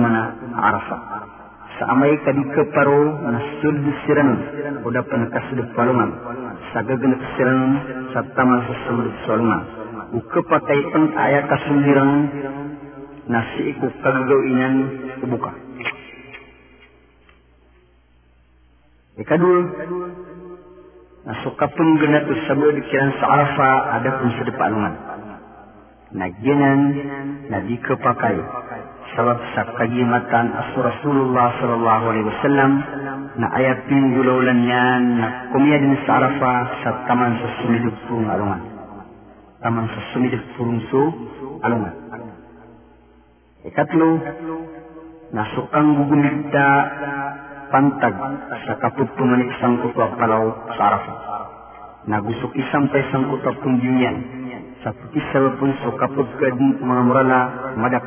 tumana 1.77 1.85
arafa 1.85 1.85
sa 1.85 1.85
amay 1.93 2.17
kadika 2.25 2.63
paro 2.73 3.03
na 3.29 3.41
suld 3.61 3.85
siran 4.07 4.31
udah 4.85 5.03
panakasudut 5.05 5.69
palungan 5.77 6.11
sa 6.73 6.81
gaganap 6.81 7.23
siran 7.37 7.61
sa 8.13 8.21
taman 8.33 8.61
sa 8.65 8.75
sulud 8.87 9.13
palungan 9.27 9.63
uka 10.17 10.41
patay 10.49 10.81
pang 10.93 11.07
aya 11.17 11.41
kasundiran 11.45 12.11
na 13.29 13.41
si 13.55 13.75
iku 13.75 13.91
kagagawinan 14.01 14.75
kubuka 15.21 15.53
ikadul 19.17 19.59
Nasukapun 21.27 21.99
ganat 21.99 22.23
usabo 22.31 22.71
dikiran 22.71 23.11
sa 23.19 23.27
arafa 23.27 23.99
ada 23.99 24.11
pun 24.23 24.31
sedepalungan 24.39 24.95
naginan 26.15 26.81
na 27.51 27.67
di 27.67 27.75
kepakai 27.83 28.39
sabab 29.17 29.41
sa 29.57 29.65
kagimatan 29.81 30.47
asu 30.53 30.79
Rasulullah 30.85 31.57
sallallahu 31.57 32.05
alaihi 32.13 32.29
wasallam 32.29 32.73
na 33.41 33.47
ayat 33.57 33.89
pinggulaulan 33.89 34.61
yan 34.69 35.03
na 35.17 35.27
kumia 35.57 35.81
din 35.81 35.97
sa 36.05 36.21
Arafa 36.21 36.53
sa 36.85 36.91
taman 37.09 37.33
sa 37.41 37.49
sumidip 37.65 37.97
purong 38.05 38.29
alungan. 38.29 38.63
Taman 39.65 39.89
sa 39.89 40.01
sumidip 40.13 40.45
purong 40.55 40.81
su 40.93 41.03
alungan. 41.65 41.95
Ikatlo, 43.67 44.21
nasukang 45.33 45.89
gugumigta 45.97 46.69
pantag 47.73 48.15
sa 48.69 48.75
kaputpungan 48.85 49.43
isang 49.49 49.81
kutwa 49.81 50.13
palaw 50.21 50.45
sa 50.77 50.83
Arafa. 50.93 51.15
Nagusok 52.07 52.53
isang 52.55 52.87
pa 52.93 53.01
isang 53.01 53.33
kutwa 53.33 53.57
punggiyan 53.65 54.17
sa 54.85 54.93
isa 54.93 55.41
pun 55.59 55.73
so 55.83 55.91
kapag 55.99 56.29
kadin 56.39 56.79
mga 56.79 57.03
murala 57.11 57.41
madak 57.75 58.07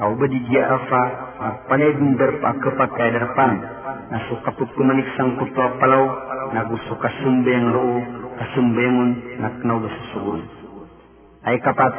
au 0.00 0.12
badi 0.20 0.38
dia 0.48 0.62
afa 0.68 1.02
panay 1.68 1.92
dindar 1.96 2.36
pa 2.40 2.52
kapakai 2.60 3.16
darpan? 3.16 3.52
Na 4.06 4.18
so 4.28 4.38
kapag 4.44 4.70
kumanik 4.76 5.08
sang 5.16 5.34
kuto 5.40 5.64
palaw 5.80 6.04
na 6.52 6.68
gusto 6.68 6.94
kasumbeng 7.00 7.74
loo 7.74 7.98
kasumbengon 8.36 9.10
na 9.40 9.48
knaw 9.60 9.80
sa 9.82 10.02
sugun 10.12 10.42
ay 11.46 11.62
kapat 11.62 11.94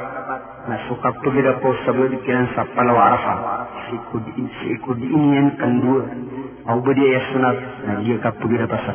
na 0.68 0.76
kandua 5.56 6.04
au 6.68 6.80
badi 6.84 7.04
ay 7.08 7.22
sunat 7.32 7.58
na 7.88 7.94
dia 8.04 8.20
kapugida 8.20 8.68
pa 8.68 8.78
sa 8.84 8.94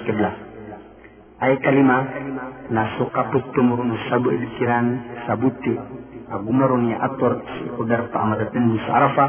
agumaron 6.33 6.89
ni 6.89 6.95
ator 6.97 7.45
si 7.45 7.68
kudar 7.76 8.09
pa 8.09 8.24
amadatin 8.24 8.80
sa 8.89 8.93
arafa 9.05 9.26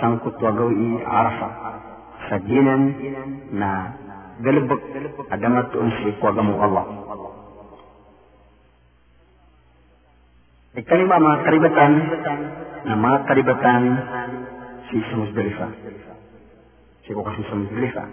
sangkut 0.00 0.36
wagawi 0.36 1.00
arafa 1.00 1.48
sa 2.28 2.36
na 3.52 3.70
galibak 4.44 4.82
adamat 5.32 5.68
un 5.76 5.88
si 6.00 6.12
kwagamu 6.20 6.54
Allah 6.60 6.84
Ikalima 10.72 11.20
mga 11.20 11.38
karibatan 11.44 11.92
na 12.88 12.96
mga 12.96 13.18
karibatan 13.28 13.82
si 14.88 14.96
Musdalifa. 15.20 15.68
Si 17.04 17.12
kasi 17.12 17.40
sa 17.44 17.54
Musdalifa. 17.60 18.04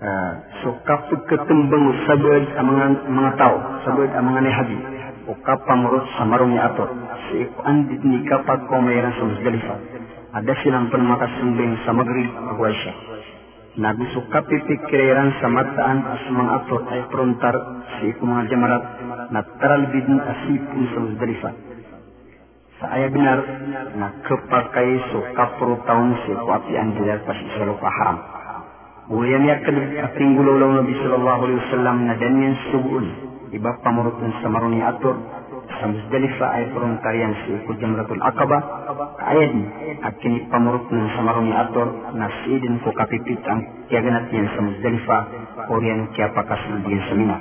Uh, 0.00 0.32
so 0.64 0.72
kapag 0.88 1.20
katumbang 1.28 1.92
sabad 2.08 2.44
ang 2.56 2.66
mga, 2.72 2.86
mga 3.04 3.30
tao, 3.36 3.56
sabad 3.84 4.08
ang 4.16 4.32
mga 4.32 4.40
nehabi, 4.48 4.78
o 5.30 5.38
kapamurot 5.46 6.10
sa 6.18 6.26
marong 6.26 6.50
niya 6.50 6.74
ato, 6.74 6.90
si 7.30 7.46
andit 7.62 8.02
ni 8.02 8.26
kapag 8.26 8.66
ko 8.66 8.82
mayroon 8.82 9.14
sa 9.14 9.24
Musdalifa, 9.30 9.76
ada 10.34 10.52
silang 10.66 10.90
panmakasumbing 10.90 11.86
sa 11.86 11.94
Maghrib, 11.94 12.30
agway 12.34 12.74
siya. 12.74 12.94
Naguso 13.78 14.26
kapipikiran 14.34 15.38
sa 15.38 15.46
mataan 15.46 16.02
as 16.02 16.22
mga 16.26 16.50
ato 16.58 16.76
ay 16.90 17.00
prontar 17.14 17.56
si 17.98 18.10
iku 18.10 18.26
mga 18.26 18.50
jamarat 18.50 18.84
na 19.30 19.40
taralbid 19.62 20.06
ng 20.10 20.18
asipun 20.18 20.82
sa 20.90 20.98
Musdalifa. 20.98 21.50
Saya 22.82 23.06
benar 23.12 23.38
na 23.94 24.08
kepakai 24.26 24.90
so 25.14 25.22
kapro 25.38 25.78
taon 25.86 26.18
si 26.26 26.34
ko 26.34 26.50
api 26.50 26.74
andilar 26.74 27.22
pas 27.22 27.38
isalo 27.38 27.78
paham. 27.78 28.16
Buyan 29.14 29.46
yakin 29.46 30.00
ating 30.10 30.30
gulaw 30.34 30.82
Nabi 30.82 30.94
sallallahu 30.98 31.40
alaihi 31.46 31.60
wasallam 31.70 31.96
na 32.10 32.14
danyan 32.18 32.54
subuun. 32.74 33.29
Iba 33.50 33.82
pamurutun 33.82 34.30
sa 34.38 34.46
maruni 34.46 34.78
atur 34.78 35.18
sa 35.50 35.90
Muzdalifa 35.90 36.46
ay 36.54 36.70
tarian 37.02 37.34
si 37.42 37.58
ko 37.66 37.74
Jamratul 37.82 38.22
Aqaba. 38.22 38.58
Ayad 39.26 39.50
ni 39.58 39.66
akin 40.06 40.34
pamurutun 40.54 41.02
sa 41.18 41.20
maruni 41.26 41.50
atur 41.50 42.14
na 42.14 42.30
sidin 42.46 42.78
ko 42.86 42.94
kapipit 42.94 43.42
ang 43.50 43.90
kiaganat 43.90 44.30
yan 44.30 44.46
sa 44.54 44.60
Muzdalifa 44.62 45.18
orian 45.66 46.14
kaya 46.14 46.30
pakasul 46.30 46.78
diyan 46.86 47.02
sa 47.10 47.14
Mina. 47.18 47.36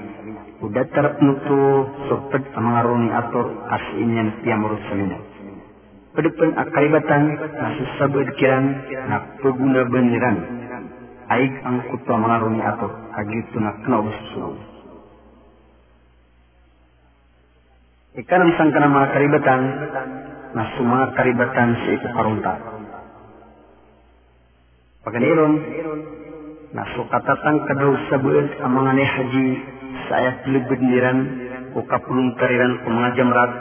Udah 0.66 0.86
tarap 0.97 1.22
nutu 1.22 1.62
sopet 2.10 2.41
mga 2.57 2.82
roni 2.89 3.10
atur 3.14 3.45
as 3.70 3.86
inyan 4.01 4.34
piamurut 4.41 4.82
sa 4.89 4.97
Mina. 4.97 5.18
Pedepan 6.18 6.57
akaribatan 6.57 7.24
na 7.38 7.68
sasabad 7.78 8.34
kiran 8.41 8.66
na 9.14 9.18
paguna 9.45 9.86
beniran. 9.86 10.38
Ang 11.30 11.86
kutwa 11.93 12.18
mga 12.18 12.38
roni 12.41 12.62
atur 12.66 12.91
agito 13.14 13.62
na 13.62 13.78
kena 13.86 14.01
ususulong. 14.01 14.68
Ikanam 18.18 18.49
sangka 18.57 18.82
ng 18.82 18.89
mga 18.89 19.07
karibatan 19.14 19.62
na 20.57 20.64
sumanga 20.74 21.14
karibatan 21.14 21.70
sa 21.78 21.89
ito 21.93 22.07
karunta. 22.10 22.53
Pagkaniron, 25.05 25.53
na 26.74 26.86
sukatatan 26.93 27.55
kadaw 27.66 27.91
sa 28.10 28.18
buod 28.22 28.47
ang 28.62 28.74
mga 28.78 28.91
ni 28.93 29.05
haji 29.05 29.47
sa 30.05 30.14
ayat 30.22 30.38
libid 30.49 30.82
niran 30.82 31.20
o 31.74 31.82
kapulong 31.86 32.34
kariran 32.38 32.82
o 32.82 32.88
mga 32.93 33.10
jamrat 33.18 33.51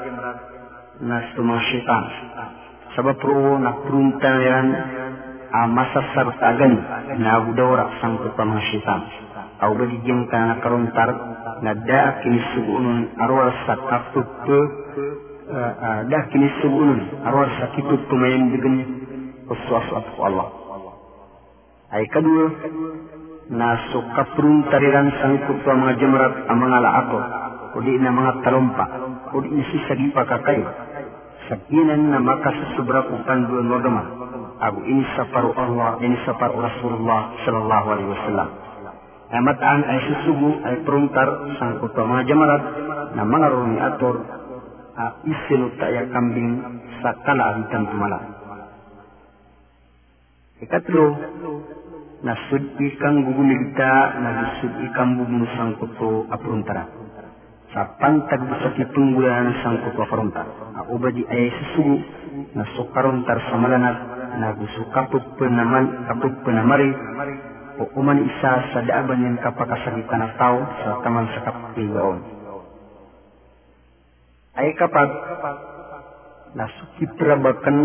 na 1.04 1.16
mga 1.32 1.62
syaitan. 1.72 2.04
Sabab 2.96 3.16
pro 3.20 3.56
na 3.60 3.84
prunta 3.84 4.28
niran 4.32 4.68
a 5.48 5.60
masasar 5.68 6.28
tagan 6.40 6.74
na 7.20 7.28
agudawra 7.40 8.00
pa 8.32 8.44
mga 8.44 8.64
syaitan. 8.72 9.00
Ka 9.60 10.38
na 10.40 10.60
karuntar 10.60 11.08
na 11.62 11.72
daa 11.74 12.10
kinisugunon 12.22 13.12
arwar 13.18 13.50
sa 13.66 13.74
kaput 13.76 14.28
daa 16.08 16.22
kinisugunon 16.32 17.24
arwar 17.24 17.48
sa 17.58 17.72
kitut 17.76 18.00
tumayan 18.08 18.52
digan 18.52 18.76
uswas 19.48 19.86
ko 19.88 20.20
Allah. 20.24 20.48
Ay 21.88 22.04
kedua 22.12 22.46
na 23.48 23.80
sukaprun 23.88 24.68
tariran 24.68 25.08
sangkut 25.24 25.64
pa 25.64 25.72
mga 25.72 25.96
jamrat 25.96 26.34
ang 26.52 26.58
mga 26.60 26.78
laako 26.84 27.18
kudi 27.72 27.96
na 27.96 28.12
mga 28.12 28.32
talumpa 28.44 28.84
kudi 29.32 29.48
na 29.48 29.64
sisagi 29.72 30.12
pa 30.12 30.28
kakayo 30.28 30.68
sakinan 31.48 32.12
na 32.12 32.20
makasasubra 32.20 33.08
ko 33.08 33.24
panduan 33.24 33.72
wagama 33.72 34.04
abu 34.60 34.84
ini 34.84 35.00
saparu 35.16 35.56
Allah 35.56 35.96
ini 36.04 36.16
saparu 36.28 36.60
Rasulullah 36.60 37.32
sallallahu 37.48 37.86
alaihi 37.88 38.10
wasallam 38.12 38.48
Amataan 39.28 39.84
ay 39.84 39.98
susugu 40.08 40.56
ay 40.64 40.80
peruntar 40.88 41.28
sangkut 41.60 41.92
pa 41.92 42.00
mga 42.00 42.32
jamarat 42.32 42.62
na 43.12 43.22
mga 43.28 43.46
rumi 43.52 43.76
ator 43.76 44.16
a 44.96 45.20
isilu 45.20 45.68
ya 45.76 46.08
kambing 46.08 46.56
sa 47.04 47.12
kalaagitan 47.28 47.92
tumala. 47.92 48.18
Ikatlo, 50.64 51.06
nasud 52.24 52.64
ikang 52.80 53.28
gugumigta 53.28 54.16
na 54.16 54.30
gusud 54.42 54.72
ikang 54.90 55.20
bumunusan 55.20 55.76
ko 55.76 55.86
to 56.00 56.10
apuntara. 56.32 56.88
Sa 57.76 58.00
pantag 58.00 58.42
sa 58.42 58.72
kitunggulan 58.80 59.60
sang 59.60 59.76
ko 59.84 59.92
to 59.92 60.00
aparuntar. 60.08 60.48
A 60.72 60.88
ubadi 60.88 61.20
ay 61.28 61.52
susugu 61.52 62.00
na 62.56 62.64
sukaruntar 62.80 63.38
sa 63.52 63.60
malanat 63.60 63.96
na 64.40 64.56
gusto 64.56 64.88
kaput 64.88 65.36
penaman 65.36 66.08
kaput 66.08 66.32
penamari 66.48 66.90
o 67.78 67.82
uman 67.94 68.18
isa 68.26 68.52
sa 68.74 68.80
daaban 68.82 69.22
yan 69.22 69.36
kapakasagitan 69.38 70.18
na 70.18 70.34
tao 70.34 70.58
sa 70.82 70.98
taman 71.06 71.30
sa 71.30 71.40
kapiligaon. 71.46 72.18
Ay 74.58 74.74
kapag 74.74 75.10
nasukitrabakan 76.58 77.76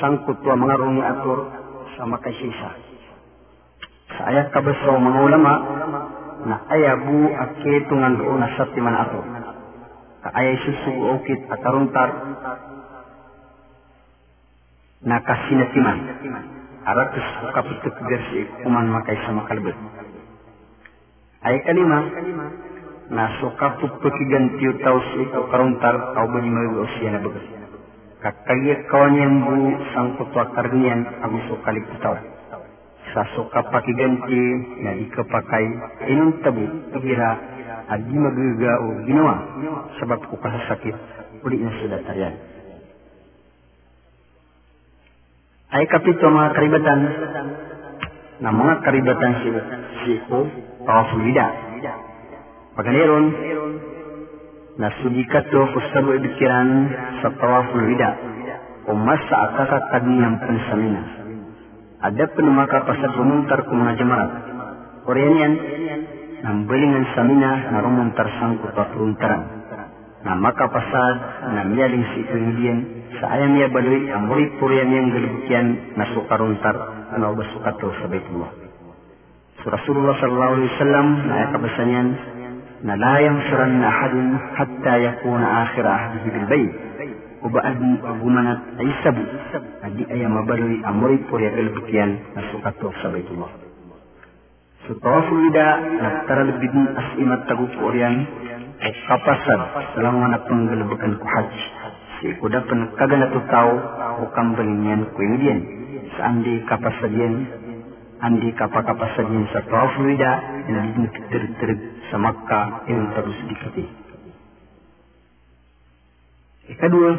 sangkot 0.00 0.40
wa 0.40 0.56
mga 0.56 0.74
rungi 0.80 1.02
ator 1.04 1.38
sa 1.94 2.08
makaisisa 2.08 2.70
sa 4.14 4.22
ayat 4.30 4.48
kabasraw 4.54 4.96
mga 4.96 5.20
ulama 5.26 5.52
na 6.44 6.56
ayabu 6.70 7.34
ake 7.34 7.88
tungan 7.88 8.14
doon 8.20 8.38
na 8.38 8.48
sa 8.54 8.68
timan 8.72 8.96
ato. 8.96 9.20
Kaayay 10.24 10.56
susugo 10.64 11.20
okit 11.20 11.40
at 11.52 11.60
taruntar 11.60 12.10
na 15.04 15.20
kasinatiman. 15.20 15.98
Aratus 16.84 17.28
kapituk 17.56 17.96
gersi 18.04 18.44
kuman 18.60 18.92
makay 18.92 19.16
sa 19.24 19.32
makalbet. 19.32 19.72
Ay 21.40 21.56
kalima 21.64 22.04
na 23.08 23.40
sukapuk 23.40 24.04
pekigantiyo 24.04 24.76
tau 24.84 25.00
si 25.00 25.24
ikaw 25.24 25.48
karuntar 25.48 25.96
au 25.96 26.28
bani 26.28 26.52
mayu 26.52 26.84
usia 26.84 27.08
na 27.08 27.24
bagas. 27.24 27.46
Kakaliyak 28.20 28.84
kawan 28.92 29.16
yang 29.16 29.34
bu 29.48 29.56
sangkut 29.96 30.28
wakar 30.36 30.68
niyan 30.76 31.08
ang 31.24 31.32
sukalik 31.48 31.88
tau 32.04 32.20
sa 33.16 33.22
suka 33.32 33.64
pakiganti 33.72 34.44
na 34.84 34.92
ikapakai 35.08 35.64
inong 36.12 36.40
tabu 36.44 36.68
kira 37.00 37.30
adi 37.96 38.16
magaga 38.16 38.72
o 38.84 38.86
ginawa 39.08 39.36
sebab 40.00 40.20
ko 40.28 40.36
kasasakit 40.36 40.96
uli 41.48 41.64
na 41.64 41.72
sudah 41.80 42.00
tarian. 42.04 42.53
Ay 45.74 45.84
kapito 45.90 46.30
mga 46.30 46.54
karibatan 46.54 47.00
na 48.38 48.50
mga 48.54 48.74
karibatan 48.86 49.32
si 49.42 49.48
si 50.06 50.12
ko 50.30 50.46
tawaful 50.86 51.22
wida. 51.26 51.46
Pagkaniron 52.78 53.26
na 54.78 54.90
sudikat 55.02 55.50
to 55.50 55.60
kusabu 55.74 56.14
ibikiran 56.18 56.68
sa 57.22 57.34
tawaful 57.34 57.82
wida 57.90 58.10
o 58.86 58.94
mas 58.94 59.18
sa 59.26 59.50
akakatag 59.50 60.06
niyang 60.06 60.38
pansamina 60.38 61.24
ada 62.04 62.24
penumaka 62.36 62.84
pasar 62.84 63.16
rumuntar 63.16 63.64
ku 63.64 63.72
mga 63.72 63.96
jamarat. 63.96 64.30
Koreanian, 65.08 65.52
nang 66.44 66.68
belingan 66.68 67.08
samina 67.16 67.72
na 67.72 67.80
rumuntar 67.80 68.28
sangku 68.36 68.68
papruntaran. 68.76 69.42
Na 70.20 70.36
maka 70.36 70.68
pasad 70.68 71.16
na 71.56 71.64
miyaling 71.64 72.04
si 72.12 72.20
kemudian 72.28 73.03
sa 73.20 73.26
ayam 73.38 73.54
ya 73.58 73.68
balui 73.70 74.10
ang 74.10 74.26
murid 74.30 74.50
purian 74.58 74.90
yang 74.90 75.08
gelibukian 75.14 75.94
na 75.94 76.04
sukaruntar 76.14 76.76
na 77.14 77.30
ubas 77.30 77.46
sukato 77.54 77.90
sa 78.00 78.06
Baitullah. 78.10 78.50
So 79.62 79.70
Rasulullah 79.70 80.14
sallallahu 80.18 80.52
alaihi 80.58 80.72
wasallam 80.76 81.06
na 81.24 81.36
kabasanyan 81.54 82.08
na 82.84 82.94
la 83.00 83.16
na 83.24 83.86
ahadun 83.88 84.28
hatta 84.56 84.94
yakuna 85.00 85.46
akhir 85.64 85.84
ahdihi 85.88 86.28
bil 86.36 86.46
bayt 86.52 86.72
uba 87.44 87.60
adi 87.60 87.92
gumanat 88.24 88.60
ay 88.80 88.90
sabu 89.04 89.24
adi 89.84 90.02
ay 90.08 90.20
mabaloy 90.24 90.80
amoy 90.84 91.16
por 91.28 91.40
ya 91.40 91.52
kelbukian 91.52 92.16
na 92.36 92.40
sukato 92.52 92.92
sa 93.00 93.08
Baitullah. 93.08 93.52
So 94.84 94.92
tawaful 95.00 95.40
wida 95.48 95.66
nagtara 95.80 96.44
lebidin 96.44 96.84
as 96.92 97.08
imat 97.16 97.48
tagu 97.48 97.64
ko 97.72 97.88
oriyan 97.88 98.16
ay 98.84 98.92
kapasad 99.08 99.60
lang 99.96 100.20
na 100.20 100.38
panggalbakan 100.44 101.12
ko 101.16 101.24
hajj. 101.24 101.56
Si 102.24 102.32
kuda 102.40 102.56
pan 102.64 102.88
kagana 102.96 103.28
kambalin 104.32 104.80
yan 104.80 105.02
ko 105.12 105.20
yung 105.20 105.60
sa 106.16 106.32
andi 106.32 106.56
kapasad 106.64 107.12
yan 107.12 107.36
andi 108.24 108.48
yan 109.28 109.44
sa 109.52 109.60
wida 110.00 110.32
na 110.72 110.88
bidin 110.88 111.52
tirig 111.60 111.82
sa 112.08 112.16
Makkah 112.16 112.88
yung 112.88 113.12
terus 113.12 113.38
dikati. 113.44 113.84
Kedua, 116.80 117.10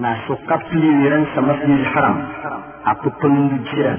na 0.00 0.24
sukap 0.24 0.64
liwiran 0.72 1.28
sa 1.36 1.44
Masjidil 1.44 1.88
Haram. 1.92 2.16
Apo 2.88 3.12
penunjukan 3.20 3.98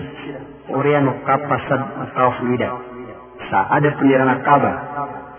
Orian 0.82 1.06
kapasad 1.30 1.82
fluida. 2.42 2.74
Sa 3.54 3.70
ada 3.70 3.90
pendiran 4.02 4.34
Ka'bah 4.42 4.78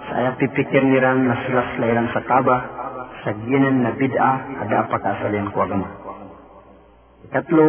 saya 0.07 0.37
pipikir 0.37 0.87
niran 0.87 1.25
na 1.25 1.35
silas 1.49 1.73
lairan 1.81 2.07
sa 2.13 2.21
Ka'bah 2.23 2.82
sa 3.23 3.31
ginan 3.35 3.87
na 3.87 3.91
bid'ah 3.95 4.37
ada 4.67 4.75
apa 4.87 4.97
kasalian 4.99 5.51
ko 5.55 5.59
agama 5.63 5.89
Ikatlo, 7.23 7.67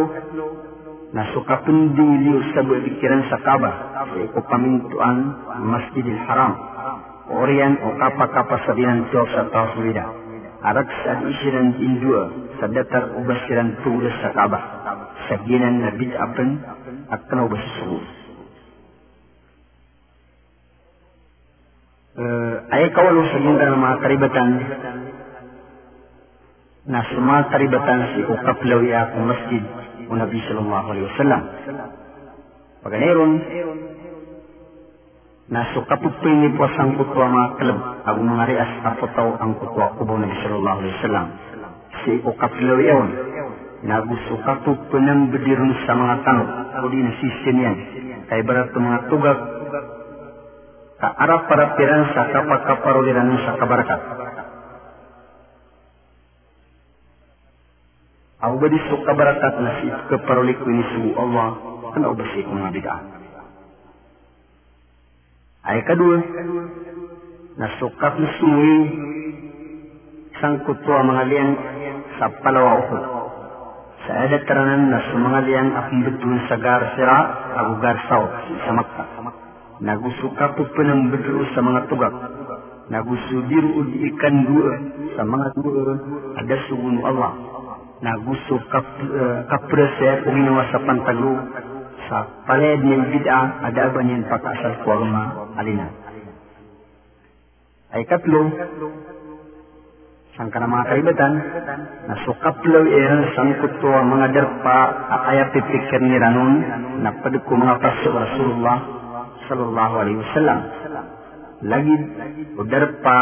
na 1.14 1.30
sukapin 1.30 1.94
dili 1.94 2.34
sa 2.52 2.66
pikiran 2.66 3.22
sa 3.30 3.38
Ka'bah 3.38 3.74
sa 4.10 4.18
iko 4.18 4.38
pamintuan 4.50 5.18
Masjidil 5.62 6.20
Haram 6.26 6.74
Orian 7.24 7.80
o 7.80 7.96
kapa-kapa 7.96 8.68
sa 8.68 8.76
dinantok 8.76 9.24
sa 9.32 9.48
Tawfulida. 9.48 10.04
Arak 10.64 10.88
sa 11.04 11.24
isiran 11.24 11.76
indua 11.80 12.22
sa 12.60 12.68
datar 12.68 13.16
ubasiran 13.16 13.80
tulas 13.80 14.12
sa 14.20 14.32
kaba. 14.36 14.60
Sa 15.28 15.40
ginan 15.48 15.80
na 15.80 15.90
bid'apan 15.96 16.50
at 17.08 17.20
kanaw 17.28 17.48
Uh, 22.14 22.62
ay 22.70 22.94
kawalo 22.94 23.26
sa 23.26 23.42
ginta 23.42 23.74
ng 23.74 23.82
mga 23.82 23.96
karibatan 23.98 24.50
na 26.84 27.00
sumataribatan 27.08 28.00
si 28.12 28.20
ukaplaw 28.28 28.80
iya 28.84 29.08
akong 29.08 29.24
masjid 29.24 29.62
o 30.04 30.12
Nabi 30.12 30.38
sallallahu 30.44 30.86
alaihi 30.92 31.06
wasallam. 31.08 31.42
Pagkaniron, 32.84 33.32
nasukapupin 35.48 36.36
ni 36.44 36.48
po 36.52 36.68
sang 36.76 36.92
kutwa 37.00 37.24
mga 37.32 37.48
kalab 37.56 37.78
ang 38.04 38.18
mga 38.20 38.44
rias 38.52 38.72
apotaw 38.84 39.28
ang 39.40 39.56
kutwa 39.56 39.96
kubaw 39.96 40.16
Nabi 40.20 40.36
sallallahu 40.44 40.78
alaihi 40.84 40.96
wasallam. 41.00 41.26
Si 42.04 42.12
ukaplaw 42.20 42.78
iyon, 42.84 43.08
nagusukapupin 43.88 45.04
ng 45.08 45.20
bedirun 45.32 45.72
sa 45.88 45.96
mga 45.96 46.14
tanong 46.20 46.50
o 46.84 46.86
di 46.92 47.00
nasisin 47.00 47.56
yan. 47.64 47.76
Kay 48.28 48.40
barat 48.44 48.72
mga 48.76 48.98
tugag 49.08 49.38
kaarap 51.00 51.42
para 51.48 51.64
piran 51.76 52.12
sa 52.12 52.28
kapakaparuliran 52.28 53.28
sa 53.44 53.56
kabarakat. 53.56 54.23
Ako 58.44 58.54
ba 58.60 58.66
di 58.68 58.78
so 58.92 59.00
kabarakat 59.08 59.54
na 59.56 59.70
si 59.80 59.86
kaparulik 60.12 60.60
ko 60.60 60.68
ni 60.68 60.84
su 60.92 61.16
Allah 61.16 61.74
ano 61.94 62.10
ba 62.12 62.24
si 62.34 62.42
mga 62.42 62.70
bid'ah? 62.74 63.00
Ay 65.64 65.80
kadua, 65.88 66.18
nasukap 67.56 68.20
na 68.20 68.28
sumuwi 68.36 68.76
sang 70.42 70.60
kutwa 70.66 71.06
mga 71.06 71.24
liyan 71.30 71.50
sa 72.18 72.28
palawa 72.42 72.84
ko. 72.84 72.98
Sa 74.04 74.12
edataranan 74.28 74.92
na 74.92 74.98
sumangalian 75.08 75.72
akong 75.72 76.02
betul 76.04 76.36
sa 76.50 76.60
garsira 76.60 77.18
ako 77.56 77.72
garsaw 77.80 78.22
sa 78.60 78.70
Makkah. 78.76 79.08
Nagusuka 79.80 80.52
po 80.58 80.68
bedro 80.74 81.48
sa 81.56 81.64
mga 81.64 81.80
tugak. 81.88 82.14
Nagusudiru 82.92 83.88
di 83.88 84.12
ikan 84.12 84.36
dua 84.44 84.72
sa 85.16 85.24
dua 85.56 85.96
ada 86.36 86.56
sugun 86.68 87.00
Allah. 87.06 87.53
Naguso 88.04 88.60
kap, 88.68 88.84
uh, 89.00 89.48
kaprese 89.48 90.28
kung 90.28 90.36
ginawa 90.36 90.68
sa 90.68 90.84
pantaglo 90.84 91.40
sa 92.04 92.44
paled 92.44 92.84
ng 92.84 93.04
bid'a 93.16 93.64
ada 93.64 93.88
ba 93.88 94.00
niyan 94.04 94.28
pakasal 94.28 94.84
ko 94.84 95.00
alina. 95.56 95.88
Ay 97.94 98.04
katlo, 98.04 98.50
sang 100.34 100.50
kana 100.50 100.66
mga 100.66 100.84
kaibatan, 100.90 101.32
nasukaplaw 102.10 102.84
iyan 102.84 103.22
sangkot 103.38 103.72
ko 103.78 103.88
ang 103.88 104.10
mga 104.10 104.26
derpa 104.34 104.78
akaya 105.14 105.44
pipikir 105.54 106.02
ni 106.02 106.18
Ranon 106.18 106.54
na 107.06 107.14
ko 107.22 107.52
mga 107.54 107.78
paso 107.78 108.08
Rasulullah 108.10 108.78
sallallahu 109.46 109.94
alaihi 109.94 110.18
wasallam. 110.18 110.58
Lagi 111.64 111.96
o 112.58 112.60
derpa 112.66 113.16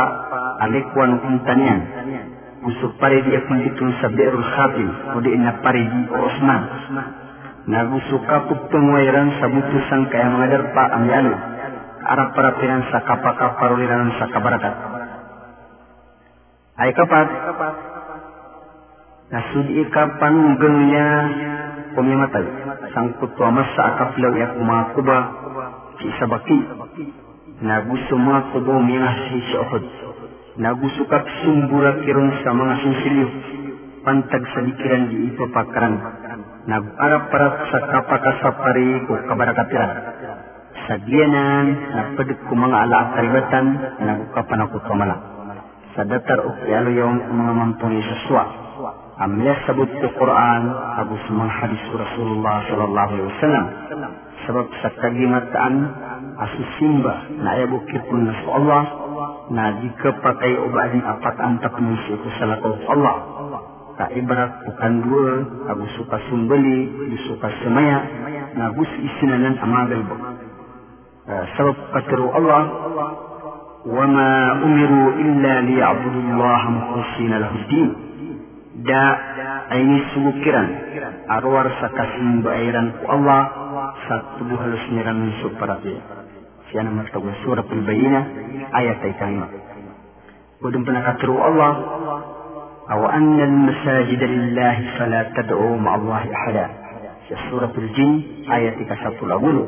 alikwan 0.64 1.20
kuntanian. 1.20 1.80
Usok 2.62 2.94
pare 3.02 3.18
di 3.26 3.34
akong 3.34 3.62
itong 3.74 3.92
sa 3.98 4.06
Be'rul 4.06 4.46
Khatim 4.54 4.90
o 5.12 5.18
di 5.18 5.34
na 5.34 5.58
pare 5.58 5.82
di 5.82 6.00
Osman. 6.14 6.62
Nagusuka 7.66 8.46
po 8.46 8.54
pengwairan 8.70 9.34
sa 9.42 9.50
butusan 9.50 10.02
kaya 10.10 10.30
mga 10.30 10.46
derpa 10.46 10.84
ang 10.94 11.04
yalo. 11.10 11.34
Arap 12.02 12.34
para 12.34 12.54
pinan 12.58 12.82
sa 12.90 13.02
kapakaparuliran 13.06 14.10
sa 14.18 14.26
kabarakat 14.30 14.74
ay 16.82 16.90
kapat 16.96 17.28
nasudi 19.30 19.84
kapan 19.92 20.34
gengnya 20.58 21.08
pumimatay 21.94 22.46
sangkut 22.90 23.30
tuamas 23.36 23.68
sa 23.76 23.94
akaplaw 23.94 24.32
ya 24.34 24.56
kumakuba 24.56 25.18
si 26.00 26.08
sabaki. 26.18 26.58
Nagusto 27.62 28.18
mga 28.18 28.40
kubo 28.50 28.74
mga 28.82 29.10
si 29.30 29.38
Uhud 29.54 29.84
nagusto 30.58 31.04
kap 31.08 31.24
sumbura 31.44 32.00
kirong 32.04 32.32
sa 32.44 32.50
mga 32.52 32.74
sinsilyo 32.82 33.28
pantag 34.02 34.44
sa 34.52 34.60
likiran 34.66 35.02
di 35.08 35.16
ipapakaran 35.32 35.94
nag-arap-arap 36.66 37.54
sa 37.70 37.78
kapakasapari 37.86 39.06
ko 39.08 39.12
kabarakatiran 39.30 39.90
sa 40.90 40.94
diyanan 41.06 41.66
napadik 41.94 42.38
ko 42.50 42.52
mga 42.58 42.76
ala 42.88 42.98
karibatan 43.14 43.66
nagukapan 44.02 44.60
ako 44.66 44.76
kamala 44.84 45.16
sa 45.92 46.08
datar 46.08 46.40
o 46.40 46.56
kiyalo 46.64 46.88
yung 46.88 47.16
mga 47.20 47.52
mampuni 47.52 48.00
sa 48.00 48.16
suwa. 48.24 48.44
Amles 49.20 49.60
sabot 49.68 49.86
ko 49.86 50.08
Quran, 50.16 50.62
abu 50.98 51.14
sa 51.28 51.30
mga 51.36 51.52
hadis 51.62 51.82
Rasulullah 51.92 52.56
sallallahu 52.64 53.10
alaihi 53.12 53.28
wasallam. 53.28 53.66
Sebab 54.48 54.66
sa 54.82 54.88
kagimataan, 54.98 55.74
asu 56.42 56.62
simba 56.80 57.14
na 57.38 57.60
ayabukir 57.60 58.02
pun 58.08 58.24
na 58.24 58.34
sa 58.40 58.50
Allah, 58.56 58.82
na 59.51 59.79
jika 59.83 60.09
pakai 60.19 60.53
obatin 60.59 61.03
apat 61.03 61.35
antak 61.39 61.75
nusi 61.79 62.13
ko 62.19 62.27
sa 62.39 62.45
lakaw 62.51 62.73
Allah. 62.91 63.15
Ka 63.97 64.05
ibarat 64.13 64.51
bukan 64.69 64.93
dua, 65.09 65.29
abu 65.73 65.85
suka 65.97 66.21
sumbali, 66.29 66.79
abu 66.85 67.17
suka 67.33 67.49
semaya, 67.65 67.97
na 68.53 68.69
gus 68.77 68.91
isinanan 68.93 69.57
amagal 69.57 70.01
bo. 70.05 70.15
Uh, 71.27 71.43
sebab 71.57 71.75
patiru 71.91 72.29
Allah, 72.31 72.61
وما 73.87 74.51
أمروا 74.51 75.11
إلا 75.11 75.61
ليعبدوا 75.61 76.21
الله 76.21 76.69
مخلصين 76.69 77.39
له 77.39 77.51
الدين 77.55 77.93
دا 78.75 79.17
أين 79.71 80.03
سبكرا 80.15 80.67
أروار 81.31 81.71
سكاسم 81.81 82.41
بأيران 82.41 82.91
الله 83.09 83.47
ساتبو 84.09 84.55
هلس 84.55 84.83
نيران 84.91 85.15
من 85.15 85.31
سبراتي 86.71 86.71
سيانا 86.71 86.89
مرتبة 86.89 87.33
سورة 87.45 87.65
البينة 87.71 88.27
آية 88.77 88.93
تيتانية 89.01 89.47
ودن 90.61 90.83
بنكتروا 90.83 91.47
الله 91.47 91.73
أو 92.91 93.05
أن 93.05 93.39
المساجد 93.39 94.23
لله 94.23 94.97
فلا 94.99 95.31
تدعوا 95.37 95.77
مع 95.77 95.95
الله 95.95 96.23
أحدا 96.35 96.69
سورة 97.49 97.73
الجن 97.77 98.21
آية 98.51 98.83
كسات 98.89 99.23
الأول 99.23 99.67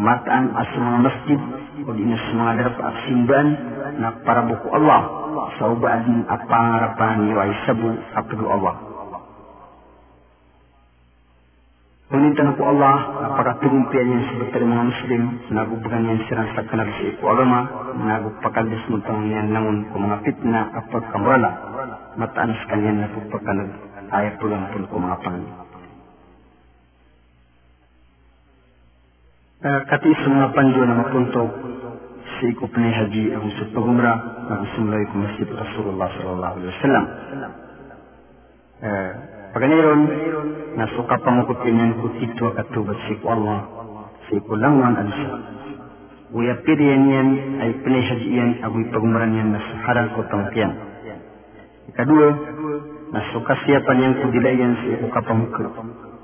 mataan 0.00 0.54
asma 0.54 1.02
masjid 1.02 1.40
o 1.84 1.90
di 1.92 2.06
na 2.06 2.16
sumadarap 2.30 2.78
at 2.78 2.94
simban 3.10 3.46
na 3.98 4.08
para 4.22 4.46
buku 4.46 4.70
Allah 4.70 5.02
sa 5.58 5.66
ubaan 5.74 6.24
at 6.30 6.46
Ngunit 12.05 12.37
na 12.37 12.53
po 12.53 12.63
Allah, 12.69 12.95
napakatulumpian 13.17 14.05
niya 14.05 14.29
sa 14.29 14.33
batari 14.45 14.65
mga 14.69 14.85
Muslim, 14.93 15.21
nagubagan 15.49 16.03
niya 16.05 16.21
sirang 16.29 16.49
sa 16.53 16.61
kanal 16.69 16.85
sa 16.85 17.03
iku 17.09 17.23
agama, 17.33 17.59
nagupakaldis 17.97 18.83
mo 18.93 19.01
tang 19.09 19.25
niya 19.25 19.41
nangun 19.41 19.89
ko 19.89 19.97
mga 19.97 20.21
fitna 20.21 20.61
at 20.69 20.85
pagkamurala, 20.93 21.51
mataan 22.13 22.53
sa 22.61 22.65
kanya 22.69 22.91
na 22.93 23.09
po 23.09 23.25
pagkanag 23.33 23.73
ayat 24.13 24.37
pulang 24.37 24.69
pun 24.69 24.85
ko 24.85 24.95
mga 25.01 25.17
panginoon. 25.25 25.65
kati 29.65 30.09
mga 30.13 30.49
panjo 30.53 30.81
na 30.85 31.01
mapuntog 31.01 31.49
sa 32.21 32.43
ikup 32.45 32.69
ni 32.77 32.85
Haji 32.85 33.33
ang 33.33 33.49
sa 33.49 33.65
pagumra 33.73 34.13
na 34.45 34.61
gusimulay 34.61 35.09
ko 35.09 35.25
masjid 35.25 35.49
Rasulullah 35.49 36.09
sallallahu 36.21 36.53
alaihi 36.53 36.69
wasallam. 36.69 37.05
Paganiron, 39.55 40.01
nasuka 40.75 41.15
pangukot 41.23 41.63
kinyan 41.63 41.95
ko 42.03 42.11
titwa 42.19 42.51
katubat 42.59 42.99
si 43.07 43.15
Allah, 43.23 43.63
si 44.27 44.35
ko 44.43 44.51
langwan 44.59 44.99
alisa. 44.99 45.31
Uya 46.35 46.59
piriyan 46.67 47.03
yan 47.07 47.29
ay 47.63 47.71
pinahaji 47.79 48.29
yan 48.35 48.51
agoy 48.67 48.83
pagumran 48.91 49.31
yan 49.31 49.55
na 49.55 49.63
sa 49.63 49.75
harang 49.87 50.11
ko 50.11 50.27
tangkiyan. 50.27 50.75
Ikadua, 51.87 52.29
nasuka 53.15 53.55
siya 53.63 53.79
pa 53.87 53.95
niyan 53.95 54.19
ko 54.19 54.27
dilayan 54.35 54.75
sa 54.75 54.85
iko 54.91 55.07
kapamukro. 55.07 55.71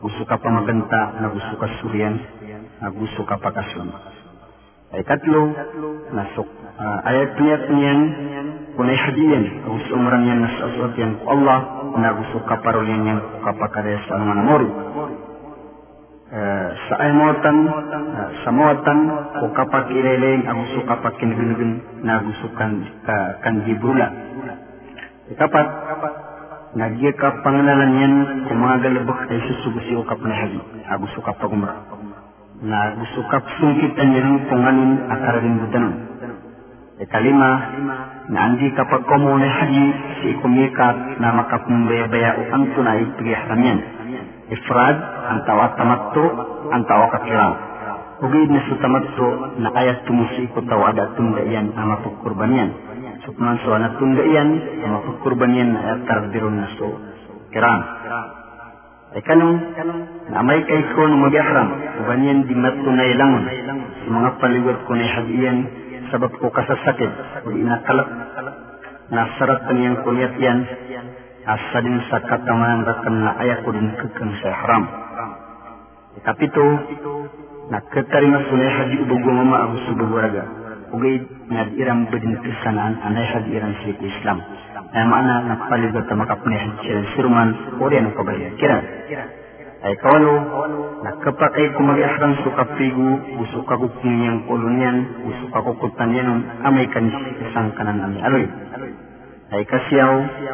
Gusto 0.04 0.28
ka 0.28 0.36
pa 0.36 0.52
maganta 0.52 1.24
na 1.24 1.32
gusto 1.32 1.56
ka 1.56 1.72
suryan 1.80 2.20
gusto 3.00 3.24
ka 3.24 3.40
pakasyon. 3.40 3.96
Ay 4.92 5.08
katlo, 5.08 5.56
nasok 6.12 6.50
uh, 6.52 7.00
ayat 7.08 7.40
niyat 7.40 7.64
niyan 7.72 8.00
kunay 8.76 8.98
hadiyan 9.00 9.64
gusto 9.64 9.96
umran 9.96 10.28
yan 10.28 10.44
nas 10.44 10.58
asot 10.60 10.92
yan 11.00 11.16
ko 11.24 11.32
Allah 11.32 11.81
na 11.98 12.16
gusto 12.16 12.38
ka 12.48 12.56
parulyan 12.64 13.08
yan 13.08 13.20
kapakades 13.44 14.04
ang 14.14 14.24
mga 14.28 14.44
mori. 14.46 14.70
Uh, 16.32 16.70
sa 16.88 16.96
ay 17.04 17.12
motan, 17.12 17.58
uh, 17.68 18.30
sa 18.48 18.50
motan, 18.56 19.00
o 19.44 19.52
kapag 19.52 19.92
ileleng 19.92 20.48
ang 20.48 20.64
gusto 20.64 20.80
kapag 20.88 21.20
kinigunugin 21.20 21.84
na 22.08 22.24
gusto 22.24 22.48
kan, 22.56 22.72
uh, 22.88 23.30
kan 23.44 23.68
gibrula. 23.68 24.08
Kapat, 25.36 25.68
nagya 26.80 27.12
ka 27.20 27.36
pangalanan 27.44 27.92
yan 28.00 28.14
kung 28.48 28.60
mga 28.64 28.80
galabak 28.80 29.28
ay 29.28 29.39
susugusi 29.44 29.92
o 30.00 30.08
kapag 30.08 30.32
hadi. 30.32 30.60
Ang 30.88 31.00
gusto 31.04 31.20
kapag 31.20 31.52
umra 31.52 31.76
na 32.62 32.94
gusto 32.94 33.26
kap 33.26 33.42
sungkit 33.58 33.98
ang 33.98 34.46
punganin 34.46 34.92
akararin 35.10 35.66
budanon. 35.66 36.11
E 37.02 37.06
kalima, 37.10 37.52
na 38.30 38.39
andi 38.45 38.70
kapag 38.78 39.02
komune 39.10 39.49
haji 39.49 39.86
si 40.22 40.26
ikumikat 40.38 41.18
na 41.18 41.34
makapumbaya-baya 41.41 42.38
o 42.38 42.41
ang 42.54 42.64
tunay 42.78 43.02
pagihramyan. 43.18 43.80
Ifrad, 44.54 44.97
ang 45.34 45.39
tawa 45.49 45.74
tamatto, 45.74 46.26
ang 46.70 46.84
tawa 46.86 47.10
kakirang. 47.18 47.56
Ugid 48.22 48.49
na 48.54 48.62
sa 48.70 48.76
tamatto 48.86 49.28
na 49.58 49.70
ayat 49.74 50.06
tumusi 50.06 50.45
ko 50.54 50.62
tawada 50.62 51.18
tunda 51.18 51.41
yan 51.41 51.74
ang 51.74 51.89
mapagkurban 51.89 52.54
yan. 52.54 52.72
sukman 53.26 53.58
so 53.62 53.74
na 53.78 53.93
tunda 54.02 54.24
iyan 54.26 54.49
ama 54.86 54.99
kurban 55.22 55.54
yan 55.54 55.70
na 55.74 56.02
tardirun 56.10 56.58
na 56.58 56.68
so 56.78 56.97
kiram 57.54 57.82
ay 59.14 59.22
kanong 59.28 59.58
na 60.32 60.41
may 60.41 60.64
ko 60.66 61.02
di 62.47 62.56
matunay 62.56 63.12
langon 63.20 63.45
sa 64.02 64.08
mga 64.10 64.30
paligod 64.41 64.78
ko 64.88 64.91
na 64.97 65.06
hagiyan 65.06 65.58
sabab 66.12 66.32
ko 66.38 66.47
kasasakit 66.51 67.12
o 67.43 67.55
inakalap 67.55 68.07
nasarat 69.09 69.62
niyang 69.72 70.03
kunyat 70.03 70.36
yan 70.38 70.59
asa 71.47 71.80
din 71.82 71.97
sa 72.12 72.22
katamanan 72.22 72.86
rakan 72.86 73.16
na 73.26 73.32
ayak 73.41 73.64
ko 73.66 73.74
din 73.74 73.89
kekang 73.97 74.32
sa 74.43 74.51
haram 74.51 74.84
Ikapito, 76.12 76.59
nakatarima 77.72 78.43
sunay 78.51 78.68
haji 78.68 78.95
ubago 78.99 79.32
mama 79.32 79.64
ang 79.64 79.80
subagwaraga. 79.88 80.43
Ugay 80.91 81.24
nadiram 81.47 82.03
badin 82.12 82.36
kesanaan 82.43 82.99
anay 82.99 83.24
haji 83.32 83.47
iran 83.55 83.72
siku 83.80 84.12
Islam. 84.12 84.43
Ay 84.91 85.07
maana 85.07 85.47
napaligot 85.47 86.03
na 86.03 86.16
makapnay 86.20 86.59
haji 86.59 86.78
silang 86.84 87.07
siruman 87.16 87.49
o 87.80 87.88
rin 87.88 88.12
ang 88.12 88.16
kabalihan. 88.20 88.53
Kira. 88.59 88.78
Ay 89.82 89.98
kawalo, 89.98 90.36
nakapakay 91.02 91.74
kumag-ihram 91.74 92.38
sa 92.46 92.50
kapigu, 92.54 93.10
usok 93.42 93.66
ako 93.66 93.90
kunyang 93.98 94.46
kolonyan, 94.46 95.26
usok 95.26 95.52
ako 95.58 95.74
kutanyan, 95.82 96.46
amay 96.62 96.86
kanis 96.94 97.18
isang 97.42 97.74
kanan 97.74 97.98
amay 97.98 98.22
aloy. 98.22 98.46
ay 99.52 99.68
kasiyaw 99.68 100.14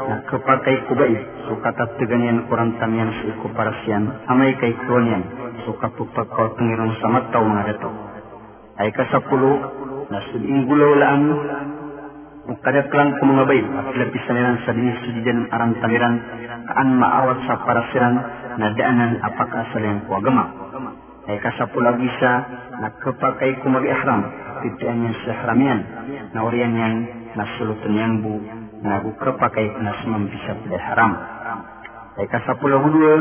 na 0.09 0.15
kapagkay 0.25 0.89
kubay 0.89 1.13
so 1.45 1.53
kataptigan 1.61 2.49
kurang 2.49 2.73
tamiyan 2.81 3.13
sa 3.13 3.23
ikuparasyan 3.29 4.09
amay 4.25 4.57
kay 4.57 4.73
kronyan 4.73 5.21
so 5.61 5.77
kapupagkaw 5.77 6.57
tungiron 6.57 6.97
sa 6.97 7.05
mataw 7.05 7.45
mga 7.45 7.77
dato 7.77 7.93
ay 8.81 8.89
kasapulo 8.97 9.53
na 10.09 10.17
suding 10.33 10.65
gulaw 10.65 10.97
laan 10.97 11.23
kadaklang 12.65 13.11
kung 13.21 13.37
mga 13.37 13.45
bay 13.45 13.61
at 13.61 13.87
lapisan 14.01 14.33
nilang 14.33 14.59
sa 14.65 14.73
dinis 14.73 14.97
sudidan 15.05 15.45
arang 15.53 15.77
tamiran 15.77 16.15
kaan 16.65 16.89
maawat 16.97 17.37
sa 17.45 17.61
parasiran 17.69 18.15
na 18.57 18.73
daanan 18.73 19.21
apakasalayang 19.21 20.05
kuagama 20.09 20.45
ay 21.27 21.37
kasapula 21.43 21.93
bisa 21.99 22.31
na 22.79 22.87
kapagkay 23.03 23.59
kumag-ihram 23.61 24.21
titian 24.63 24.97
niya 25.03 25.13
sa 25.27 25.31
haramian 25.43 25.79
na 26.31 26.39
oriyan 26.47 26.73
yan 26.73 26.95
na 27.35 27.43
sulutan 27.59 27.91
niyang 27.93 28.15
bu 28.23 28.33
nagu 28.81 29.11
kepakai 29.17 29.67
nas 29.81 30.01
bisa 30.05 30.51
tidak 30.65 30.81
haram. 30.87 31.11
Ay 32.17 32.25
kasapula 32.31 32.81
hudua 32.81 33.13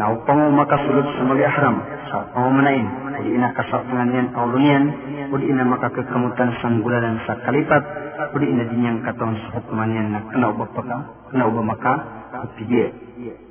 na 0.00 0.10
upang 0.16 0.50
makasulut 0.54 1.06
sa 1.14 1.22
mali 1.22 1.44
haram 1.46 1.76
sa 2.16 2.32
pamanain 2.32 3.12
udi 3.20 3.36
ina 3.36 3.52
kasapungan 3.52 4.08
yan 4.08 4.32
aulunian 4.32 4.84
udi 5.28 5.52
ina 5.52 5.68
makakekamutan 5.68 6.48
sang 6.64 6.80
gulalan 6.80 7.20
sa 7.28 7.36
kalipat 7.44 7.84
udi 8.32 8.48
ina 8.48 8.64
dinyang 8.72 9.04
katong 9.04 9.36
sa 9.36 9.60
hukuman 9.60 9.92
yan 9.92 10.16
na 10.16 10.24
kena 10.32 10.48
ubah 10.56 10.64
paka 10.72 10.98
kena 11.28 11.44
ubah 11.52 11.60
maka 11.60 11.92
kepigil. 12.32 12.88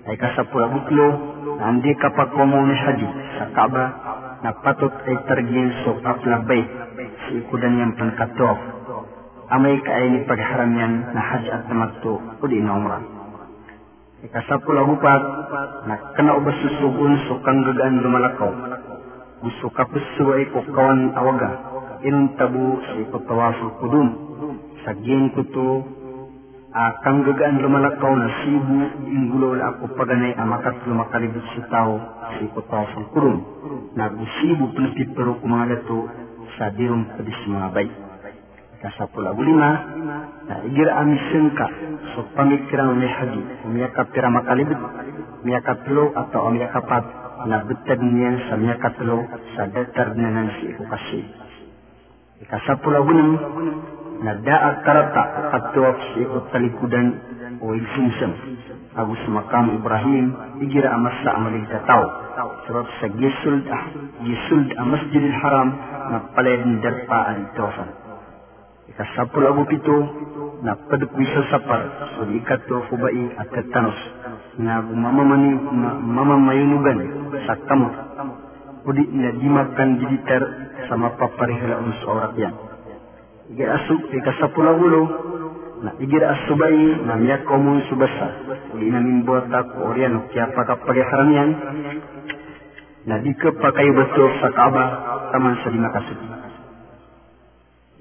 Ay 0.05 0.17
kasapula 0.17 0.73
buklo 0.73 1.07
na 1.61 1.73
andi 1.73 1.93
kapakomo 1.97 2.57
ni 2.65 2.73
haji. 2.73 3.09
Sa 3.37 3.45
Kaaba 3.53 3.85
na 4.41 4.49
patut 4.65 4.93
ay 5.05 5.17
tergin 5.29 5.69
so 5.85 6.01
aplabay 6.01 6.61
si 7.25 7.45
ikudan 7.45 7.77
yang 7.77 7.93
pangkatof 7.97 8.57
amay 9.53 9.77
kaini 9.85 10.25
pagharamyan 10.25 11.13
na 11.13 11.21
hajj 11.21 11.45
at 11.53 11.69
tamattu 11.69 12.17
udi 12.41 12.65
na 12.65 12.81
umrah. 12.81 13.14
Ikasapul 14.25 14.73
agupat 14.73 15.21
na 15.85 15.95
kena 16.17 16.33
ubas 16.33 16.57
susugun 16.65 17.13
so 17.29 17.37
kang 17.45 17.61
gagaan 17.61 18.01
lumalakaw. 18.01 18.49
Gusto 19.45 19.69
kapusu 19.69 20.25
ay 20.33 20.49
ko 20.49 20.65
kawan 20.73 21.13
awaga. 21.13 21.51
Inun 22.01 22.33
tabu 22.33 22.81
sa 22.81 22.97
ipatawasul 23.05 23.77
kudum. 23.77 24.07
Sagin 24.81 25.29
ko 25.37 25.45
to 25.53 25.69
kang 27.05 27.21
gagaan 27.21 27.61
lumalakaw 27.61 28.11
na 28.17 28.29
sibu 28.41 28.77
inggulo 29.13 29.61
ako 29.61 29.93
paganay 29.93 30.33
amakat 30.33 30.73
lumakalibot 30.89 31.45
si 31.53 31.61
tao 31.69 32.01
sa 32.25 32.41
ipatawasul 32.41 33.05
kudum. 33.13 33.35
Nagusibu 33.93 34.73
pinapipero 34.73 35.37
ko 35.37 35.45
mga 35.45 35.65
dato 35.69 36.09
sa 36.57 36.73
dirong 36.73 37.13
kadis 37.13 37.39
mga 37.45 37.69
bay 37.77 37.87
na 40.45 40.55
igir 40.69 40.89
ami 40.93 41.17
sengka 41.33 41.67
so 42.13 42.21
pamikiran 42.37 42.93
umi 42.93 43.09
haji 43.09 43.41
umiyakap 43.65 44.13
pira 44.13 44.29
makalibit 44.29 44.77
umiyakap 45.41 45.81
lo 45.89 46.13
atau 46.13 46.53
umiyakapat 46.53 47.03
na 47.49 47.65
betad 47.65 47.97
niyan 47.97 48.45
sa 48.45 48.57
umiyakap 48.61 48.93
lo 49.01 49.25
sa 49.57 49.65
datar 49.73 50.13
nanan 50.13 50.53
si 50.61 50.69
iku 50.69 50.85
kasih. 50.85 51.25
Ikasapula 52.45 53.01
ulim 53.01 53.29
na 54.21 54.37
daat 54.45 54.85
karata 54.85 55.23
katuwak 55.49 55.97
si 56.13 56.21
iku 56.21 56.45
talikudan 56.53 57.17
o 57.65 57.73
ilsinsem 57.73 58.31
agus 58.95 59.23
makam 59.33 59.81
Ibrahim 59.81 60.25
igir 60.61 60.85
amas 60.85 61.17
sa 61.25 61.41
amalil 61.41 61.65
tataw 61.73 62.03
sebab 62.69 62.85
sa 63.01 63.07
gisuld 63.17 63.65
ah 63.67 63.83
gisuld 64.21 64.69
a 64.77 64.83
masjidil 64.85 65.35
haram 65.41 65.69
na 66.13 66.17
paledin 66.37 66.79
darpa 66.85 67.33
tofan 67.57 68.04
Ikasapul 68.95 69.43
abu 69.43 69.67
pito 69.67 69.91
na 70.63 70.71
padukwi 70.87 71.27
sa 71.27 71.43
sapar 71.51 71.83
so 72.15 72.31
ikato 72.31 72.79
fubai 72.87 73.27
at 73.35 73.51
tetanus 73.51 73.99
na 74.55 74.79
mamamani 74.79 75.51
mamamayunugan 75.99 76.99
sa 77.43 77.59
kamot 77.67 77.91
udi 78.87 79.03
na 79.11 79.35
dimakan 79.35 79.99
digitar 79.99 80.47
sa 80.87 80.95
mapaparihala 80.95 81.83
un 81.83 81.91
sa 81.99 82.07
orat 82.07 82.33
yan. 82.39 82.55
Iga 83.51 83.67
asuk 83.83 83.99
ikasapul 84.15 84.63
abulo 84.63 85.01
na 85.83 85.91
igir 85.99 86.23
asubai 86.23 87.03
na 87.03 87.19
miyak 87.19 87.43
komun 87.43 87.83
subasa. 87.91 88.47
Udi 88.79 88.95
na 88.95 89.03
mimbuat 89.03 89.51
ako 89.51 89.91
oriano 89.91 90.31
kaya 90.31 90.55
pakapagiharan 90.55 91.35
yan 91.35 91.49
na 93.11 93.19
di 93.19 93.35
ka 93.35 93.51
pa 93.59 93.75
kayo 93.75 93.91
betul 93.91 94.31
sa 94.39 94.55
kaaba 94.55 94.85
taman 95.35 95.59
sa 95.67 95.69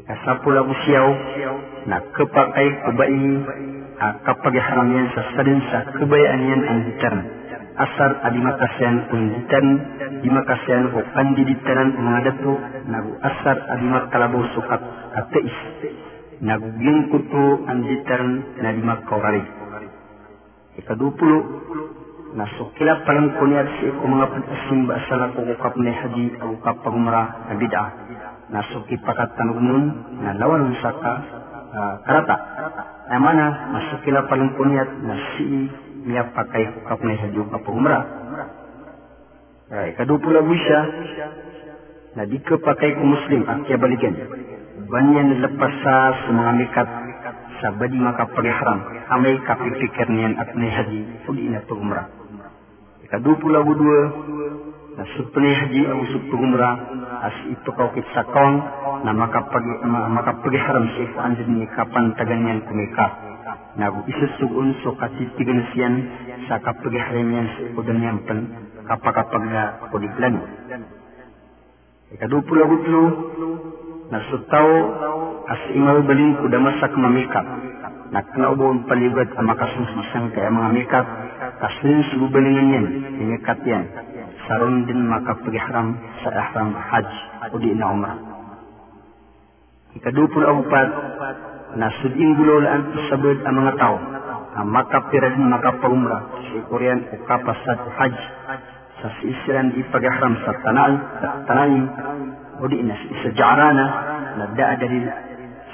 kasapula 0.05 0.61
usiaw 0.65 1.09
na 1.89 2.01
kepakai 2.13 2.69
kubai 2.85 3.25
kapag 4.29 4.55
haram 4.61 4.89
yan 4.93 5.09
sa 5.17 5.23
sadin 5.33 5.61
sa 5.73 5.79
kebayaan 5.97 6.43
yan 6.45 6.63
ang 6.69 6.81
ditan 6.89 7.17
asar 7.75 8.11
adi 8.23 8.39
makasyan 8.39 8.97
ang 9.11 9.23
ditan 9.33 9.67
di 10.21 10.29
makasyan 10.31 10.93
ko 10.93 11.01
andi 11.03 11.43
ditanan 11.43 11.89
mga 11.97 12.21
dato 12.31 12.55
nagu 12.87 13.13
asar 13.19 13.57
adi 13.75 13.87
makalabaw 13.91 14.43
sukat 14.55 14.81
ateis. 15.19 15.59
Nagu 16.45 16.69
kuto 17.09 17.65
ang 17.67 17.81
ditan 17.83 18.25
na 18.61 18.71
di 18.77 18.83
makaurari 18.85 19.65
ikadupulo 20.75 21.39
na 22.35 22.45
sukila 22.59 23.07
palang 23.07 23.31
kunyat 23.39 23.79
si 23.79 23.87
mga 23.95 24.27
pag-asimba 24.27 24.95
sa 25.07 25.15
lako 25.23 25.47
ko 25.47 25.55
kap 25.63 25.75
haji 25.79 26.25
o 26.43 26.59
kap 26.67 26.83
pagumara 26.83 27.47
na 27.47 27.55
bid'ah 27.55 28.04
nasuki 28.53 28.97
pakatan 29.01 29.49
umum 29.57 29.85
na 30.21 30.37
lawan 30.37 30.75
saka 30.85 31.13
uh, 31.73 31.95
karata 32.05 32.37
na 33.09 33.17
mana 33.21 33.47
masukila 33.73 34.25
paling 34.29 34.53
kunyat 34.57 34.89
na 35.05 35.15
si 35.37 35.69
niya 36.05 36.29
pakai 36.37 36.69
hukap 36.69 37.01
na 37.01 37.17
sa 37.21 37.29
juga 37.33 37.57
po 37.65 37.73
umrah 37.73 38.05
ay 39.73 39.97
kadupula 39.97 40.45
siya 40.45 40.81
na 42.15 42.23
di 42.29 42.39
ka 42.45 42.61
pakai 42.61 42.95
ko 42.95 43.03
muslim 43.03 43.43
at 43.49 43.65
kaya 43.65 43.81
balikan 43.81 44.15
banyan 44.93 45.41
lepas 45.41 45.73
sa 45.81 45.95
mga 46.29 46.53
mikat 46.61 46.89
sa 47.65 47.73
badi 47.81 47.97
makapagharam 47.97 48.79
amay 49.09 49.41
kapipikir 49.49 50.07
niyan 50.13 50.37
at 50.37 50.53
may 50.53 50.69
haji 50.69 51.01
uli 51.27 51.49
na 51.49 51.65
to 51.65 51.75
umrah 51.75 52.07
ikadupula 53.09 53.65
dua 53.65 54.01
na 54.95 55.05
supni 55.19 55.51
haji 55.51 55.83
ang 55.91 56.03
supto 56.15 56.35
umrah 56.39 56.75
as 57.27 57.37
ito 57.51 57.71
kau 57.75 57.91
sakong 58.15 58.55
na 59.03 59.11
makapag 59.11 59.65
makapagharam 59.87 60.87
sa 60.95 61.01
if 61.03 61.15
andin 61.19 61.51
ni 61.59 61.67
kapan 61.75 62.15
taganyan 62.15 62.63
kumika 62.63 63.07
na 63.75 63.91
isusugun 64.07 64.71
so 64.87 64.95
katitigan 64.95 65.67
siyan 65.75 65.95
sa 66.47 66.63
kapagharam 66.63 67.27
yan 67.27 67.47
sa 67.59 67.91
yan 67.91 68.19
pan 68.23 68.39
kapakapag 68.87 69.45
kudiglan 69.91 70.39
ikadupul 72.15 72.59
agutlo 72.63 73.03
na 74.15 74.19
sutaw 74.31 74.69
as 75.51 75.63
imal 75.75 76.07
balin 76.07 76.39
ko 76.39 76.47
damasak 76.47 76.95
mamikap 76.95 77.47
na 78.15 78.23
kinaubon 78.31 78.87
paligad 78.87 79.27
ang 79.35 79.47
makasusisang 79.51 80.31
kaya 80.31 80.55
mga 80.55 80.71
mikap 80.71 81.07
kasin 81.59 81.99
sububalingan 82.15 82.69
yan 82.71 82.87
yan 83.43 83.85
sarun 84.45 84.85
din 84.85 85.09
makapag-ihram 85.09 85.97
sa 86.21 86.29
ihram 86.33 86.71
hajj 86.77 87.11
o 87.53 87.57
di 87.61 87.73
na 87.73 87.87
umrah. 87.89 88.19
Ikadupul 89.95 90.45
apat 90.45 90.89
na 91.79 91.89
suding 92.03 92.35
gulolaan 92.39 92.83
sabad 93.09 93.39
ang 93.47 93.57
mga 93.63 93.73
tao 93.79 93.97
ang 94.55 94.71
makapira 94.71 95.35
din 95.35 95.51
makapag-umrah 95.51 96.23
sa 96.31 96.59
Korean 96.71 97.01
o 97.11 97.15
kapasat 97.27 97.81
hajj 97.99 98.17
sa 99.03 99.09
sisiran 99.19 99.75
di 99.75 99.83
pag-ihram 99.91 100.35
sa 100.47 100.53
tanal 100.63 100.93
tanay 101.51 101.73
o 102.61 102.65
di 102.71 102.79
na 102.87 102.95
sa 102.95 103.31
jarana 103.35 103.87
na 104.39 104.45
daa 104.55 104.75
dalil 104.79 105.05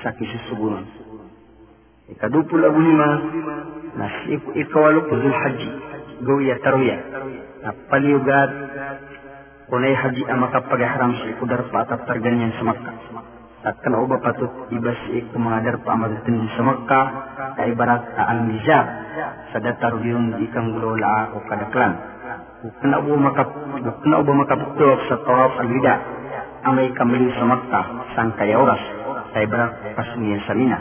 sa 0.00 0.16
kisusugunan. 0.16 0.84
Ikadupul 2.10 2.64
abu 2.64 2.80
lima 2.80 3.08
nas 4.00 4.16
iku 4.32 4.48
ikawalu 4.56 5.00
kuzul 5.12 5.34
haji 5.34 5.70
gawiya 6.24 6.56
tarwiya 6.64 6.98
na 7.60 7.70
paliugat 7.92 8.50
kunay 9.70 9.94
haji 9.94 10.22
ama 10.26 10.50
haram 10.50 11.12
si 11.20 11.24
ikudar 11.36 11.62
pa 11.70 11.86
at 11.86 12.00
targanyan 12.08 12.50
sa 12.58 12.62
Makkah. 12.66 12.96
Takkan 13.60 13.92
uba 13.92 14.16
patut 14.24 14.48
ibas 14.72 14.96
iku 15.12 15.36
mengadar 15.36 15.78
pa 15.84 15.94
amadatin 15.94 16.48
sa 16.56 16.62
Makkah 16.64 17.06
ka 17.54 17.62
ibarat 17.68 18.02
ka 18.16 18.22
al-mizab 18.34 18.86
sa 19.52 19.58
datar 19.60 19.94
yun 20.02 20.40
ikang 20.42 20.74
gulola 20.74 21.36
o 21.36 21.44
kadaklan. 21.46 21.92
Bukna 22.64 22.96
uba 23.04 23.16
makap 23.30 23.48
bukna 23.84 24.14
uba 24.24 24.32
makaputok 24.32 24.98
sa 25.06 25.22
tawaf 25.22 25.54
al-wida 25.60 25.94
amay 26.64 26.90
kamili 26.96 27.28
sa 27.36 27.44
Makkah 27.46 27.84
sang 28.16 28.34
kaya 28.40 28.56
oras 28.56 28.82
ka 29.30 29.38
ibarat 29.44 29.94
pasuniyan 29.94 30.40
sa 30.48 30.56
Mina. 30.56 30.78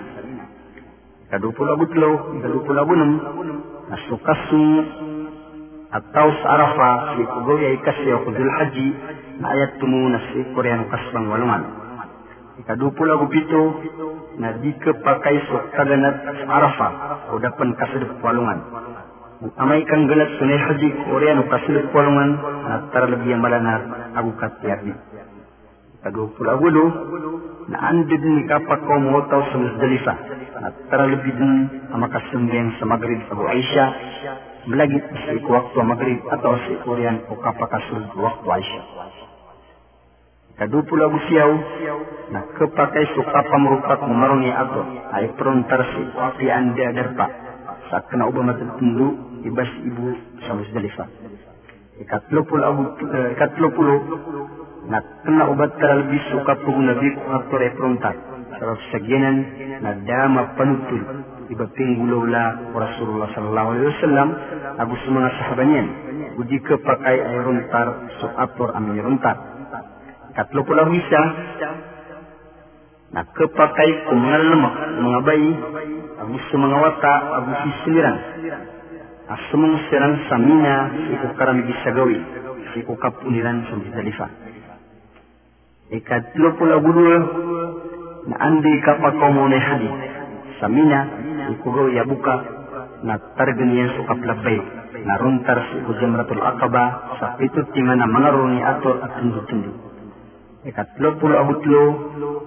Kadupul 1.30 1.70
abutlo, 1.70 2.42
kadupul 2.42 2.74
abunam, 2.74 3.12
nasukasu 3.86 4.66
atau 5.90 6.28
sa 6.46 6.48
Arafah 6.54 7.18
si 7.18 7.22
kugoy 7.26 7.62
ay 7.66 7.78
kasi 7.82 8.14
o 8.14 8.22
kudul 8.22 8.46
haji 8.46 8.88
na 9.42 9.46
ayat 9.58 9.82
tumu 9.82 10.06
na 10.14 10.22
si 10.30 10.46
Korean 10.54 10.86
kasbang 10.86 11.26
walungan. 11.26 11.66
Ikadupul 12.62 13.10
agupito 13.10 13.82
na 14.38 14.54
di 14.62 14.70
ka 14.78 14.94
pakay 15.02 15.36
so 15.50 15.58
kaganat 15.74 16.46
sa 16.46 16.46
Arafah 16.46 16.94
o 17.34 17.42
dapan 17.42 17.74
kasadap 17.74 18.22
walungan. 18.22 18.60
Amay 19.58 19.82
kang 19.90 20.06
galat 20.06 20.30
sunay 20.38 20.62
haji 20.62 20.90
Korean 21.10 21.42
kasadap 21.50 21.90
walungan 21.90 22.38
na 22.38 22.74
taralagi 22.94 23.30
ang 23.34 23.42
malanat 23.42 23.82
agu 24.14 24.32
katyardi. 24.38 24.94
Kadupul 26.06 26.48
agulo 26.54 26.86
na 27.66 27.78
andid 27.90 28.22
ni 28.22 28.46
kapak 28.46 28.86
ko 28.86 28.94
motaw 29.10 29.42
sa 29.42 29.58
Musdalifah 29.58 30.18
at 30.70 30.74
taralagi 30.94 31.34
din 31.34 32.66
sa 32.78 32.86
Maghrib 32.86 33.20
Abu 33.34 33.44
Aisha 33.50 33.86
melagit 34.68 35.04
sa 35.08 35.32
iku 35.38 35.50
waktu 35.56 35.78
Maghrib 35.86 36.20
atau 36.28 36.52
sa 36.58 36.70
ikurian 36.76 37.24
o 37.32 37.38
kapakasul 37.40 38.04
waktu 38.20 38.48
Aisha. 38.50 38.82
Kadupul 40.60 41.00
agu 41.00 41.20
siyaw 41.32 41.52
na 42.36 42.44
kapakay 42.60 43.08
suka 43.16 43.40
pamrupat 43.48 44.04
mamarungi 44.04 44.52
ato 44.52 44.84
ay 45.16 45.32
prontar 45.40 45.82
si 45.96 46.04
api 46.12 46.46
anda 46.52 46.84
adarpa 46.92 47.26
sa 47.88 48.04
kinauba 48.12 48.44
matatundu 48.44 49.40
ibas 49.48 49.72
ibu 49.88 50.20
sa 50.44 50.60
Musdalifah. 50.60 51.08
Ikatlo 52.04 52.44
pulo 52.44 52.64
agu 52.68 52.84
ikatlo 53.40 53.68
pulo 53.72 53.96
na 54.92 55.00
kena 55.24 55.48
ubat 55.48 55.80
terlebih 55.80 56.20
suka 56.28 56.60
pugu 56.60 56.82
nabi 56.84 57.08
ko 57.16 57.22
ato 57.40 57.56
ay 57.56 57.72
prontar 57.80 58.16
sa 58.60 58.76
sagyanan 58.92 59.38
na 59.80 59.96
dama 60.04 60.60
panutul 60.60 61.02
iba 61.50 61.66
pinggulaw 61.74 62.22
la 62.30 62.46
Rasulullah 62.78 63.30
sallallahu 63.34 63.68
alaihi 63.74 63.90
wasallam 63.90 64.28
agu 64.78 64.94
sa 65.02 65.10
mga 65.10 65.30
sahabanyan 65.42 65.88
uji 66.38 66.58
ke 66.62 66.78
pakai 66.78 67.18
ay 67.18 67.38
runtar 67.42 67.88
so 68.22 68.30
ator 68.38 68.70
amin 68.78 69.02
runtar 69.02 69.38
katlo 70.38 70.62
pula 70.64 70.88
bisa. 70.88 71.22
Na 73.10 73.26
kepakai 73.26 74.06
ko 74.06 74.14
mga 74.14 74.38
lemak 74.54 74.76
mga 75.02 75.20
bayi 75.26 75.52
agu 76.22 76.38
sa 76.38 76.56
mga 76.62 76.78
wata 76.78 77.14
agu 77.42 77.52
si 77.66 77.70
siliran 77.82 78.18
asumong 79.30 79.76
siran 79.90 80.14
sa 80.30 80.38
mina 80.38 80.76
si 80.94 81.14
ko 81.18 81.34
karami 81.34 81.66
gisagawi 81.66 82.18
si 82.70 82.86
ko 82.86 82.94
kapuniran 83.02 83.66
sa 83.66 83.74
Muzdalifa 83.82 84.28
ikatlo 85.90 86.50
pula 86.62 86.78
gudul 86.78 87.14
na 88.30 88.36
andi 88.46 88.74
kapakaw 88.86 89.34
mo 89.34 89.50
na 89.50 89.58
hadith 89.58 89.98
sa 90.62 90.70
ikugaw 91.58 91.88
ya 91.90 92.04
buka 92.06 92.36
na 93.04 93.16
targaniyan 93.38 93.90
sa 93.96 94.02
kaplabay 94.12 94.58
na 95.06 95.16
runtar 95.20 95.58
sa 95.58 95.92
Jamratul 96.00 96.44
Aqaba 96.44 96.84
sa 97.20 97.40
pitut 97.40 97.68
tima 97.72 97.96
na 97.96 98.08
mga 98.10 98.30
roni 98.36 98.60
ator 98.60 98.96
at 99.04 99.12
tunduk-tunduk. 99.20 99.76
Ikatlo 100.60 101.16
pulo 101.24 101.40
abutlo 101.40 101.82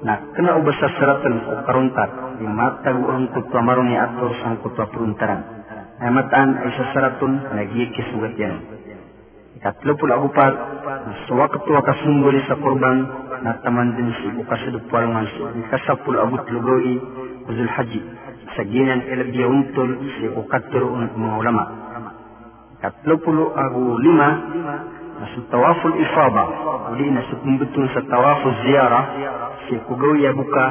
na 0.05 0.21
kena 0.37 0.61
ubas 0.61 0.77
sa 0.77 0.93
saratan 1.01 1.49
o 1.49 1.53
karuntar 1.65 2.37
di 2.37 2.45
matagu 2.45 3.09
ang 3.09 3.33
kutwa 3.33 3.61
maroni 3.65 3.97
ator 3.97 4.37
sa 4.37 4.53
kutwa 4.61 4.85
peruntaran. 4.93 5.41
Ay 5.97 6.13
mataan 6.13 6.61
ay 6.61 6.71
sa 6.77 6.85
saraton 6.93 7.41
nagikis 7.57 8.13
ugat 8.13 8.37
yan. 8.37 8.61
Ikatlo 9.57 9.97
pulo 9.97 10.13
abupat 10.13 10.53
na 10.85 11.13
suwa 11.25 11.49
ketua 11.49 11.81
kasungguli 11.81 12.45
sa 12.45 12.61
korban 12.61 12.99
na 13.41 13.57
taman 13.65 13.97
din 13.97 14.13
si 14.21 14.29
ibu 14.29 14.45
kasadupwalungan 14.45 15.27
si 15.33 15.41
kasapul 15.73 16.21
abut 16.21 16.45
lugoi 16.53 17.01
uzul 17.49 17.71
haji 18.53 18.69
saginan 18.69 19.01
ilabya 19.09 19.47
untol 19.49 19.91
si 20.21 20.29
ukatur 20.29 20.85
un 20.85 21.09
mga 21.17 21.37
ulama. 21.41 21.65
Katlo 22.85 23.17
pulo 23.23 23.55
agu 23.57 23.97
lima 24.03 24.29
na 25.21 25.27
sa 25.31 25.41
tawaful 25.49 25.95
ifaba 25.97 26.45
uli 26.93 27.09
na 27.15 27.23
sa 27.31 27.35
kumbutun 27.41 27.87
sa 27.95 28.03
tawaful 28.11 28.53
ziyara 28.67 29.01
si 29.69 29.79
kugaw 29.87 30.19
ya 30.19 30.35
buka 30.35 30.67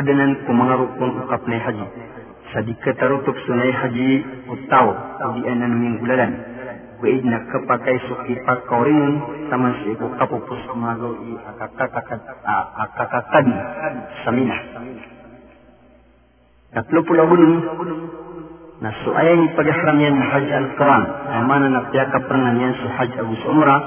na 0.00 0.74
rukun 0.78 1.10
ukap 1.26 1.42
na 1.50 1.58
haji. 1.58 1.86
Sa 2.52 2.62
di 2.62 2.72
katarutok 2.80 3.36
sunay 3.44 3.72
haji 3.74 4.10
utaw 4.48 4.86
uli 5.34 5.42
anan 5.50 5.72
minggulalan. 5.82 6.32
Kuid 7.02 7.26
na 7.26 7.42
kapakay 7.50 7.98
suki 8.06 8.38
pagkauringon 8.46 9.50
taman 9.50 9.74
si 9.82 9.90
iku 9.98 10.06
kapupos 10.14 10.62
kumagaw 10.70 11.10
i 11.26 11.34
akakakad 11.58 13.46
sa 14.22 14.30
pula 16.80 17.28
gunung 17.28 17.60
na 18.80 18.90
suaya 19.04 19.36
ni 19.36 19.46
pagahram 19.52 20.00
yan 20.00 20.16
na 20.16 20.26
Hajj 20.32 20.48
al-Quran 20.48 21.04
ay 21.04 21.40
mana 21.44 21.68
na 21.68 21.80
piyaka 21.92 22.18
prangan 22.24 22.56
yan 22.56 22.72
sa 22.80 22.88
Hajj 22.96 23.12
Agus 23.20 23.42
Umrah 23.44 23.80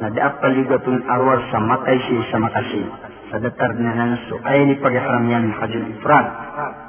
na 0.00 0.08
daap 0.08 0.40
paligatun 0.40 1.04
arwar 1.04 1.44
sa 1.52 1.60
matay 1.60 2.00
si 2.00 2.16
sa 2.32 2.40
makasi 2.40 2.82
sa 3.28 3.36
datar 3.44 3.76
na 3.76 4.16
suaya 4.32 4.62
ni 4.64 4.74
pagahram 4.80 5.28
yan 5.28 5.52
na 5.52 5.54
Hajj 5.60 5.72
al-Ifrad 5.76 6.26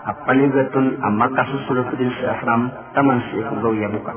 at 0.07 0.15
paligatun 0.23 1.03
ang 1.03 1.13
makasusulot 1.19 1.91
din 1.99 2.15
sa 2.23 2.39
ihram 2.39 2.71
taman 2.95 3.19
si 3.27 3.43
ikugaw 3.43 3.75
yabuka. 3.75 4.15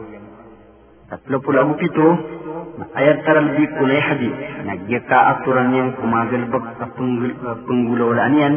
Tatlo 1.10 1.36
pula 1.42 1.66
pito 1.82 2.08
na 2.14 2.37
ayat 2.78 3.18
taral 3.26 3.46
di 3.58 3.64
punay 3.74 3.98
hadi 3.98 4.30
nagyaka 4.66 5.18
aturan 5.34 5.74
yang 5.74 5.90
kumagalbag 5.98 6.64
sa 6.78 6.86
penggulaulaan 7.66 8.34
yan 8.38 8.54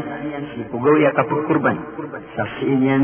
si 0.54 0.62
kugaw 0.70 0.96
ya 1.02 1.10
kapagkurban 1.18 1.78
sa 2.38 2.44
siin 2.60 2.82
yan 2.86 3.04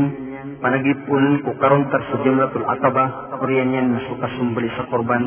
panagipunan 0.62 1.42
ko 1.42 1.58
karon 1.58 1.90
tar 1.90 2.02
sa 2.06 2.22
jumlatul 2.22 2.62
ataba 2.66 3.34
kuriyan 3.42 3.74
yan 3.74 3.86
nasuka 3.98 4.26
sumbali 4.38 4.70
sa 4.78 4.86
korban 4.86 5.22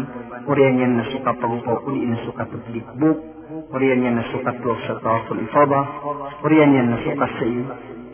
kuriyan 0.48 0.80
yan 0.80 0.94
nasuka 0.96 1.32
pagupaw 1.36 1.84
uli 1.92 2.08
nasuka 2.08 2.48
tutlikbuk 2.48 3.18
kuriyan 3.76 4.06
yan 4.08 4.16
nasuka 4.16 4.52
tuwag 4.64 4.80
sa 4.88 4.96
tawaful 5.04 5.40
ifaba 5.44 5.80
kuriyan 6.40 6.72
yan 6.72 6.88
nasuka 6.96 7.26
sa 7.36 7.44
iyo 7.44 7.64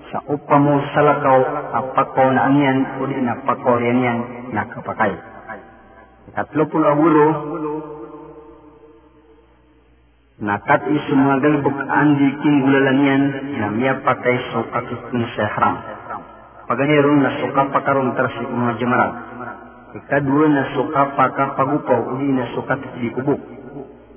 sa 0.07 0.17
upamo 0.23 0.81
salakaw 0.95 1.39
apakaw 1.77 2.27
na 2.31 2.41
anyan 2.47 2.77
uli 3.05 3.21
na 3.21 3.37
pakaw 3.45 3.75
riyan 3.77 3.99
yan 4.01 4.17
nakapakay 4.55 5.36
nakat 10.37 10.85
isu 10.85 11.13
mga 11.17 11.37
galbog 11.41 11.77
andi 11.81 12.29
kinggulalan 12.45 12.99
yan 13.01 13.23
na 13.57 13.67
miya 13.73 13.93
pakai 14.05 14.37
so 14.53 14.61
kakitun 14.69 15.25
sa 15.33 15.49
haram. 15.57 15.75
Paganiron 16.69 17.25
na 17.25 17.41
suka 17.41 17.73
pakaron 17.73 18.13
tersi 18.13 18.45
mga 18.45 18.77
jamarat. 18.77 19.13
Ikadua 19.97 20.45
na 20.45 20.63
suka 20.77 21.01
paka 21.17 21.57
pagupaw 21.57 22.13
uli 22.13 22.29
na 22.37 22.53
suka 22.53 22.77
titili 22.85 23.09
kubuk. 23.17 23.41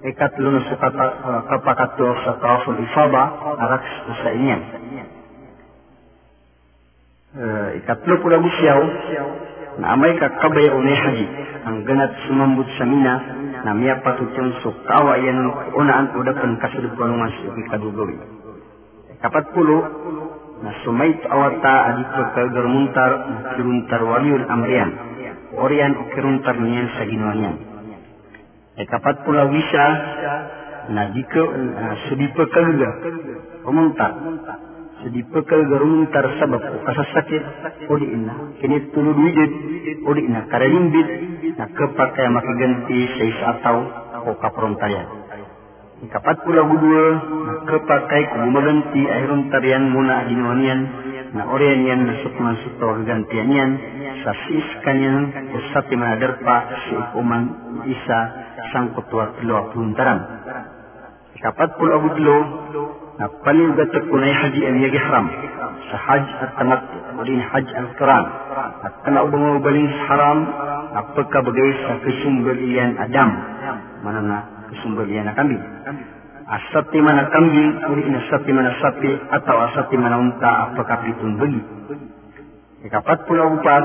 Ikatlo 0.04 0.48
na 0.52 0.60
suka 0.68 0.88
uh, 0.92 1.40
kapakato 1.48 2.08
sa 2.24 2.36
tawaful 2.36 2.76
ifaba 2.84 3.22
araks 3.56 3.92
sa 4.20 4.28
inyan. 4.36 4.60
Uh, 7.30 7.68
ikatlo 7.80 8.20
pula 8.20 8.42
busyaw 8.42 8.80
na 9.80 9.96
amay 9.96 10.12
kakabay 10.20 10.68
o 10.68 10.78
haji 10.84 11.26
ang 11.64 11.76
ganat 11.88 12.12
sumambut 12.28 12.68
sa 12.76 12.84
mina 12.84 13.14
na 13.64 13.72
miya 13.72 14.00
patutyon 14.04 14.52
so 14.60 14.76
kawa 14.84 15.16
yan 15.20 15.40
unaan 15.76 16.12
udapan 16.20 16.60
kasulog 16.60 16.92
palungan 17.00 17.32
sa 17.32 17.56
ikadugawi. 17.56 18.16
Kapat 19.20 19.44
pulo 19.56 19.78
na 20.60 20.70
sumait 20.84 21.16
awata 21.28 21.74
adi 21.92 22.02
pagkagarmuntar 22.12 23.12
kiruntar 23.56 24.00
waliul 24.04 24.44
amrian 24.48 24.90
orian 25.56 25.92
o 25.96 26.02
kiruntar 26.12 26.56
niyan 26.60 26.88
sa 26.96 27.02
ginawa 27.08 27.34
niyan. 27.36 27.56
E 28.76 28.82
kapat 28.84 29.24
pula 29.24 29.48
wisa 29.48 29.84
na 30.92 31.08
di 31.12 31.24
ka 31.24 31.40
uh, 31.40 31.94
sudi 32.08 32.28
pagkaga 32.36 32.90
pumuntar 33.64 34.12
sudi 35.00 35.24
pagkagarmuntar 35.32 36.26
sabab 36.36 36.60
o 36.60 36.76
kasasakit 36.84 37.44
o 37.88 37.92
di 37.96 38.06
ina 38.12 38.34
kinit 38.60 38.92
tulod 38.92 39.16
widid 39.16 39.52
o 40.04 40.10
di 40.12 40.28
ina 40.28 40.44
karalimbit 40.52 41.08
na 41.56 41.64
kapag 41.72 42.10
kaya 42.16 42.28
makiganti 42.28 42.98
sa 43.16 43.22
isa 43.24 43.44
ataw 43.56 43.78
o 44.28 44.30
kaprontayan. 44.40 45.08
Ikapat 46.00 46.36
pula 46.48 46.64
gudua 46.64 47.04
na 47.68 47.88
kaya 48.08 48.24
kung 48.32 48.42
gumaganti 48.48 49.02
ay 49.04 49.22
rontarian 49.28 49.84
muna 49.92 50.24
ginawa 50.28 50.56
niyan 50.56 50.80
na 51.36 51.42
orian 51.52 51.80
yan 51.84 52.00
na 52.08 52.14
sukman 52.24 52.56
suto 52.64 53.04
gantian 53.04 53.48
yan 53.52 53.70
sa 54.24 54.32
sis 54.48 54.68
kanyan 54.84 55.32
usati 55.52 55.94
manadarpa 55.96 56.56
si 56.88 56.92
ikuman 56.96 57.44
isa 57.88 58.18
sangkot 58.72 59.08
wa 59.12 59.32
tulo 59.36 59.72
puntaran. 59.72 60.20
Ikapat 61.40 61.68
pulo 61.80 61.92
agudlo 61.96 62.36
haj 66.08 66.24
at 66.40 66.50
tamat 66.56 66.80
ulin 67.20 67.40
haj 67.52 67.66
al 67.76 67.88
Quran 68.00 68.24
at 68.80 68.94
kana 69.04 69.28
ubang 69.28 69.60
ubaling 69.60 69.88
sa 69.92 70.02
haram 70.08 70.38
at 70.96 71.06
pagkabagay 71.12 71.70
sa 71.84 72.00
kasumbal 72.00 72.56
iyan 72.56 72.96
Adam? 72.96 73.30
Mana 74.00 74.20
na 74.24 74.36
kasumbal 74.72 75.04
iyan 75.04 75.28
na 75.28 75.36
kambing? 75.36 75.60
Asati 76.48 76.98
mana 77.04 77.28
kambing 77.28 77.70
uli 77.92 78.08
na 78.08 78.24
sati 78.32 78.50
mana 78.56 78.72
sapi 78.80 79.12
atau 79.36 79.56
asati 79.68 79.94
mana 80.00 80.16
unta 80.16 80.50
apakah 80.72 81.04
pitun 81.04 81.36
bagi 81.36 81.62
ikapat 82.88 83.28
pulau 83.28 83.60
upat 83.60 83.84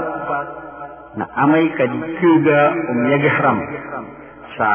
na 1.20 1.28
amay 1.44 1.72
kadikuga 1.76 2.60
umyagi 2.92 3.30
haram. 3.32 3.60
Sa 4.56 4.68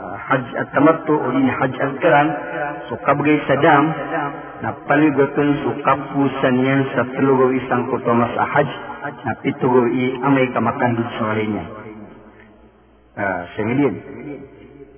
haj 0.00 0.44
at 0.58 0.68
tamattu 0.74 1.14
uli 1.14 1.40
na 1.46 1.52
haj 1.58 1.72
al 1.78 1.92
Quran 2.02 2.28
so 2.90 2.94
kabagay 3.06 3.38
sa 3.46 3.54
dam 3.62 3.84
na 4.62 4.70
paligoton 4.88 5.48
so 5.62 5.70
kapusan 5.82 6.54
yan 6.64 6.80
sa 6.96 7.06
tulugaw 7.14 7.50
isang 7.54 7.86
kutomas 7.92 8.32
sa 8.34 8.46
haj. 8.48 8.68
Na 9.04 9.36
pitugaw 9.44 9.84
i 9.84 10.16
amay 10.24 10.48
kamakandud 10.56 11.04
sa 11.20 11.28
walinya 11.28 11.64
uh, 13.20 13.40
semilin 13.54 13.94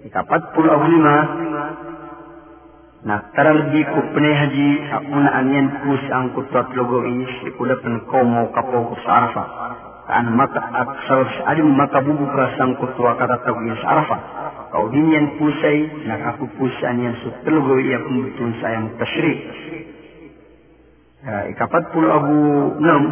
ikapat 0.07 0.41
pulau 0.55 0.79
lima. 0.87 1.17
Na 3.07 3.23
taralbi 3.39 3.87
ko 3.87 3.99
pinay 4.15 4.35
haji 4.35 4.69
akuna 4.91 5.31
anyan 5.31 5.69
kus 5.87 6.03
ang 6.11 6.35
kutot 6.35 6.75
logo 6.75 7.07
ini 7.07 7.23
si 7.39 7.55
kulap 7.55 7.79
ng 7.87 8.03
komo 8.11 8.51
kapo 8.51 8.99
kaan 10.07 10.27
maka 10.39 10.63
at 10.63 10.91
sa 11.11 11.17
alim 11.51 11.75
makabubuka 11.75 12.55
sang 12.55 12.79
kutwa 12.79 13.19
katatag 13.19 13.57
niya 13.63 13.77
sa 13.83 13.87
arafa 13.99 14.19
kau 14.71 14.87
din 14.95 15.11
yan 15.11 15.27
pusay 15.39 15.79
nakapupusan 16.07 17.03
yan 17.03 17.15
sa 17.23 17.29
telugo 17.43 17.75
iya 17.83 17.99
kumbutun 18.07 18.51
sa 18.63 18.67
yang 18.71 18.87
tashrik 18.97 19.39
uh, 21.27 21.45
ikapat 21.51 21.83
pulo 21.91 22.09
abu 22.11 22.39
nam 22.79 23.03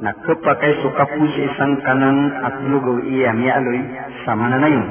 na 0.00 0.10
kepakai 0.24 0.80
suka 0.80 1.04
pusay 1.20 1.44
isang 1.52 1.76
kanang 1.84 2.32
at 2.48 2.56
lugo 2.64 3.04
iya 3.04 3.36
mialoy 3.36 3.84
sa 4.24 4.32
mananayon 4.32 4.86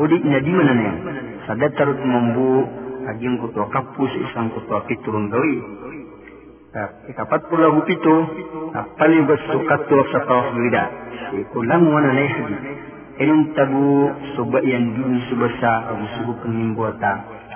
udi 0.00 0.16
na 0.24 0.40
di 0.40 0.52
mananayon 0.52 0.96
sa 1.44 1.52
datarot 1.60 2.00
mambu 2.00 2.64
aging 3.04 3.36
kutua 3.36 3.68
kapus 3.68 4.12
isang 4.16 4.48
kutua 4.56 4.80
piturun 4.88 5.28
gawi. 5.28 5.83
Ikapat 7.06 7.40
pula 7.46 7.70
bupito, 7.70 8.14
paling 8.98 9.22
bersukat 9.30 9.80
tu 9.86 9.94
sa 10.10 10.26
tawaf 10.26 10.50
bida. 10.58 10.84
Kulang 11.54 11.86
wana 11.86 12.10
na 12.10 12.24
haji. 12.26 12.56
Enong 13.14 13.54
tabu 13.54 14.10
suba 14.34 14.58
yan 14.58 14.90
dun 14.98 15.22
subasa 15.30 15.94
abu 15.94 16.02
subu 16.18 16.34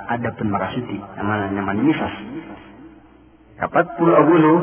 ada 0.07 0.31
pun 0.39 0.55
marasuti 0.55 1.03
nama 1.19 1.51
nama 1.51 1.74
nifas. 1.74 2.15
Kapat 3.59 3.86
pula 3.99 4.23
abulo 4.23 4.55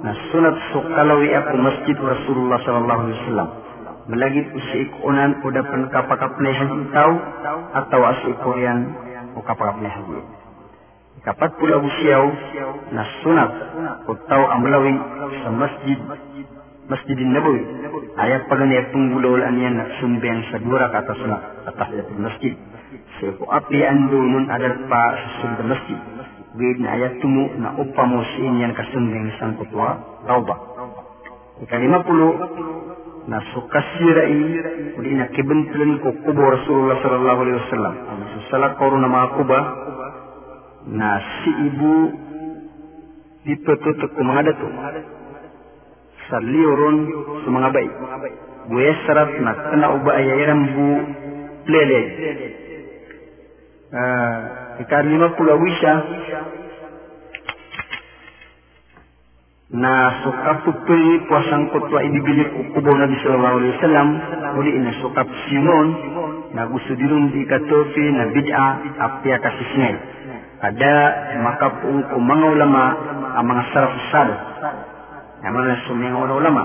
na 0.00 0.16
sunat 0.32 0.56
sukalawi 0.72 1.28
aku 1.36 1.54
masjid 1.60 1.96
Rasulullah 2.00 2.64
sallallahu 2.64 3.00
alaihi 3.04 3.18
wasallam. 3.20 3.48
Melagit 4.08 4.46
udah 5.44 5.64
pen 5.68 5.82
kapakap 5.92 6.32
haji 6.40 6.80
tahu 6.96 7.14
atau 7.76 8.00
asik 8.08 8.40
korean 8.40 8.88
o 9.36 9.44
kapag 9.44 9.84
haji. 9.84 10.31
Kapat 11.22 11.50
pula 11.54 11.78
usiyaw 11.78 12.24
na 12.90 13.02
sunat 13.22 13.50
o 14.10 14.12
tao 14.26 14.44
amlawi 14.58 14.94
sa 15.46 15.54
masjid 15.54 15.98
Masjidin 16.90 17.30
Nabawi 17.30 17.62
ayat 18.18 18.50
pagani 18.50 18.74
at 18.74 18.90
tunggulol 18.90 19.38
aniyan 19.38 19.78
na 19.78 19.86
sumbeng 20.02 20.42
sa 20.50 20.58
dura 20.58 20.90
kata 20.90 21.14
sunat 21.14 21.42
atas 21.70 21.88
yatul 21.94 22.18
masjid. 22.26 22.58
So 23.22 23.38
ko 23.38 23.46
api 23.54 23.86
ando 23.86 24.18
nun 24.18 24.50
adar 24.50 24.82
pa 24.90 25.02
sa 25.14 25.28
sunda 25.38 25.62
masjid. 25.62 25.98
Gid 26.58 26.78
na 26.82 26.88
ayat 26.98 27.22
tumu 27.22 27.54
na 27.54 27.78
upa 27.78 28.02
mo 28.02 28.26
si 28.34 28.42
inyan 28.42 28.74
kasumbeng 28.74 29.30
sang 29.38 29.54
kutwa 29.62 30.02
tauba. 30.26 30.58
Ikalima 31.62 32.02
pulo 32.02 32.34
na 33.30 33.38
sukasirai 33.54 34.42
uli 34.98 35.12
na 35.14 35.30
kibentlen 35.30 36.02
ko 36.02 36.18
kubo 36.26 36.42
Rasulullah 36.50 36.98
sallallahu 36.98 37.40
alaihi 37.46 37.58
wasallam 37.62 37.94
ang 38.10 38.20
susala 38.34 38.74
koro 38.74 38.98
na 38.98 39.06
mga 39.06 39.28
kuba 39.38 39.58
na 40.90 41.08
si 41.20 41.50
ibu 41.70 41.94
ditututok 43.46 44.10
ko 44.14 44.20
mga 44.22 44.42
dato 44.50 44.66
sa 46.30 46.38
liyoron 46.42 46.96
sa 47.42 47.48
mga 47.50 47.68
bay 47.70 47.86
buya 48.70 48.94
sarap 49.06 49.30
na 49.42 49.52
kana 49.54 49.86
uba 49.98 50.10
ayayaran 50.14 50.62
bu 50.74 50.86
plele 51.66 52.00
uh, 53.94 54.38
ikarlima 54.82 55.34
pulawisya 55.38 55.92
na 59.72 60.20
sukaputul 60.20 61.24
puasang 61.32 61.72
kutwa 61.72 62.04
ibibili 62.04 62.44
kubo 62.76 62.92
Nabi 62.92 63.16
sallallahu 63.24 63.56
alaihi 63.56 63.74
wasallam. 63.80 64.08
Uli 64.60 64.70
ina 64.76 64.92
sukap 65.00 65.24
Simon. 65.48 65.88
Na 66.52 66.68
gusto 66.68 66.92
dirun 66.92 67.32
di 67.32 67.48
katofi 67.48 68.04
na 68.12 68.28
bid'a 68.36 68.66
apya 69.00 69.40
kasisnay 69.40 69.96
ada 70.62 70.94
maka 71.42 71.66
po 71.82 71.90
mga 72.22 72.46
ulama 72.54 72.82
ang 73.34 73.46
mga 73.50 73.62
sarap 73.74 73.92
salo 74.14 74.36
na 75.42 75.50
mga 75.50 75.74
sumiyang 75.90 76.22
mga 76.22 76.38
ulama. 76.38 76.62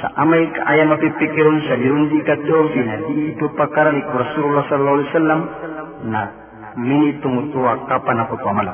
Sa 0.00 0.08
amay 0.24 0.48
kaya 0.56 0.88
mapipikiron 0.88 1.60
sa 1.68 1.76
dirun 1.76 2.08
di 2.08 2.24
katofi 2.24 2.80
na 2.80 2.96
di 3.04 3.36
ito 3.36 3.52
pakarali 3.52 4.00
ko 4.08 4.14
Rasulullah 4.16 4.64
sallallahu 4.72 4.96
alaihi 4.96 5.10
wasallam 5.12 5.40
na 6.08 6.22
minitung 6.80 7.52
tuwa 7.52 7.84
kapan 7.84 8.24
ako 8.24 8.40
tuwa 8.40 8.72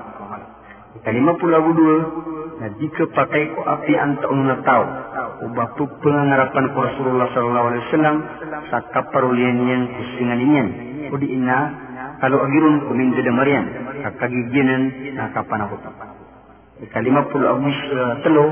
kalima 1.03 1.35
pula 1.43 1.59
dua 1.59 1.97
na 2.63 2.67
di 2.79 2.87
ka 2.87 3.05
pakai 3.11 3.51
ko 3.51 3.61
api 3.67 3.93
ang 3.99 4.23
taong 4.23 4.43
na 4.47 4.57
tao 4.63 4.85
o 5.43 5.51
bapug 5.53 5.91
pangangarapan 6.07 6.71
ko 6.71 6.79
Rasulullah 6.87 7.29
sallallahu 7.35 7.67
alaihi 7.75 7.85
wasallam 7.91 8.17
sa 8.71 8.79
kaparulian 8.95 9.59
niyan 9.59 9.83
kusingan 9.91 10.39
niyan 10.39 10.69
o 11.11 11.15
di 11.19 11.35
ina 11.35 11.59
kalau 12.23 12.41
agirun 12.47 12.87
kuminda 12.87 13.21
marian 14.07 14.15
kakagiginan 14.15 14.83
na 15.19 15.35
kapanahot 15.35 15.83
ikalima 16.83 17.25
pula 17.33 17.57
abus 17.57 17.79
uh, 17.91 18.15
telo 18.23 18.47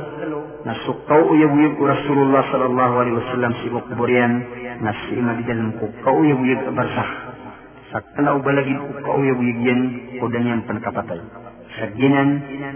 na 0.64 0.72
sukaw 0.89 1.20
uyag-uyag 1.28 1.76
Rasulullah 1.76 2.43
sallallahu 2.51 2.94
alaihi 3.05 3.16
wasallam 3.20 3.52
si 3.60 3.66
kuburian 3.68 4.32
na 4.81 4.90
si 5.05 5.20
ima 5.20 5.36
di 5.36 5.44
dalam 5.44 5.76
ko 5.76 5.86
kauyag-uyag 6.02 6.72
barsah 6.72 7.10
sa 7.93 8.01
kana 8.16 8.35
ubalagin 8.40 8.81
ko 8.81 8.89
kauyag-uyag 9.05 9.59
yan 9.60 9.81
ko 10.18 10.24
danyan 10.32 10.64
pankapatay 10.64 11.20
saginan 11.76 12.28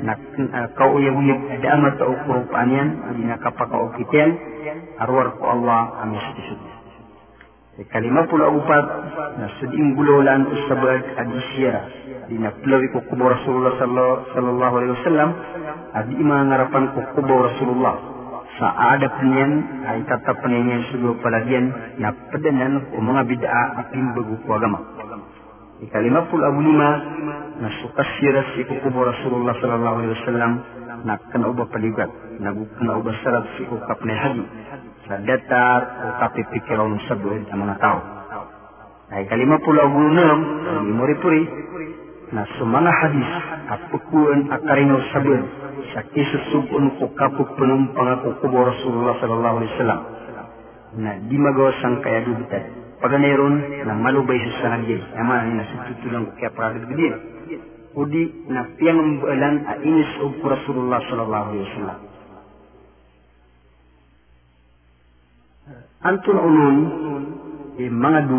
na 0.05 0.12
uh, 0.14 0.68
kauyag-uyag 0.76 1.40
da 1.64 1.68
amat 1.80 1.96
o 2.05 2.12
kurupaan 2.28 2.68
yan 2.68 2.88
hindi 3.09 3.24
nakapakao 3.32 3.88
kitian 3.96 4.36
arwar 5.00 5.32
ko 5.40 5.48
Allah 5.48 6.05
ang 6.05 6.12
istisud 6.12 6.60
kalima 7.88 8.26
pula 8.28 8.52
upat 8.52 8.86
na 9.40 9.46
suding 9.62 9.96
gulolan 9.96 10.50
usabag 10.50 11.02
adisira 11.16 11.82
di 12.05 12.18
na 12.36 12.52
pulawi 12.60 12.92
ko 12.92 13.00
kubo 13.09 13.24
Rasulullah 13.32 13.72
sallallahu 13.80 14.74
alaihi 14.76 14.94
wasallam. 15.00 15.30
Adi 15.96 16.20
mga 16.20 16.44
ngarapan 16.52 16.84
ko 16.92 17.00
kubo 17.16 17.34
Rasulullah. 17.48 17.94
Sa 18.60 18.68
adap 18.98 19.14
niyan 19.24 19.52
ay 19.88 19.98
tatapan 20.05 20.52
niyan 20.66 20.82
sugo 20.92 21.16
palagyan 21.24 21.72
na 21.96 22.12
padanan 22.28 22.84
o 22.92 23.00
mga 23.00 23.22
bid'a 23.30 23.62
at 23.80 23.88
imbago 23.94 24.34
ko 24.44 24.50
agama 24.59 24.80
ikalima 25.78 26.26
pula 26.26 26.50
abu 26.50 26.60
lima 26.60 26.90
na 27.62 27.68
sukasira 27.82 28.42
si 28.55 28.66
kubo 28.66 29.06
Rasulullah 29.06 29.55
sallallahu 29.62 29.96
alaihi 30.02 30.14
wasallam 30.18 30.52
na 31.06 31.14
kanauba 31.30 31.70
paligat 31.70 32.10
na 32.42 32.50
kanauba 32.50 33.14
sarap 33.22 33.46
si 33.55 33.62
ukap 33.70 33.98
na 34.02 34.14
haji. 34.14 34.44
Sa 35.06 35.22
datar 35.22 35.80
o 36.02 36.06
kapipikiraw 36.20 36.88
sa 37.06 37.14
buwan 37.16 37.46
ng 37.46 37.59
mga 37.62 37.76
tao. 37.78 37.98
Ay 39.09 39.24
kalima 39.30 39.56
pula 39.64 39.88
ang 39.88 39.94
unam, 39.96 40.38
memori-puri, 40.84 41.42
na 42.32 42.42
sa 42.44 42.64
mga 42.64 42.92
hadis 43.02 43.30
at 43.72 43.80
pukuan 43.92 44.48
at 44.52 44.60
karinaw 44.64 45.00
sa 45.92 46.00
kisusubon 46.12 47.00
ko 47.00 47.09
kapuk 47.16 47.48
punong 47.56 47.96
pangakukubo 47.96 48.68
Rasulullah 48.68 49.16
sallallahu 49.20 49.56
alaihi 49.62 49.72
wasallam 49.76 50.00
na 50.98 51.10
di 51.28 51.36
magawa 51.36 51.70
sang 51.80 52.00
kaya 52.00 52.24
dubitan. 52.24 52.64
Paganeron 52.98 53.86
na 53.86 53.94
malubay 53.94 54.42
sa 54.42 54.66
sanagay, 54.66 54.98
naman 55.14 55.55
na 55.55 55.64
sa 55.70 55.86
tutulang 55.86 56.26
ko 56.26 56.32
kaya 56.34 56.50
para 56.50 56.74
gudin. 56.82 57.14
Udi 57.94 58.22
na 58.50 58.66
piyang 58.74 58.98
umbalan 58.98 59.64
a 59.64 59.74
inis 59.80 60.10
o 60.22 60.34
Rasulullah 60.42 60.98
sallallahu 61.06 61.46
alaihi 61.55 61.66
wasallam. 61.66 61.98
antun 65.98 66.38
unun 66.38 66.76
e 67.78 67.90
mga 67.90 68.20
du 68.30 68.38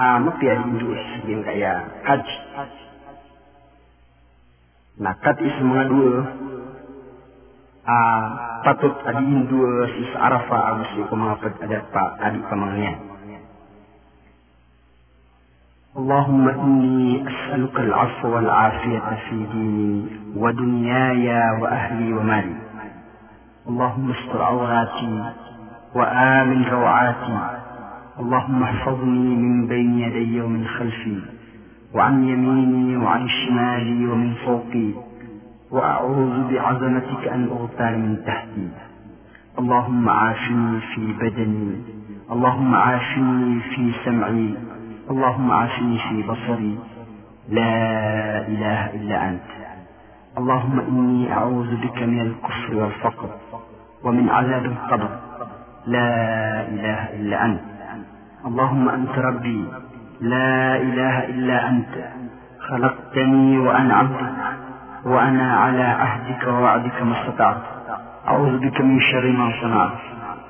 a 0.00 0.20
mapia 0.20 0.54
indus 0.64 1.04
yung 1.24 1.42
kaya 1.44 1.72
haj 2.04 2.24
nakat 5.00 5.36
is 5.44 5.56
mga 5.60 5.84
du 5.92 6.04
a 7.86 7.98
patut 8.64 8.94
adi 9.08 9.24
indua 9.24 9.88
si 9.92 10.02
arafa 10.16 10.56
agusi 10.72 11.00
ko 11.08 11.12
mga 11.16 11.36
pad 11.40 11.54
ada 11.64 11.78
pa 11.92 12.02
adi 12.20 12.40
pamangyan 12.48 12.98
اللهم 15.96 16.48
إني 16.48 17.24
أسألك 17.24 17.76
العفو 17.80 18.28
والعافية 18.28 19.08
في 19.28 19.36
ديني 19.52 20.06
ودنياي 20.36 21.28
وأهلي 21.60 22.12
ومالي 22.12 22.56
اللهم 23.68 24.10
استر 24.10 24.42
عوراتي 24.42 25.32
وآمن 25.94 26.60
روعاتي 26.68 27.59
اللهم 28.21 28.63
احفظني 28.63 29.35
من 29.35 29.67
بين 29.67 29.99
يدي 29.99 30.41
ومن 30.41 30.67
خلفي 30.67 31.19
وعن 31.93 32.23
يميني 32.23 32.97
وعن 32.97 33.27
شمالي 33.27 34.07
ومن 34.07 34.33
فوقي 34.45 34.89
وأعوذ 35.71 36.53
بعظمتك 36.53 37.27
أن 37.27 37.49
أغتال 37.49 37.99
من 37.99 38.23
تحتي. 38.25 38.67
اللهم 39.59 40.09
عافني 40.09 40.79
في 40.79 41.13
بدني 41.21 41.75
اللهم 42.31 42.75
عافني 42.75 43.59
في 43.59 43.91
سمعي 44.05 44.53
اللهم 45.11 45.51
عافني 45.51 45.97
في 45.97 46.23
بصري. 46.23 46.79
لا 47.49 47.75
إله 48.47 48.79
إلا 48.95 49.29
أنت. 49.29 49.49
اللهم 50.37 50.79
إني 50.79 51.33
أعوذ 51.33 51.75
بك 51.83 51.97
من 52.03 52.21
الكفر 52.21 52.75
والفقر 52.75 53.29
ومن 54.03 54.29
عذاب 54.29 54.65
القبر. 54.65 55.09
لا 55.87 56.11
إله 56.69 56.99
إلا 57.15 57.45
أنت. 57.45 57.80
اللهم 58.45 58.89
أنت 58.89 59.15
ربي 59.17 59.65
لا 60.21 60.77
إله 60.77 61.25
إلا 61.25 61.69
أنت 61.69 61.93
خلقتني 62.59 63.57
وأنا 63.57 63.93
عبدك 63.95 64.33
وأنا 65.05 65.53
على 65.57 65.83
عهدك 65.83 66.47
ووعدك 66.47 67.01
ما 67.01 67.21
استطعت. 67.21 67.61
أعوذ 68.27 68.57
بك 68.57 68.81
من 68.81 68.99
شر 68.99 69.31
ما 69.31 69.51
صنعت. 69.61 69.99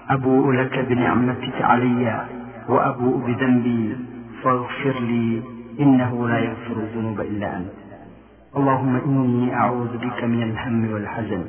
أبوء 0.10 0.52
لك 0.52 0.80
بنعمتك 0.80 1.62
علي 1.62 2.28
وأبوء 2.70 3.18
بذنبي. 3.28 3.98
فاغفر 4.44 4.96
لي 5.00 5.44
إنه 5.80 6.30
لا 6.30 6.40
يغفر 6.40 6.76
الذنوب 6.86 7.20
إلا 7.22 7.58
أنت. 7.58 7.76
اللهم 8.58 8.96
إني 9.06 9.56
أعوذ 9.56 9.98
بك 9.98 10.24
من 10.24 10.44
الهم 10.44 10.94
والحزن 10.94 11.44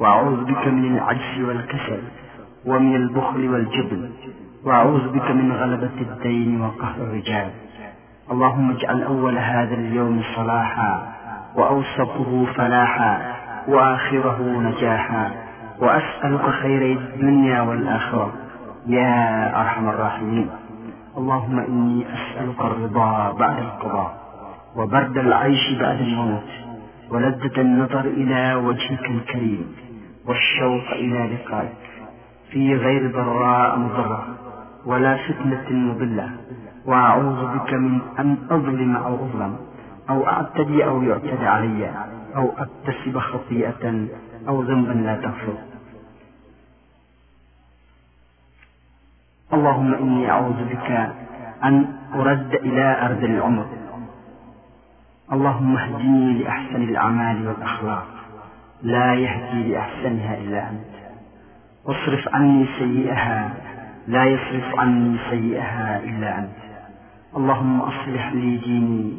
وأعوذ 0.00 0.44
بك 0.44 0.68
من 0.68 0.96
العجز 0.96 1.36
والكسل 1.48 2.02
ومن 2.66 2.96
البخل 2.96 3.48
والجبن. 3.48 4.10
وأعوذ 4.64 5.08
بك 5.08 5.30
من 5.30 5.52
غلبة 5.52 6.00
الدين 6.00 6.60
وقهر 6.60 6.94
الرجال. 6.96 7.50
اللهم 8.30 8.70
اجعل 8.70 9.02
أول 9.02 9.38
هذا 9.38 9.74
اليوم 9.74 10.22
صلاحا 10.36 11.12
وأوسطه 11.56 12.46
فلاحا 12.56 13.34
وآخره 13.68 14.38
نجاحا 14.42 15.30
وأسألك 15.80 16.50
خير 16.50 16.98
الدنيا 16.98 17.60
والآخرة. 17.60 18.32
يا 18.86 19.50
أرحم 19.60 19.88
الراحمين. 19.88 20.50
اللهم 21.18 21.58
إني 21.58 22.06
أسألك 22.14 22.60
الرضا 22.60 23.32
بعد 23.32 23.58
القضاء 23.58 24.14
وبرد 24.76 25.18
العيش 25.18 25.78
بعد 25.80 26.00
الموت 26.00 26.50
ولذة 27.10 27.60
النظر 27.60 28.00
إلى 28.00 28.54
وجهك 28.54 29.04
الكريم 29.10 29.76
والشوق 30.26 30.90
إلى 30.92 31.36
لقائك. 31.36 31.84
في 32.50 32.74
غير 32.74 33.12
ضراء 33.12 33.78
مضرة. 33.78 34.43
ولا 34.86 35.16
فتنة 35.16 35.70
مضلة. 35.70 36.30
وأعوذ 36.86 37.58
بك 37.58 37.72
من 37.72 38.00
أن 38.18 38.36
أظلم 38.50 38.96
أو 38.96 39.14
أظلم 39.14 39.56
أو 40.10 40.26
أعتدي 40.26 40.84
أو 40.84 41.02
يعتدى 41.02 41.46
علي 41.46 41.90
أو 42.36 42.52
أكتسب 42.58 43.18
خطيئة 43.18 44.06
أو 44.48 44.62
ذنبا 44.62 44.92
لا 44.92 45.16
تغفر. 45.16 45.54
اللهم 49.52 49.94
إني 49.94 50.30
أعوذ 50.30 50.64
بك 50.64 50.90
أن 51.64 51.96
أرد 52.14 52.54
إلى 52.54 53.06
أرض 53.06 53.24
العمر. 53.24 53.66
اللهم 55.32 55.76
اهدني 55.76 56.42
لأحسن 56.42 56.82
الأعمال 56.82 57.48
والأخلاق. 57.48 58.06
لا 58.82 59.14
يهدي 59.14 59.72
لأحسنها 59.72 60.34
إلا 60.38 60.70
أنت. 60.70 60.94
واصرف 61.84 62.34
عني 62.34 62.66
سيئها 62.78 63.54
لا 64.08 64.24
يصرف 64.24 64.78
عني 64.78 65.16
سيئها 65.30 66.00
إلا 66.04 66.38
أنت. 66.38 66.58
اللهم 67.36 67.80
أصلح 67.80 68.32
لي 68.32 68.56
ديني 68.56 69.12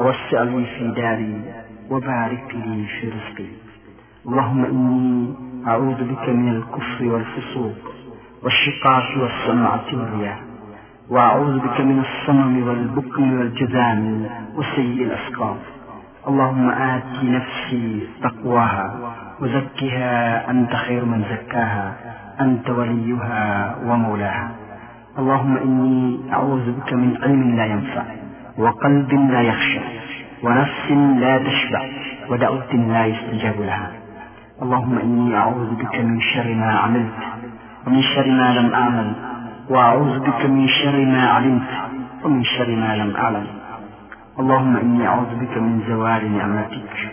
ووسع 0.00 0.42
لي 0.42 0.64
في 0.64 0.92
داري 0.96 1.42
وبارك 1.90 2.54
لي 2.54 2.86
في 2.86 3.08
رزقي. 3.08 3.50
اللهم 4.26 4.64
إني 4.64 5.34
أعوذ 5.66 6.04
بك 6.04 6.28
من 6.28 6.48
الكفر 6.56 7.04
والفسوق 7.04 7.74
والشقاق 8.42 9.04
والسمعة 9.22 9.84
والرياء 9.92 10.38
وأعوذ 11.10 11.58
بك 11.58 11.80
من 11.80 11.98
الصمم 12.06 12.68
والبكم 12.68 13.38
والجذام 13.38 14.26
وسيء 14.56 15.02
الأسقام 15.02 15.56
اللهم 16.28 16.70
آت 16.70 17.24
نفسي 17.24 18.08
تقواها 18.22 18.86
وزكها 19.40 20.50
أنت 20.50 20.72
خير 20.74 21.04
من 21.04 21.24
زكاها 21.30 21.94
أنت 22.40 22.70
وليها 22.70 23.76
ومولاها. 23.84 24.50
اللهم 25.18 25.56
إني 25.56 26.32
أعوذ 26.32 26.72
بك 26.72 26.92
من 26.92 27.18
علم 27.22 27.56
لا 27.56 27.64
ينفع 27.64 28.02
وقلب 28.58 29.14
لا 29.30 29.42
يخشع 29.42 29.80
ونفس 30.42 30.90
لا 31.20 31.38
تشبع 31.38 31.82
ودعوة 32.30 32.72
لا 32.74 33.06
يستجاب 33.06 33.60
لها. 33.60 33.90
اللهم 34.62 34.98
إني 34.98 35.36
أعوذ 35.36 35.74
بك 35.74 36.00
من 36.00 36.20
شر 36.20 36.54
ما 36.54 36.78
عملت 36.78 37.22
ومن 37.86 38.02
شر 38.02 38.26
ما 38.30 38.54
لم 38.58 38.74
أعمل 38.74 39.12
وأعوذ 39.70 40.18
بك 40.20 40.46
من 40.46 40.68
شر 40.68 41.04
ما 41.04 41.28
علمت 41.28 41.70
ومن 42.24 42.44
شر 42.44 42.70
ما 42.76 42.96
لم 42.96 43.16
أعلم. 43.16 43.46
اللهم 44.40 44.76
إني 44.76 45.06
أعوذ 45.06 45.34
بك 45.40 45.56
من 45.58 45.82
زوال 45.88 46.38
نعمتك. 46.38 47.05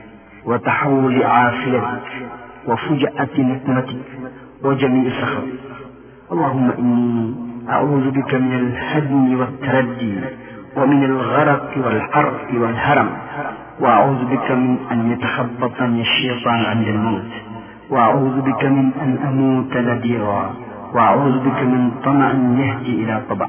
وتحول 0.46 1.24
عافيتك 1.24 2.02
وفجأة 2.68 3.30
نقمتك 3.38 4.06
وجميع 4.64 5.12
سخطك 5.22 5.60
اللهم 6.32 6.72
إني 6.80 7.36
أعوذ 7.70 8.12
بك 8.12 8.34
من 8.34 8.54
الهدم 8.54 9.40
والتردي 9.40 10.20
ومن 10.78 11.04
الغرق 11.04 11.70
والحرق 11.86 12.48
والهرم 12.54 13.10
وأعوذ 13.80 14.26
بك 14.26 14.52
من 14.52 14.78
أن 14.92 15.12
يتخبطني 15.12 16.02
الشيطان 16.02 16.60
عند 16.66 16.88
الموت 16.88 17.32
وأعوذ 17.90 18.42
بك 18.42 18.66
من 18.66 18.92
أن 19.02 19.18
أموت 19.28 19.74
لديرا 19.78 20.54
وأعوذ 20.94 21.40
بك 21.40 21.62
من 21.64 21.92
طمع 22.06 22.32
يهدي 22.64 23.04
إلى 23.04 23.22
طبع. 23.30 23.48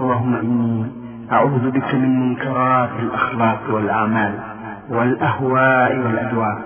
اللهم 0.00 0.34
إني 0.34 0.86
أعوذ 1.32 1.70
بك 1.70 1.94
من 1.94 2.20
منكرات 2.20 2.90
الأخلاق 3.02 3.60
والأعمال 3.70 4.53
والأهواء 4.90 5.96
والأدواء 5.98 6.62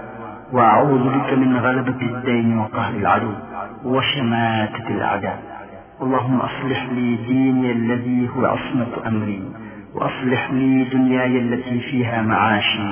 وأعوذ 0.53 1.05
بك 1.19 1.33
من 1.33 1.57
غلبة 1.57 2.01
الدين 2.03 2.59
وقهر 2.59 2.95
العدو 2.95 3.33
وشماتة 3.85 4.89
الأعداء. 4.89 5.39
اللهم 6.03 6.41
أصلح 6.41 6.87
لي 6.93 7.17
ديني 7.17 7.73
الذي 7.73 8.29
هو 8.37 8.47
عصمة 8.47 8.87
أمري 9.07 9.43
وأصلح 9.95 10.51
لي 10.51 10.85
دنياي 10.85 11.39
التي 11.39 11.81
فيها 11.81 12.23
معاشي 12.23 12.89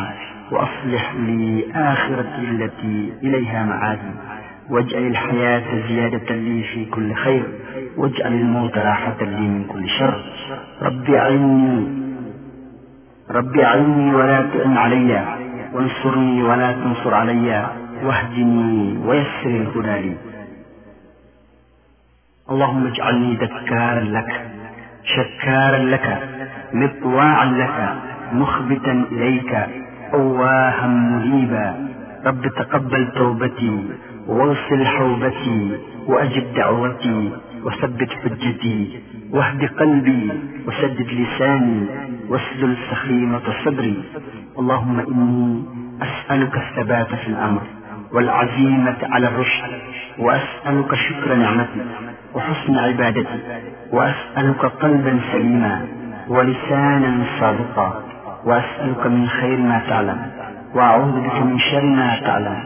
وأصلح 0.53 1.15
لي 1.15 1.65
آخرتي 1.75 2.41
التي 2.51 3.13
إليها 3.23 3.65
معادي. 3.65 4.13
واجعل 4.71 5.03
الحياة 5.07 5.89
زيادة 5.89 6.35
لي 6.35 6.63
في 6.63 6.85
كل 6.85 7.15
خير 7.15 7.45
واجعل 7.97 8.33
الموت 8.33 8.79
راحة 8.79 9.17
لي 9.21 9.41
من 9.49 9.65
كل 9.65 9.89
شر. 9.89 10.25
رب 10.83 11.11
أعني 11.11 12.06
رب 13.31 13.59
أعني 13.59 14.15
ولا 14.15 14.43
تعن 14.43 14.77
علي 14.77 15.39
وانصرني 15.73 16.43
ولا 16.43 16.73
تنصر 16.73 17.15
علي 17.15 17.71
واهدني 18.05 18.99
ويسر 19.07 19.47
الهدى 19.47 20.09
لي. 20.09 20.17
اللهم 22.51 22.87
اجعلني 22.87 23.35
ذكارا 23.35 24.01
لك 24.01 24.51
شكارا 25.05 25.79
لك 25.79 26.29
مطواعا 26.73 27.45
لك 27.45 27.79
مخبتا 28.33 29.07
إليك 29.13 29.53
أواها 30.15 30.87
منيبا. 30.87 31.89
رب 32.27 32.43
تقبل 32.47 33.13
توبتي 33.13 33.85
واغسل 34.27 34.87
حوبتي 34.87 35.79
وأجب 36.07 36.55
دعوتي 36.55 37.33
وثبت 37.65 38.11
حجتي. 38.11 39.03
واهد 39.33 39.65
قلبي 39.65 40.33
وسدد 40.67 41.09
لساني 41.11 41.87
واسلل 42.29 42.77
سخيمة 42.91 43.43
صدري. 43.65 44.03
اللهم 44.59 45.01
إني 45.01 45.63
أسألك 46.03 46.55
الثبات 46.57 47.15
في 47.15 47.29
الأمر 47.29 47.63
والعزيمة 48.13 48.97
على 49.03 49.29
الرشد 49.29 49.71
وأسألك 50.19 50.95
شكر 50.95 51.35
نعمتك 51.35 51.87
وحسن 52.35 52.79
عبادتي 52.79 53.41
وأسألك 53.93 54.65
قلبا 54.65 55.21
سليما 55.33 55.87
ولسانا 56.29 57.25
صادقا 57.41 58.03
وأسألك 58.45 59.07
من 59.07 59.29
خير 59.29 59.59
ما 59.59 59.83
تعلم 59.89 60.21
وأعوذ 60.75 61.21
بك 61.21 61.43
من 61.43 61.59
شر 61.59 61.83
ما 61.85 62.21
تعلم 62.21 62.59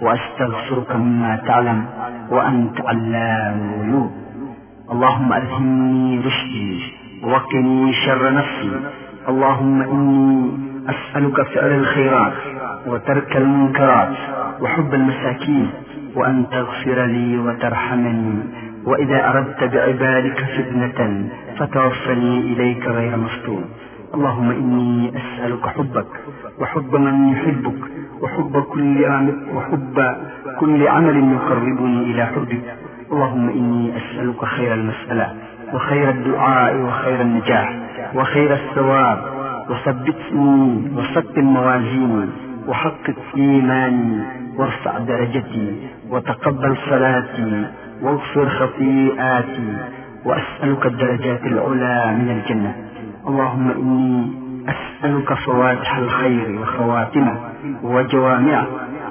وأستغفرك 0.00 0.96
مما 0.96 1.36
تعلم 1.36 1.84
وأنت 2.30 2.80
علام 2.80 3.74
الغيوب. 3.74 4.27
اللهم 4.92 5.32
ألهمني 5.32 6.18
رشدي 6.26 6.80
وقني 7.22 7.92
شر 7.92 8.32
نفسي. 8.32 8.72
اللهم 9.28 9.82
إني 9.82 10.50
أسألك 10.88 11.42
فعل 11.42 11.72
الخيرات 11.72 12.32
وترك 12.86 13.36
المنكرات 13.36 14.16
وحب 14.60 14.94
المساكين 14.94 15.70
وأن 16.16 16.46
تغفر 16.50 17.04
لي 17.04 17.38
وترحمني. 17.38 18.38
وإذا 18.84 19.30
أردت 19.30 19.64
بعبادك 19.64 20.38
فتنة 20.56 21.28
فتوفني 21.58 22.38
إليك 22.40 22.86
غير 22.86 23.16
مفتون 23.16 23.64
اللهم 24.14 24.50
إني 24.50 25.12
أسألك 25.20 25.66
حبك 25.66 26.06
وحب 26.60 26.96
من 26.96 27.28
يحبك 27.28 27.80
وحب 28.22 28.62
كل 28.72 29.04
عمل 29.04 29.36
وحب 29.54 30.16
كل 30.60 30.88
عمل 30.88 31.16
يقربني 31.32 32.02
إلى 32.02 32.26
حبك. 32.26 32.64
اللهم 33.12 33.48
إني 33.48 33.92
أسألك 33.96 34.44
خير 34.44 34.74
المسألة 34.74 35.34
وخير 35.74 36.10
الدعاء 36.10 36.76
وخير 36.76 37.20
النجاح 37.20 37.72
وخير 38.14 38.52
الثواب. 38.54 39.18
وثبتني 39.70 40.82
وثقل 40.96 41.42
موازيني 41.42 42.28
وحقق 42.68 43.16
إيماني 43.36 44.22
وارفع 44.56 44.98
درجتي 44.98 45.88
وتقبل 46.10 46.76
صلاتي 46.90 47.66
واغفر 48.02 48.48
خطيئاتي 48.48 49.76
وأسألك 50.24 50.86
الدرجات 50.86 51.42
العلى 51.42 52.16
من 52.18 52.30
الجنة. 52.30 52.74
اللهم 53.28 53.70
إني 53.70 54.32
أسألك 54.68 55.34
فواتح 55.34 55.96
الخير 55.96 56.60
وخواتمه 56.60 57.36
وجوامعه 57.82 58.66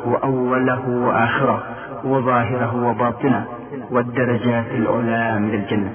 وأوله 0.05 0.89
وآخره 0.89 1.63
وظاهره 2.03 2.83
وباطنه. 2.87 3.45
والدرجات 3.91 4.65
العلى 4.71 5.39
من 5.39 5.53
الجنة. 5.53 5.91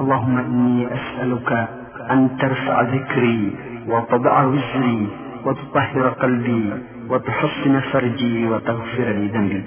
اللهم 0.00 0.36
إني 0.38 0.88
أسألك 0.94 1.50
أن 2.10 2.36
ترفع 2.40 2.80
ذكري 2.82 3.52
وتضع 3.88 4.44
وزري 4.44 5.08
وتطهر 5.46 6.08
قلبي 6.08 6.72
وتحصن 7.10 7.80
فرجي 7.80 8.48
وتغفر 8.48 9.08
لي 9.18 9.28
ذنبي. 9.28 9.62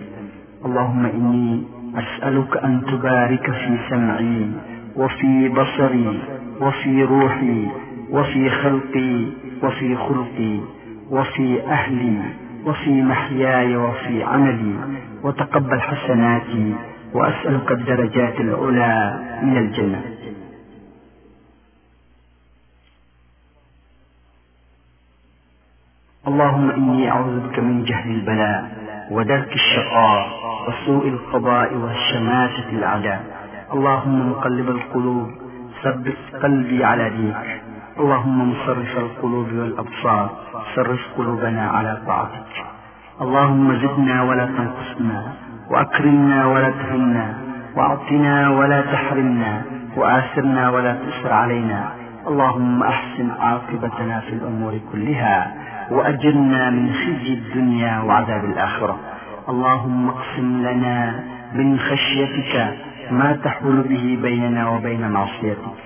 اللهم 0.66 1.06
إني 1.06 1.64
أسألك 1.96 2.58
أن 2.58 2.82
تبارك 2.92 3.52
في 3.52 3.78
سمعي 3.90 4.48
وفي 4.96 5.50
بصري 5.50 6.20
وفي 6.62 7.04
روحي 7.04 7.68
وفي 8.12 8.50
خلقي 8.50 9.26
وفي 9.64 9.96
خلقي 9.96 10.60
وفي 11.12 11.62
أهلي 11.68 12.18
وفي 12.66 13.02
محياي 13.02 13.78
وفي 13.78 14.24
عملي 14.24 14.76
وتقبل 15.24 15.82
حسناتي 15.82 16.76
وأسألك 17.18 17.72
الدرجات 17.72 18.40
العلى 18.40 18.94
من 19.44 19.58
الجنة. 19.58 20.02
اللهم 26.28 26.70
إني 26.72 27.12
أعوذ 27.12 27.40
بك 27.40 27.60
من 27.60 27.84
جهل 27.84 28.10
البلاء 28.12 28.62
ودرك 29.12 29.52
الشقاء 29.54 30.28
وسوء 30.68 31.08
القضاء 31.08 31.70
وشماتة 31.74 32.70
الأعداء. 32.70 33.22
اللهم 33.74 34.32
مقلب 34.32 34.70
القلوب 34.70 35.28
ثبت 35.84 36.18
قلبي 36.44 36.84
على 36.84 37.10
دينك. 37.10 37.62
اللهم 38.00 38.52
مصرف 38.52 38.98
القلوب 38.98 39.48
والأبصار 39.54 40.26
صرف 40.76 41.02
قلوبنا 41.18 41.70
على 41.70 42.02
طاعتك. 42.08 42.54
اللهم 43.22 43.68
زدنا 43.84 44.24
ولا 44.24 44.46
تنقصنا. 44.46 45.47
وأكرمنا 45.72 46.46
ولا 46.46 46.70
تهنا 46.70 47.28
وأعطنا 47.76 48.50
ولا 48.50 48.82
تحرمنا 48.82 49.62
وآثرنا 49.98 50.70
ولا 50.70 50.94
تؤثر 50.94 51.34
علينا. 51.34 51.92
اللهم 52.28 52.84
أحسن 52.84 53.28
عاقبتنا 53.40 54.20
في 54.20 54.34
الأمور 54.34 54.74
كلها 54.92 55.38
وأجرنا 55.92 56.70
من 56.70 56.94
خزي 56.94 57.34
الدنيا 57.34 58.00
وعذاب 58.00 58.46
الآخرة. 58.46 58.96
اللهم 59.50 60.10
اقسم 60.10 60.68
لنا 60.68 61.20
من 61.54 61.80
خشيتك 61.80 62.54
ما 63.12 63.40
تحول 63.44 63.82
به 63.82 64.20
بيننا 64.22 64.70
وبين 64.70 65.12
معصيتك 65.12 65.78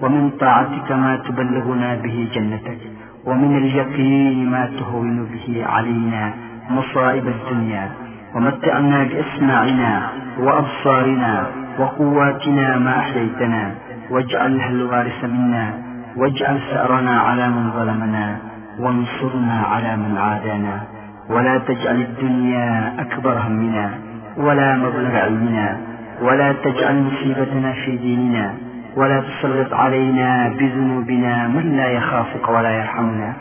ومن 0.00 0.30
طاعتك 0.40 0.92
ما 0.92 1.16
تبلغنا 1.16 1.94
به 1.94 2.28
جنتك 2.34 2.78
ومن 3.24 3.56
اليقين 3.56 4.50
ما 4.50 4.62
تهون 4.78 5.24
به 5.24 5.64
علينا 5.66 6.32
مصائب 6.70 7.26
الدنيا. 7.28 8.05
ومتعنا 8.36 9.04
بأسماعنا 9.04 10.08
وأبصارنا 10.38 11.46
وقواتنا 11.78 12.78
ما 12.78 12.98
أحييتنا 12.98 13.74
واجعلها 14.10 14.68
الوارث 14.68 15.24
منا 15.24 15.74
واجعل 16.16 16.58
ثأرنا 16.70 17.20
على 17.20 17.48
من 17.48 17.70
ظلمنا 17.70 18.36
وانصرنا 18.80 19.62
على 19.72 19.96
من 19.96 20.16
عادانا 20.18 20.82
ولا 21.30 21.58
تجعل 21.58 21.96
الدنيا 22.00 22.94
أكبر 22.98 23.38
همنا 23.38 23.90
ولا 24.36 24.76
مبلغ 24.76 25.16
علمنا 25.16 25.80
ولا 26.22 26.52
تجعل 26.52 27.02
مصيبتنا 27.02 27.72
في 27.72 27.96
ديننا 27.96 28.54
ولا 28.96 29.20
تسلط 29.20 29.74
علينا 29.74 30.48
بذنوبنا 30.48 31.48
من 31.48 31.76
لا 31.76 31.88
يخافك 31.88 32.48
ولا 32.48 32.70
يرحمنا 32.70 33.32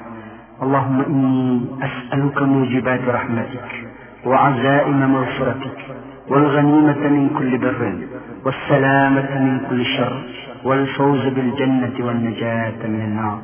اللهم 0.63 1.01
إني 1.01 1.65
أسألك 1.81 2.41
موجبات 2.41 3.01
رحمتك 3.07 3.84
وعزائم 4.25 5.13
مغفرتك 5.13 5.77
والغنيمة 6.29 7.07
من 7.15 7.29
كل 7.37 7.57
بر 7.57 7.81
والسلامة 8.45 9.39
من 9.39 9.59
كل 9.69 9.85
شر 9.85 10.21
والفوز 10.63 11.27
بالجنة 11.27 12.05
والنجاة 12.05 12.87
من 12.87 13.01
النار. 13.01 13.39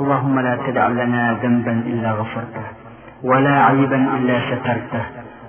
اللهم 0.00 0.40
لا 0.40 0.58
تدع 0.66 0.88
لنا 0.88 1.38
ذنبا 1.42 1.72
إلا 1.72 2.12
غفرته 2.12 2.66
ولا 3.24 3.64
عيبا 3.64 3.96
إلا 4.16 4.40
سترته 4.40 5.04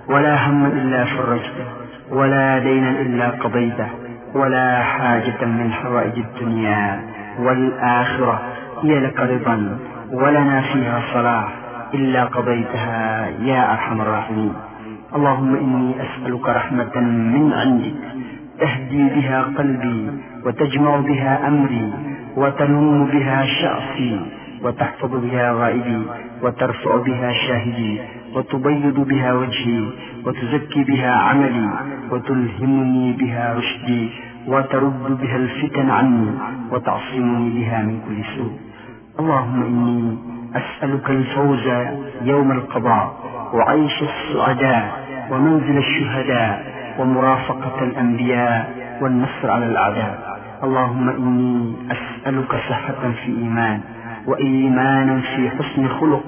ولا 0.08 0.48
هما 0.48 0.68
إلا 0.68 1.04
فرجته 1.04 1.66
ولا 2.10 2.58
دينا 2.58 2.90
إلا 2.90 3.28
قضيته 3.30 3.88
ولا 4.34 4.82
حاجة 4.82 5.44
من 5.44 5.72
حوائج 5.72 6.18
الدنيا 6.18 7.00
والآخرة. 7.38 8.42
هي 8.82 9.00
لك 9.00 9.20
رضا 9.20 9.78
ولنا 10.12 10.60
فيها 10.60 11.02
صلاح 11.14 11.48
إلا 11.94 12.24
قضيتها 12.24 13.26
يا 13.40 13.72
أرحم 13.72 14.00
الراحمين. 14.00 14.54
اللهم 15.16 15.54
إني 15.56 15.94
أسألك 16.04 16.48
رحمة 16.48 16.94
من 17.34 17.52
عندك 17.52 18.00
تهدي 18.60 19.02
بها 19.16 19.42
قلبي 19.42 20.10
وتجمع 20.44 20.96
بها 20.96 21.48
أمري 21.48 21.92
وتنم 22.36 23.06
بها 23.06 23.46
شأفي 23.46 24.20
وتحفظ 24.64 25.12
بها 25.24 25.52
غائبي 25.52 26.02
وترفع 26.42 26.96
بها 26.96 27.32
شاهدي 27.32 28.00
وتبيض 28.34 29.00
بها 29.10 29.32
وجهي 29.32 29.82
وتزكي 30.26 30.84
بها 30.84 31.12
عملي 31.12 31.68
وتلهمني 32.10 33.12
بها 33.12 33.54
رشدي 33.54 34.10
وترد 34.46 35.18
بها 35.20 35.36
الفتن 35.36 35.90
عني 35.90 36.30
وتعصمني 36.72 37.50
بها 37.60 37.82
من 37.82 37.96
كل 38.08 38.18
سوء. 38.36 38.52
اللهم 39.20 39.62
إني 39.62 40.16
أسألك 40.60 41.10
الفوز 41.10 41.66
يوم 42.22 42.52
القضاء 42.52 43.27
وعيش 43.52 44.02
السعداء 44.02 44.92
ومنزل 45.30 45.78
الشهداء 45.78 46.72
ومرافقة 46.98 47.82
الأنبياء 47.82 48.70
والنصر 49.02 49.50
على 49.50 49.66
الأعداء. 49.66 50.38
اللهم 50.64 51.08
إني 51.08 51.76
أسألك 51.90 52.52
صحة 52.52 53.12
في 53.24 53.28
إيمان 53.28 53.80
وإيمانا 54.26 55.20
في 55.20 55.50
حسن 55.50 55.88
خلق 55.88 56.24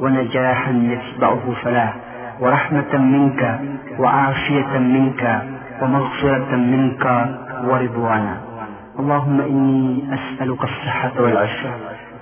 ونجاحا 0.00 0.72
يتبعه 0.72 1.42
فلاح 1.64 1.94
ورحمة 2.40 2.96
منك 2.98 3.60
وعافية 3.98 4.78
منك 4.78 5.42
ومغفرة 5.82 6.56
منك 6.56 7.04
ورضوانا. 7.64 8.36
اللهم 8.98 9.40
إني 9.40 10.14
أسألك 10.14 10.64
الصحة 10.64 11.12
والعفة 11.22 11.70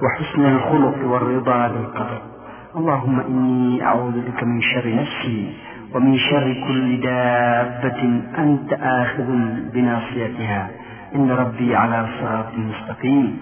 وحسن 0.03 0.45
الخلق 0.47 0.97
والرضا 1.05 1.69
بالقدر. 1.69 2.36
اللهم 2.77 3.21
إني 3.21 3.85
أعوذ 3.85 4.13
بك 4.21 4.43
من 4.45 4.61
شر 4.61 4.95
نفسي 4.95 5.53
ومن 5.95 6.19
شر 6.19 6.55
كل 6.69 7.01
دابة 7.01 8.21
أنت 8.39 8.73
آخذ 8.73 9.29
بناصيتها. 9.75 10.71
إن 11.15 11.31
ربي 11.31 11.77
على 11.77 12.07
صراط 12.21 12.53
مستقيم. 12.59 13.39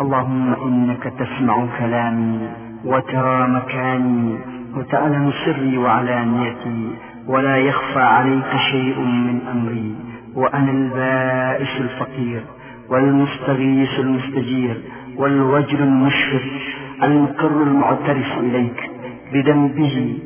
اللهم 0.00 0.54
إنك 0.66 1.02
تسمع 1.18 1.66
كلامي 1.78 2.48
وترى 2.84 3.48
مكاني 3.48 4.38
وتعلم 4.76 5.32
سري 5.44 5.78
وعلانيتي 5.78 6.90
ولا 7.26 7.56
يخفى 7.56 8.00
عليك 8.00 8.50
شيء 8.70 8.98
من 9.00 9.40
أمري. 9.52 9.94
وأنا 10.34 10.70
البائس 10.70 11.80
الفقير 11.80 12.42
والمستغيث 12.90 14.00
المستجير 14.00 14.76
والوجل 15.16 15.82
المشفق 15.82 16.46
المقر 17.02 17.62
المعترف 17.62 18.38
إليك 18.38 18.90
بذنبه 19.32 20.18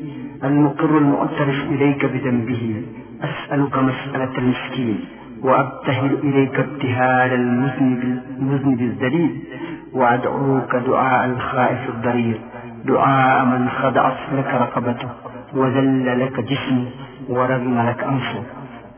المقر 0.44 0.98
المعترف 0.98 1.64
إليك 1.70 2.04
بذنبه. 2.04 2.82
أسألك 3.22 3.78
مسألة 3.78 4.38
المسكين 4.38 5.00
وأبتهل 5.42 6.14
إليك 6.22 6.60
ابتهال 6.60 7.32
المذنب, 7.32 8.80
الذليل. 8.80 9.44
وأدعوك 9.92 10.76
دعاء 10.76 11.26
الخائف 11.26 11.88
الضرير 11.88 12.40
دعاء 12.84 13.44
من 13.44 13.68
خضعت 13.68 14.18
لك 14.32 14.54
رقبته 14.54 15.08
وذل 15.54 16.20
لك 16.20 16.40
جسمه 16.40 16.86
ورغم 17.28 17.88
لك 17.88 18.02
أنفه 18.04 18.42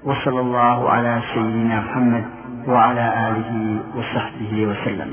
وصلى 0.04 0.40
الله 0.40 0.90
على 0.90 1.20
سيدنا 1.34 1.80
محمد 1.80 2.24
وعلى 2.68 3.06
آله 3.28 3.80
وصحبه 3.96 4.66
وسلم. 4.66 5.10